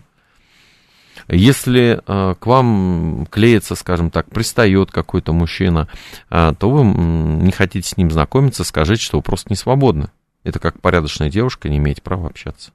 Если 1.28 2.02
э, 2.06 2.36
к 2.36 2.46
вам 2.46 3.28
клеится, 3.30 3.76
скажем 3.76 4.10
так, 4.10 4.30
пристает 4.30 4.92
какой-то 4.92 5.34
мужчина, 5.34 5.88
э, 6.30 6.54
то 6.58 6.70
вы 6.70 6.84
не 6.84 7.52
хотите 7.52 7.88
с 7.88 7.98
ним 7.98 8.12
знакомиться, 8.12 8.64
скажите, 8.64 9.04
что 9.04 9.18
вы 9.18 9.24
просто 9.24 9.50
не 9.50 9.56
свободны. 9.56 10.10
Это 10.44 10.60
как 10.60 10.82
порядочная 10.82 11.30
девушка 11.30 11.70
не 11.70 11.78
имеете 11.78 12.02
права 12.02 12.28
общаться. 12.28 12.72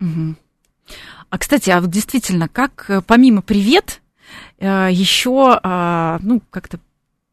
Угу. 0.00 0.36
А, 1.30 1.38
кстати, 1.38 1.70
а 1.70 1.80
вот 1.80 1.90
действительно, 1.90 2.48
как 2.48 2.86
э, 2.88 3.02
помимо 3.02 3.42
«привет», 3.42 4.00
еще, 4.58 5.58
а, 5.62 6.18
ну, 6.22 6.42
как-то 6.50 6.78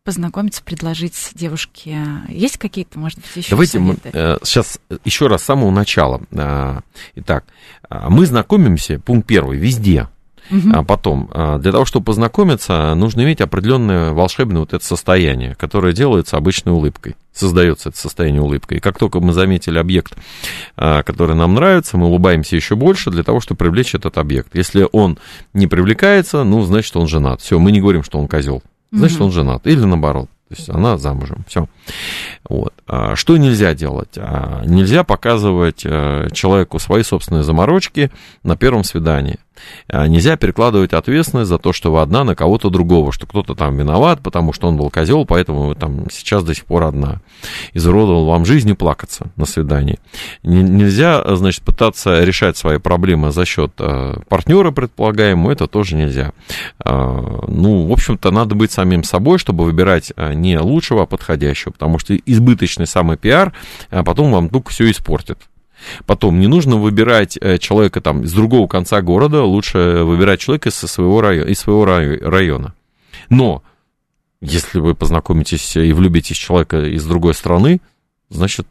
познакомиться, 0.03 0.63
предложить 0.63 1.31
девушке? 1.33 1.97
Есть 2.29 2.57
какие-то, 2.57 2.99
может 2.99 3.19
быть, 3.19 3.35
еще 3.35 3.49
Давайте 3.49 3.79
советы? 3.79 4.11
мы 4.13 4.39
сейчас 4.43 4.79
еще 5.03 5.27
раз 5.27 5.41
с 5.41 5.45
самого 5.45 5.71
начала. 5.71 6.21
Э, 6.31 6.81
итак, 7.15 7.45
э, 7.89 8.05
мы 8.09 8.25
знакомимся, 8.25 8.99
пункт 8.99 9.27
первый, 9.27 9.57
везде. 9.57 10.07
Угу. 10.51 10.69
А 10.73 10.83
потом, 10.83 11.29
для 11.59 11.71
того, 11.71 11.85
чтобы 11.85 12.05
познакомиться, 12.05 12.93
нужно 12.95 13.21
иметь 13.21 13.41
определенное 13.41 14.11
волшебное 14.11 14.59
вот 14.59 14.73
это 14.73 14.85
состояние, 14.85 15.55
которое 15.55 15.93
делается 15.93 16.37
обычной 16.37 16.73
улыбкой. 16.73 17.15
Создается 17.33 17.89
это 17.89 17.97
состояние 17.97 18.41
улыбкой. 18.41 18.77
И 18.77 18.79
как 18.81 18.97
только 18.97 19.19
мы 19.19 19.33
заметили 19.33 19.77
объект, 19.77 20.15
который 20.75 21.35
нам 21.35 21.55
нравится, 21.55 21.97
мы 21.97 22.07
улыбаемся 22.07 22.55
еще 22.55 22.75
больше 22.75 23.11
для 23.11 23.23
того, 23.23 23.39
чтобы 23.39 23.57
привлечь 23.57 23.95
этот 23.95 24.17
объект. 24.17 24.55
Если 24.55 24.87
он 24.91 25.17
не 25.53 25.67
привлекается, 25.67 26.43
ну, 26.43 26.61
значит, 26.61 26.95
он 26.95 27.07
женат. 27.07 27.41
Все, 27.41 27.59
мы 27.59 27.71
не 27.71 27.81
говорим, 27.81 28.03
что 28.03 28.19
он 28.19 28.27
козел. 28.27 28.61
Значит, 28.91 29.17
угу. 29.17 29.25
он 29.25 29.31
женат. 29.31 29.67
Или 29.67 29.83
наоборот. 29.83 30.29
То 30.47 30.55
есть 30.55 30.69
она 30.69 30.97
замужем. 30.97 31.43
Все. 31.47 31.67
Вот. 32.47 32.71
А 32.87 33.15
что 33.15 33.35
нельзя 33.35 33.73
делать? 33.73 34.15
А 34.15 34.63
нельзя 34.63 35.03
показывать 35.03 35.81
э, 35.83 36.27
человеку 36.33 36.77
свои 36.77 37.01
собственные 37.01 37.43
заморочки 37.43 38.11
на 38.43 38.55
первом 38.55 38.83
свидании. 38.83 39.39
А 39.87 40.07
нельзя 40.07 40.37
перекладывать 40.37 40.93
ответственность 40.93 41.49
за 41.49 41.57
то, 41.57 41.73
что 41.73 41.91
вы 41.91 42.01
одна 42.01 42.23
на 42.23 42.35
кого-то 42.35 42.69
другого, 42.69 43.11
что 43.11 43.25
кто-то 43.25 43.55
там 43.55 43.77
виноват, 43.77 44.21
потому 44.21 44.53
что 44.53 44.67
он 44.67 44.77
был 44.77 44.89
козел, 44.89 45.25
поэтому 45.25 45.69
вы 45.69 45.75
там 45.75 46.09
сейчас 46.11 46.43
до 46.43 46.53
сих 46.53 46.65
пор 46.65 46.83
одна. 46.83 47.21
Изуродовал 47.73 48.25
вам 48.25 48.45
жизнь 48.45 48.69
и 48.69 48.73
плакаться 48.73 49.31
на 49.35 49.45
свидании. 49.45 49.99
Нельзя, 50.43 51.35
значит, 51.35 51.63
пытаться 51.63 52.23
решать 52.23 52.57
свои 52.57 52.77
проблемы 52.77 53.31
за 53.31 53.45
счет 53.45 53.71
э, 53.79 54.17
партнера 54.29 54.71
предполагаемого, 54.71 55.51
это 55.51 55.67
тоже 55.67 55.95
нельзя. 55.95 56.31
Ну, 56.83 57.87
в 57.87 57.91
общем-то, 57.91 58.31
надо 58.31 58.55
быть 58.55 58.71
самим 58.71 59.03
собой, 59.03 59.39
чтобы 59.39 59.63
выбирать 59.63 60.13
не 60.17 60.59
лучшего, 60.59 61.03
а 61.03 61.05
подходящего, 61.05 61.71
потому 61.71 61.99
что 61.99 62.15
избыточный 62.15 62.87
самый 62.87 63.17
пиар 63.17 63.53
а 63.89 64.03
потом 64.03 64.31
вам 64.31 64.49
только 64.49 64.71
все 64.71 64.89
испортит. 64.89 65.39
Потом, 66.05 66.39
не 66.39 66.47
нужно 66.47 66.75
выбирать 66.75 67.37
э, 67.39 67.57
человека 67.57 68.01
там 68.01 68.23
из 68.23 68.33
другого 68.33 68.67
конца 68.67 69.01
города, 69.01 69.43
лучше 69.43 70.03
выбирать 70.03 70.39
человека 70.39 70.69
из 70.69 70.75
своего 70.75 71.21
района. 71.21 71.49
Из 71.49 71.59
своего 71.59 71.85
района. 71.85 72.73
Но, 73.29 73.63
если 74.41 74.79
вы 74.79 74.95
познакомитесь 74.95 75.75
и 75.75 75.93
влюбитесь 75.93 76.37
в 76.37 76.39
человека 76.39 76.85
из 76.85 77.05
другой 77.05 77.33
страны, 77.33 77.81
значит, 78.29 78.67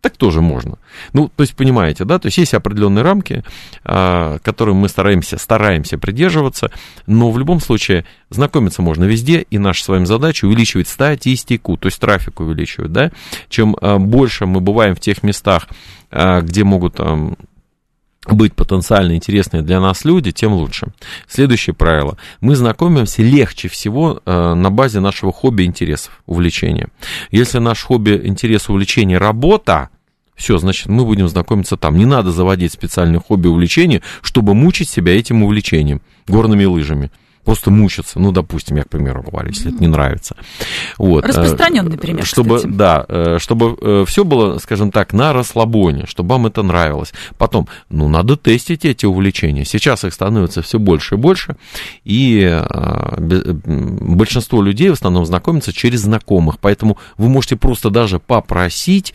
так 0.00 0.16
тоже 0.16 0.40
можно. 0.40 0.78
Ну, 1.12 1.28
то 1.34 1.42
есть, 1.42 1.56
понимаете, 1.56 2.04
да, 2.04 2.18
то 2.18 2.26
есть 2.26 2.38
есть 2.38 2.54
определенные 2.54 3.02
рамки, 3.02 3.44
а, 3.84 4.38
которым 4.40 4.76
мы 4.76 4.88
стараемся, 4.88 5.38
стараемся 5.38 5.98
придерживаться, 5.98 6.70
но 7.06 7.30
в 7.30 7.38
любом 7.38 7.60
случае 7.60 8.04
знакомиться 8.30 8.80
можно 8.80 9.04
везде, 9.04 9.40
и 9.40 9.58
наша 9.58 9.84
с 9.84 9.88
вами 9.88 10.04
задача 10.04 10.44
увеличивать 10.44 10.88
статистику, 10.88 11.76
то 11.76 11.86
есть 11.86 12.00
трафик 12.00 12.40
увеличивать, 12.40 12.92
да. 12.92 13.10
Чем 13.48 13.76
а, 13.80 13.98
больше 13.98 14.46
мы 14.46 14.60
бываем 14.60 14.94
в 14.94 15.00
тех 15.00 15.22
местах, 15.22 15.68
а, 16.10 16.42
где 16.42 16.64
могут 16.64 17.00
быть 18.26 18.54
потенциально 18.54 19.14
интересные 19.14 19.62
для 19.62 19.80
нас 19.80 20.04
люди, 20.04 20.32
тем 20.32 20.52
лучше. 20.52 20.88
Следующее 21.28 21.74
правило. 21.74 22.18
Мы 22.40 22.56
знакомимся 22.56 23.22
легче 23.22 23.68
всего 23.68 24.20
э, 24.24 24.54
на 24.54 24.70
базе 24.70 25.00
нашего 25.00 25.32
хобби, 25.32 25.62
интересов, 25.62 26.22
увлечения. 26.26 26.88
Если 27.30 27.58
наш 27.58 27.82
хобби, 27.82 28.20
интерес, 28.24 28.68
увлечение– 28.68 29.18
работа, 29.18 29.90
все, 30.34 30.56
значит, 30.58 30.86
мы 30.86 31.04
будем 31.04 31.28
знакомиться 31.28 31.76
там. 31.76 31.96
Не 31.96 32.04
надо 32.04 32.30
заводить 32.30 32.72
специальное 32.72 33.20
хобби, 33.20 33.48
увлечение, 33.48 34.02
чтобы 34.22 34.54
мучить 34.54 34.88
себя 34.88 35.18
этим 35.18 35.42
увлечением, 35.42 36.00
горными 36.26 36.64
лыжами 36.64 37.10
просто 37.44 37.70
мучиться, 37.70 38.18
ну, 38.18 38.32
допустим, 38.32 38.76
я, 38.76 38.84
к 38.84 38.88
примеру, 38.88 39.22
говорю, 39.22 39.48
если 39.48 39.72
это 39.72 39.80
не 39.80 39.88
нравится. 39.88 40.36
Вот. 40.98 41.24
Распространенный 41.24 41.98
пример, 41.98 42.24
чтобы, 42.24 42.56
кстати. 42.56 42.72
Да, 42.72 43.04
э, 43.08 43.38
чтобы 43.40 43.76
э, 43.80 44.04
все 44.06 44.24
было, 44.24 44.58
скажем 44.58 44.90
так, 44.90 45.12
на 45.12 45.32
расслабоне, 45.32 46.06
чтобы 46.06 46.30
вам 46.30 46.46
это 46.46 46.62
нравилось. 46.62 47.12
Потом, 47.36 47.68
ну, 47.88 48.08
надо 48.08 48.36
тестить 48.36 48.84
эти 48.84 49.06
увлечения. 49.06 49.64
Сейчас 49.64 50.04
их 50.04 50.12
становится 50.12 50.62
все 50.62 50.78
больше 50.78 51.14
и 51.14 51.18
больше, 51.18 51.56
и 52.04 52.40
э, 52.42 53.16
большинство 53.18 54.62
людей 54.62 54.90
в 54.90 54.94
основном 54.94 55.24
знакомятся 55.24 55.72
через 55.72 56.00
знакомых, 56.00 56.58
поэтому 56.58 56.98
вы 57.16 57.28
можете 57.28 57.56
просто 57.56 57.90
даже 57.90 58.18
попросить 58.18 59.14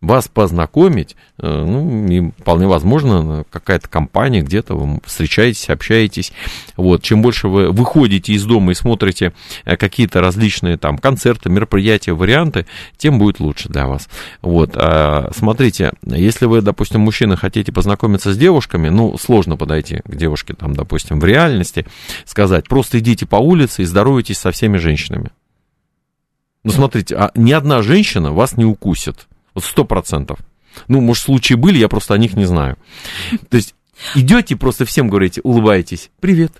вас 0.00 0.28
познакомить, 0.28 1.16
э, 1.38 1.46
ну, 1.46 2.06
и 2.06 2.30
вполне 2.40 2.68
возможно, 2.68 3.44
какая-то 3.50 3.88
компания, 3.88 4.42
где-то 4.42 4.76
вы 4.76 5.00
встречаетесь, 5.04 5.68
общаетесь. 5.68 6.32
Вот, 6.76 7.02
чем 7.02 7.20
больше 7.20 7.48
вы 7.48 7.72
выходите 7.72 8.32
из 8.32 8.44
дома 8.44 8.72
и 8.72 8.74
смотрите 8.74 9.32
э, 9.64 9.76
какие-то 9.76 10.20
различные 10.20 10.76
там 10.76 10.98
концерты, 10.98 11.50
мероприятия, 11.50 12.12
варианты, 12.12 12.66
тем 12.96 13.18
будет 13.18 13.40
лучше 13.40 13.68
для 13.68 13.86
вас. 13.88 14.08
Вот, 14.40 14.72
а, 14.74 15.30
смотрите, 15.34 15.92
если 16.04 16.46
вы, 16.46 16.62
допустим, 16.62 17.00
мужчина, 17.00 17.36
хотите 17.36 17.72
познакомиться 17.72 18.32
с 18.32 18.38
девушками, 18.38 18.90
ну, 18.90 19.18
сложно 19.18 19.56
подойти 19.56 20.00
к 20.04 20.14
девушке, 20.14 20.54
там, 20.54 20.74
допустим, 20.74 21.18
в 21.18 21.24
реальности, 21.24 21.86
сказать, 22.24 22.68
просто 22.68 23.00
идите 23.00 23.26
по 23.26 23.36
улице 23.36 23.82
и 23.82 23.84
здоровайтесь 23.84 24.38
со 24.38 24.52
всеми 24.52 24.76
женщинами. 24.76 25.30
Ну, 26.62 26.70
смотрите, 26.70 27.16
а 27.16 27.32
ни 27.34 27.50
одна 27.50 27.82
женщина 27.82 28.32
вас 28.32 28.56
не 28.56 28.64
укусит. 28.64 29.26
Вот 29.58 29.64
сто 29.64 29.84
процентов. 29.84 30.38
Ну, 30.86 31.00
может, 31.00 31.24
случаи 31.24 31.54
были, 31.54 31.78
я 31.78 31.88
просто 31.88 32.14
о 32.14 32.18
них 32.18 32.34
не 32.34 32.44
знаю. 32.44 32.78
То 33.48 33.56
есть 33.56 33.74
идете 34.14 34.54
просто 34.54 34.84
всем 34.84 35.08
говорите, 35.08 35.40
улыбаетесь, 35.42 36.10
привет. 36.20 36.52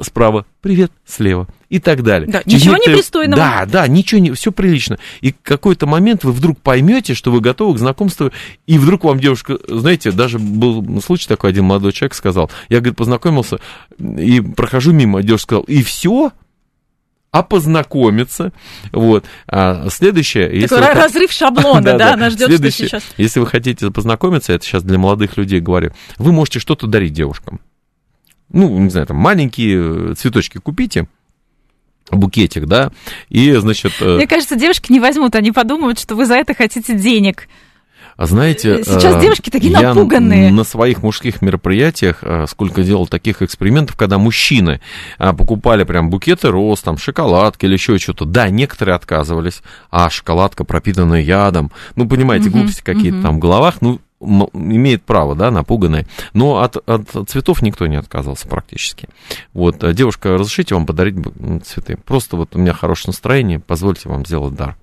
справа, 0.00 0.46
привет 0.60 0.92
слева 1.04 1.48
и 1.68 1.78
так 1.78 2.02
далее. 2.02 2.30
Да, 2.30 2.42
ничего 2.44 2.74
некоторые... 2.74 2.96
непристойного. 2.96 3.36
Да, 3.36 3.66
да, 3.66 3.88
ничего 3.88 4.20
не, 4.20 4.32
все 4.32 4.52
прилично. 4.52 4.98
И 5.20 5.32
какой-то 5.32 5.86
момент 5.86 6.24
вы 6.24 6.32
вдруг 6.32 6.60
поймете, 6.60 7.14
что 7.14 7.30
вы 7.30 7.40
готовы 7.40 7.74
к 7.74 7.78
знакомству, 7.78 8.30
и 8.66 8.78
вдруг 8.78 9.04
вам 9.04 9.18
девушка, 9.18 9.58
знаете, 9.68 10.12
даже 10.12 10.38
был 10.38 11.00
случай 11.00 11.28
такой, 11.28 11.50
один 11.50 11.64
молодой 11.64 11.92
человек 11.92 12.14
сказал, 12.14 12.50
я, 12.68 12.78
говорит, 12.78 12.96
познакомился 12.96 13.58
и 13.98 14.40
прохожу 14.40 14.92
мимо, 14.92 15.22
девушка 15.22 15.46
сказала, 15.46 15.64
и 15.64 15.82
все, 15.82 16.32
а 17.36 17.42
познакомиться. 17.42 18.52
Вот. 18.92 19.26
А 19.46 19.88
следующее... 19.90 20.46
Такой 20.46 20.60
если 20.60 20.98
разрыв 20.98 21.30
шаблона, 21.30 21.82
да, 21.82 21.98
да, 21.98 22.16
нас 22.16 22.32
ждет, 22.32 22.50
что 22.50 22.70
сейчас... 22.70 23.02
Если 23.18 23.40
вы 23.40 23.46
хотите 23.46 23.90
познакомиться, 23.90 24.54
это 24.54 24.64
сейчас 24.64 24.82
для 24.82 24.98
молодых 24.98 25.36
людей 25.36 25.60
говорю, 25.60 25.92
вы 26.16 26.32
можете 26.32 26.60
что-то 26.60 26.86
дарить 26.86 27.12
девушкам. 27.12 27.60
Ну, 28.48 28.78
не 28.78 28.88
знаю, 28.88 29.06
там 29.06 29.18
маленькие 29.18 30.14
цветочки 30.14 30.58
купите, 30.58 31.08
букетик, 32.10 32.64
да, 32.64 32.90
и, 33.28 33.52
значит... 33.56 33.92
Э, 34.00 34.16
Мне 34.16 34.26
кажется, 34.26 34.56
девушки 34.56 34.90
не 34.90 35.00
возьмут, 35.00 35.34
они 35.34 35.52
подумают, 35.52 35.98
что 35.98 36.14
вы 36.14 36.24
за 36.24 36.36
это 36.36 36.54
хотите 36.54 36.94
денег. 36.94 37.48
А 38.16 38.24
знаете, 38.24 38.82
сейчас 38.82 39.16
э, 39.16 39.20
девушки 39.20 39.50
такие 39.50 39.72
я 39.72 39.92
напуганные. 39.92 40.50
На 40.50 40.64
своих 40.64 41.02
мужских 41.02 41.42
мероприятиях 41.42 42.18
э, 42.22 42.46
сколько 42.48 42.82
делал 42.82 43.06
таких 43.06 43.42
экспериментов, 43.42 43.96
когда 43.96 44.16
мужчины 44.16 44.80
э, 45.18 45.32
покупали 45.34 45.84
прям 45.84 46.08
букеты 46.08 46.48
роз, 46.48 46.80
там 46.80 46.96
шоколадки 46.96 47.66
или 47.66 47.74
еще 47.74 47.98
что-то. 47.98 48.24
Да, 48.24 48.48
некоторые 48.48 48.94
отказывались, 48.94 49.62
а 49.90 50.08
шоколадка 50.08 50.64
пропитанная 50.64 51.20
ядом. 51.20 51.70
Ну, 51.94 52.08
понимаете, 52.08 52.48
глупости 52.48 52.82
какие-то 52.82 53.20
там 53.20 53.36
в 53.36 53.38
головах. 53.38 53.82
Ну, 53.82 54.00
имеет 54.18 55.02
право, 55.02 55.34
да, 55.34 55.50
напуганные, 55.50 56.06
но 56.32 56.62
от, 56.62 56.76
от 56.88 57.28
цветов 57.28 57.60
никто 57.60 57.86
не 57.86 57.96
отказался 57.96 58.48
практически. 58.48 59.10
Вот, 59.52 59.84
девушка, 59.94 60.38
разрешите 60.38 60.74
вам 60.74 60.86
подарить 60.86 61.16
цветы? 61.66 61.98
Просто 62.02 62.38
вот 62.38 62.56
у 62.56 62.58
меня 62.58 62.72
хорошее 62.72 63.10
настроение, 63.10 63.60
позвольте 63.60 64.08
вам 64.08 64.24
сделать 64.24 64.54
дар. 64.54 64.74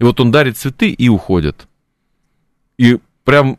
И 0.00 0.04
вот 0.04 0.18
он 0.18 0.32
дарит 0.32 0.58
цветы 0.58 0.90
и 0.90 1.08
уходит. 1.08 1.68
И 2.78 2.98
прям 3.24 3.58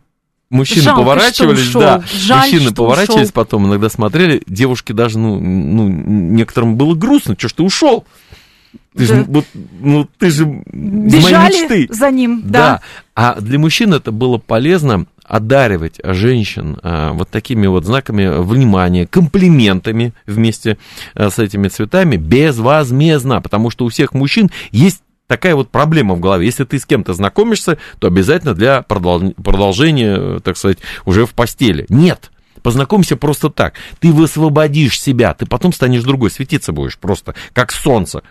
мужчины 0.50 0.82
Жалко, 0.82 1.02
поворачивались, 1.02 1.72
да, 1.74 2.04
Жаль, 2.14 2.52
мужчины 2.52 2.74
поворачивались, 2.74 3.30
ушел. 3.30 3.34
потом 3.34 3.68
иногда 3.68 3.90
смотрели, 3.90 4.42
девушки 4.48 4.92
даже, 4.92 5.20
ну, 5.20 5.40
ну, 5.40 5.88
некоторым 5.88 6.76
было 6.76 6.96
грустно, 6.96 7.36
что 7.38 7.50
ж 7.50 7.54
ты 7.54 7.64
ушел? 7.64 8.06
Ты 8.96 9.08
да. 9.08 9.16
же, 9.16 9.24
вот, 9.24 9.46
ну, 9.82 10.08
ты 10.18 10.32
же 10.32 10.46
Бежали 10.46 11.62
мечты. 11.62 11.94
за 11.94 12.12
ним, 12.12 12.42
да. 12.46 12.52
да. 12.52 12.82
А 13.14 13.42
для 13.42 13.60
мужчин 13.60 13.94
это 13.94 14.12
было 14.12 14.38
полезно 14.38 15.06
одаривать 15.24 16.00
женщин 16.04 16.78
а, 16.84 17.12
вот 17.14 17.30
такими 17.30 17.68
вот 17.68 17.84
знаками 17.86 18.42
внимания, 18.42 19.08
комплиментами 19.08 20.14
вместе 20.26 20.78
а, 21.14 21.30
с 21.30 21.40
этими 21.40 21.68
цветами 21.68 22.16
безвозмездно, 22.16 23.42
потому 23.42 23.70
что 23.70 23.86
у 23.86 23.90
всех 23.90 24.14
мужчин 24.14 24.50
есть 24.72 25.02
такая 25.28 25.56
вот 25.56 25.70
проблема 25.70 26.16
в 26.16 26.20
голове. 26.20 26.46
Если 26.46 26.64
ты 26.64 26.80
с 26.80 26.86
кем-то 26.86 27.14
знакомишься, 27.14 27.78
то 28.00 28.08
обязательно 28.08 28.54
для 28.54 28.82
продолжения, 28.82 30.40
так 30.40 30.58
сказать, 30.58 30.80
уже 31.06 31.26
в 31.26 31.34
постели. 31.34 31.86
Нет. 31.90 32.32
Познакомься 32.62 33.16
просто 33.16 33.50
так. 33.50 33.76
Ты 34.00 34.12
высвободишь 34.12 35.00
себя, 35.00 35.34
ты 35.36 35.46
потом 35.46 35.72
станешь 35.72 36.02
другой, 36.02 36.32
светиться 36.32 36.72
будешь 36.72 36.98
просто, 36.98 37.36
как 37.54 37.72
солнце. 37.72 38.24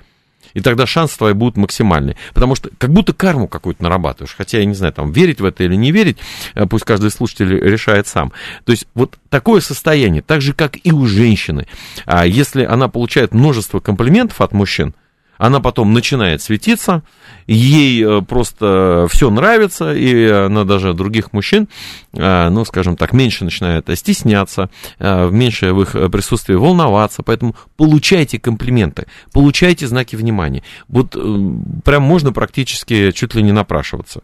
И 0.55 0.61
тогда 0.61 0.87
шансы 0.87 1.19
твои 1.19 1.33
будут 1.35 1.57
максимальные. 1.57 2.17
Потому 2.33 2.55
что 2.55 2.71
как 2.79 2.91
будто 2.93 3.13
карму 3.13 3.49
какую-то 3.49 3.83
нарабатываешь. 3.83 4.35
Хотя, 4.37 4.59
я 4.59 4.65
не 4.65 4.75
знаю, 4.75 4.93
там, 4.93 5.13
верить 5.13 5.41
в 5.41 5.45
это 5.45 5.65
или 5.65 5.75
не 5.75 5.91
верить, 5.93 6.19
э, 6.55 6.67
пусть 6.67 6.85
каждый 6.85 7.11
слушатель 7.11 7.59
решает 7.59 8.07
сам. 8.07 8.33
То 8.65 8.73
есть 8.73 8.87
вот 8.95 9.19
такое 9.29 9.61
состояние, 9.61 10.23
так 10.23 10.41
же, 10.41 10.53
как 10.53 10.79
и 10.83 10.93
у 10.93 11.07
женщины. 11.07 11.67
А 12.07 12.25
если 12.27 12.65
она 12.65 12.89
получает 12.89 13.35
множество 13.35 13.81
комплиментов 13.81 14.41
от 14.41 14.53
мужчин, 14.53 14.95
она 15.39 15.61
потом 15.61 15.93
начинает 15.93 16.43
светиться, 16.43 17.03
ей 17.47 18.03
э, 18.03 18.23
просто 18.23 19.07
все 19.11 19.31
нравится, 19.31 19.93
и 19.95 20.27
она 20.29 20.65
даже 20.65 20.95
других 20.95 21.33
мужчин, 21.33 21.69
э, 22.13 22.49
ну, 22.49 22.65
скажем 22.65 22.97
так, 22.97 23.13
меньше 23.13 23.45
начинает 23.45 23.89
стесняться, 23.99 24.71
э, 24.99 25.29
меньше 25.31 25.73
в 25.73 25.83
их 25.83 25.93
присутствии 26.11 26.55
волноваться, 26.55 27.23
поэтому 27.23 27.55
получайте 27.77 28.39
комплименты, 28.39 29.07
получайте 29.33 29.87
знаки 29.87 30.17
внимания. 30.17 30.63
Вот 30.89 31.17
прям 31.85 32.03
можно 32.03 32.33
практически 32.33 33.11
чуть 33.13 33.35
ли 33.35 33.43
не 33.43 33.53
напрашиваться. 33.53 34.21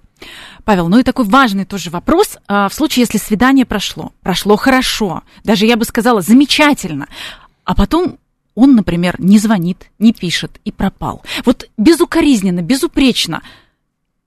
Павел, 0.65 0.89
ну 0.89 0.99
и 0.99 1.03
такой 1.03 1.25
важный 1.25 1.65
тоже 1.65 1.91
вопрос. 1.91 2.39
В 2.47 2.71
случае, 2.71 3.03
если 3.03 3.19
свидание 3.19 3.65
прошло, 3.65 4.13
прошло 4.23 4.57
хорошо, 4.57 5.23
даже 5.45 5.67
я 5.67 5.77
бы 5.77 5.85
сказала 5.85 6.21
замечательно, 6.21 7.09
а 7.65 7.75
потом 7.75 8.19
он, 8.61 8.77
например, 8.77 9.17
не 9.19 9.39
звонит, 9.39 9.91
не 9.99 10.13
пишет 10.13 10.61
и 10.67 10.71
пропал. 10.71 11.23
Вот 11.47 11.69
безукоризненно, 11.79 12.61
безупречно. 12.61 13.41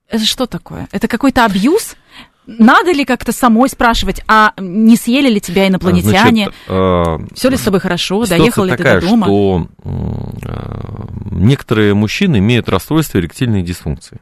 Это 0.09 0.25
что 0.25 0.47
такое? 0.47 0.88
Это 0.91 1.07
какой-то 1.07 1.45
абьюз? 1.45 1.95
Надо 2.47 2.91
ли 2.91 3.05
как-то 3.05 3.31
самой 3.31 3.69
спрашивать, 3.69 4.21
а 4.27 4.53
не 4.57 4.97
съели 4.97 5.29
ли 5.29 5.39
тебя 5.39 5.67
инопланетяне? 5.67 6.49
Э, 6.67 7.19
Все 7.36 7.49
ли 7.49 7.57
с 7.57 7.61
тобой 7.61 7.79
хорошо? 7.79 8.25
Доехал 8.25 8.63
ли 8.65 8.71
такая, 8.71 8.99
ты 8.99 9.05
до 9.05 9.11
дома? 9.11 9.27
что 9.27 9.67
э, 9.84 11.03
некоторые 11.31 11.93
мужчины 11.93 12.38
имеют 12.38 12.67
расстройство 12.69 13.19
эректильной 13.19 13.61
дисфункции. 13.61 14.19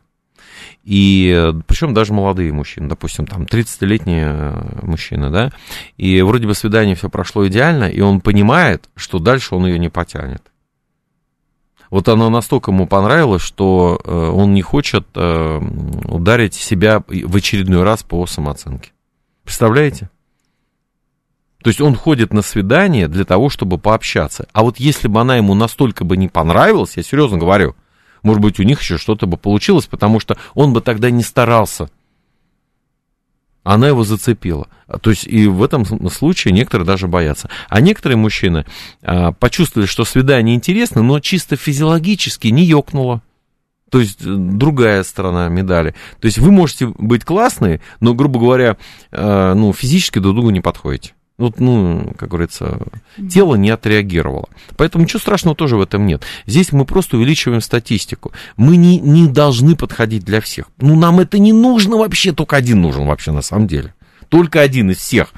И 0.83 1.53
причем 1.67 1.93
даже 1.93 2.11
молодые 2.11 2.51
мужчины, 2.51 2.89
допустим, 2.89 3.27
там 3.27 3.43
30-летние 3.43 4.25
э, 4.25 4.79
мужчины, 4.81 5.29
да, 5.29 5.51
и 5.97 6.21
вроде 6.23 6.47
бы 6.47 6.55
свидание 6.55 6.95
все 6.95 7.07
прошло 7.09 7.47
идеально, 7.47 7.85
и 7.85 8.01
он 8.01 8.19
понимает, 8.19 8.89
что 8.95 9.19
дальше 9.19 9.53
он 9.53 9.67
ее 9.67 9.77
не 9.77 9.89
потянет. 9.89 10.41
Вот 11.91 12.07
оно 12.07 12.29
настолько 12.29 12.71
ему 12.71 12.87
понравилось, 12.87 13.41
что 13.41 14.01
э, 14.03 14.11
он 14.11 14.53
не 14.53 14.61
хочет 14.61 15.05
э, 15.13 15.61
ударить 16.05 16.55
себя 16.55 17.03
в 17.07 17.35
очередной 17.35 17.83
раз 17.83 18.01
по 18.01 18.25
самооценке. 18.25 18.91
Представляете? 19.43 20.09
То 21.61 21.69
есть 21.69 21.81
он 21.81 21.95
ходит 21.95 22.33
на 22.33 22.41
свидание 22.41 23.07
для 23.07 23.25
того, 23.25 23.49
чтобы 23.49 23.77
пообщаться. 23.77 24.47
А 24.51 24.63
вот 24.63 24.77
если 24.77 25.07
бы 25.07 25.21
она 25.21 25.35
ему 25.35 25.53
настолько 25.53 26.05
бы 26.05 26.17
не 26.17 26.27
понравилась, 26.27 26.97
я 26.97 27.03
серьезно 27.03 27.37
говорю, 27.37 27.75
может 28.23 28.41
быть, 28.41 28.59
у 28.59 28.63
них 28.63 28.81
еще 28.81 28.97
что-то 28.97 29.25
бы 29.25 29.37
получилось, 29.37 29.85
потому 29.85 30.19
что 30.19 30.37
он 30.53 30.73
бы 30.73 30.81
тогда 30.81 31.09
не 31.09 31.23
старался. 31.23 31.89
Она 33.63 33.87
его 33.87 34.03
зацепила. 34.03 34.67
То 35.01 35.11
есть 35.11 35.27
и 35.27 35.47
в 35.47 35.61
этом 35.63 35.85
случае 36.09 36.53
некоторые 36.53 36.87
даже 36.87 37.07
боятся. 37.07 37.49
А 37.69 37.79
некоторые 37.79 38.17
мужчины 38.17 38.65
а, 39.03 39.33
почувствовали, 39.33 39.87
что 39.87 40.03
свидание 40.03 40.55
интересно, 40.55 41.03
но 41.03 41.19
чисто 41.19 41.55
физиологически 41.55 42.47
не 42.47 42.65
ёкнуло. 42.65 43.21
То 43.91 43.99
есть 43.99 44.21
э, 44.21 44.25
другая 44.25 45.03
сторона 45.03 45.49
медали. 45.49 45.93
То 46.21 46.25
есть 46.25 46.37
вы 46.37 46.49
можете 46.49 46.87
быть 46.87 47.25
классные, 47.25 47.81
но, 47.99 48.13
грубо 48.13 48.39
говоря, 48.39 48.77
э, 49.11 49.53
ну, 49.53 49.73
физически 49.73 50.19
друг 50.19 50.35
другу 50.35 50.49
не 50.49 50.61
подходите. 50.61 51.13
Вот, 51.41 51.59
ну, 51.59 52.13
как 52.19 52.29
говорится, 52.29 52.77
тело 53.27 53.55
не 53.55 53.71
отреагировало. 53.71 54.47
Поэтому 54.77 55.05
ничего 55.05 55.19
страшного 55.19 55.55
тоже 55.55 55.75
в 55.75 55.81
этом 55.81 56.05
нет. 56.05 56.21
Здесь 56.45 56.71
мы 56.71 56.85
просто 56.85 57.17
увеличиваем 57.17 57.61
статистику. 57.61 58.31
Мы 58.57 58.77
не, 58.77 58.99
не 58.99 59.27
должны 59.27 59.75
подходить 59.75 60.23
для 60.23 60.39
всех. 60.39 60.67
Ну, 60.77 60.95
нам 60.95 61.19
это 61.19 61.39
не 61.39 61.51
нужно 61.51 61.97
вообще, 61.97 62.31
только 62.31 62.57
один 62.57 62.81
нужен 62.81 63.07
вообще 63.07 63.31
на 63.31 63.41
самом 63.41 63.65
деле. 63.65 63.95
Только 64.29 64.61
один 64.61 64.91
из 64.91 64.97
всех. 64.97 65.33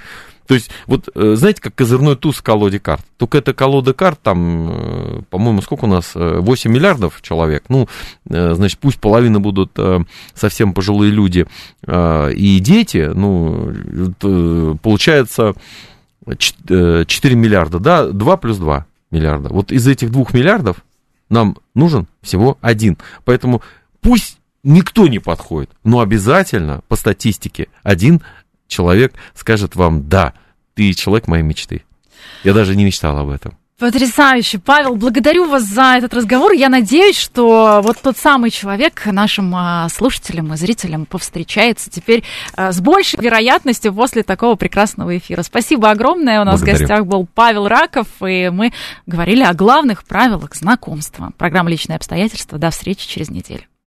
То 0.47 0.55
есть, 0.55 0.69
вот 0.87 1.09
э, 1.15 1.35
знаете, 1.37 1.61
как 1.61 1.75
козырной 1.75 2.15
туз 2.15 2.37
в 2.37 2.43
колоде 2.43 2.79
карт. 2.79 3.05
Только 3.17 3.37
эта 3.37 3.53
колода 3.53 3.93
карт, 3.93 4.19
там, 4.21 4.69
э, 4.71 5.21
по-моему, 5.29 5.61
сколько 5.61 5.85
у 5.85 5.87
нас? 5.87 6.11
8 6.15 6.69
э, 6.69 6.73
миллиардов 6.73 7.21
человек. 7.21 7.63
Ну, 7.69 7.87
значит, 8.25 8.79
пусть 8.79 8.99
половина 8.99 9.39
будут 9.39 9.77
совсем 10.33 10.73
пожилые 10.73 11.11
люди 11.11 11.45
и 11.87 12.59
дети. 12.61 13.11
Ну, 13.13 13.73
получается 14.81 15.53
4 16.25 17.35
миллиарда, 17.35 17.79
да, 17.79 18.07
2 18.07 18.37
плюс 18.37 18.57
2 18.57 18.85
миллиарда. 19.11 19.49
Вот 19.49 19.71
из 19.71 19.87
этих 19.87 20.11
2 20.11 20.25
миллиардов 20.33 20.77
нам 21.29 21.57
нужен 21.75 22.07
всего 22.21 22.57
один. 22.61 22.97
Поэтому 23.25 23.61
пусть 24.01 24.37
никто 24.63 25.07
не 25.07 25.19
подходит, 25.19 25.71
но 25.83 25.99
обязательно 25.99 26.81
по 26.87 26.95
статистике 26.95 27.67
один 27.83 28.21
человек 28.67 29.13
скажет 29.35 29.75
вам, 29.75 30.07
да, 30.09 30.33
ты 30.73 30.93
человек 30.93 31.27
моей 31.27 31.43
мечты. 31.43 31.83
Я 32.43 32.53
даже 32.53 32.75
не 32.75 32.85
мечтал 32.85 33.17
об 33.17 33.29
этом. 33.29 33.57
Потрясающе. 33.79 34.59
Павел, 34.59 34.95
благодарю 34.95 35.49
вас 35.49 35.63
за 35.63 35.95
этот 35.97 36.13
разговор. 36.13 36.53
Я 36.53 36.69
надеюсь, 36.69 37.17
что 37.17 37.81
вот 37.83 37.97
тот 38.01 38.17
самый 38.17 38.51
человек 38.51 39.05
нашим 39.07 39.53
а, 39.55 39.89
слушателям 39.89 40.53
и 40.53 40.57
зрителям 40.57 41.05
повстречается 41.05 41.89
теперь 41.89 42.23
а, 42.55 42.71
с 42.71 42.79
большей 42.79 43.19
вероятностью 43.19 43.93
после 43.93 44.21
такого 44.23 44.55
прекрасного 44.55 45.17
эфира. 45.17 45.41
Спасибо 45.41 45.89
огромное. 45.89 46.41
У 46.41 46.43
нас 46.45 46.59
благодарю. 46.59 46.77
в 46.77 46.79
гостях 46.81 47.05
был 47.07 47.27
Павел 47.33 47.67
Раков, 47.67 48.07
и 48.25 48.49
мы 48.49 48.73
говорили 49.07 49.43
о 49.43 49.53
главных 49.53 50.03
правилах 50.05 50.55
знакомства. 50.55 51.31
Программа 51.37 51.71
«Личные 51.71 51.95
обстоятельства». 51.95 52.59
До 52.59 52.69
встречи 52.69 53.07
через 53.07 53.29
неделю. 53.29 53.63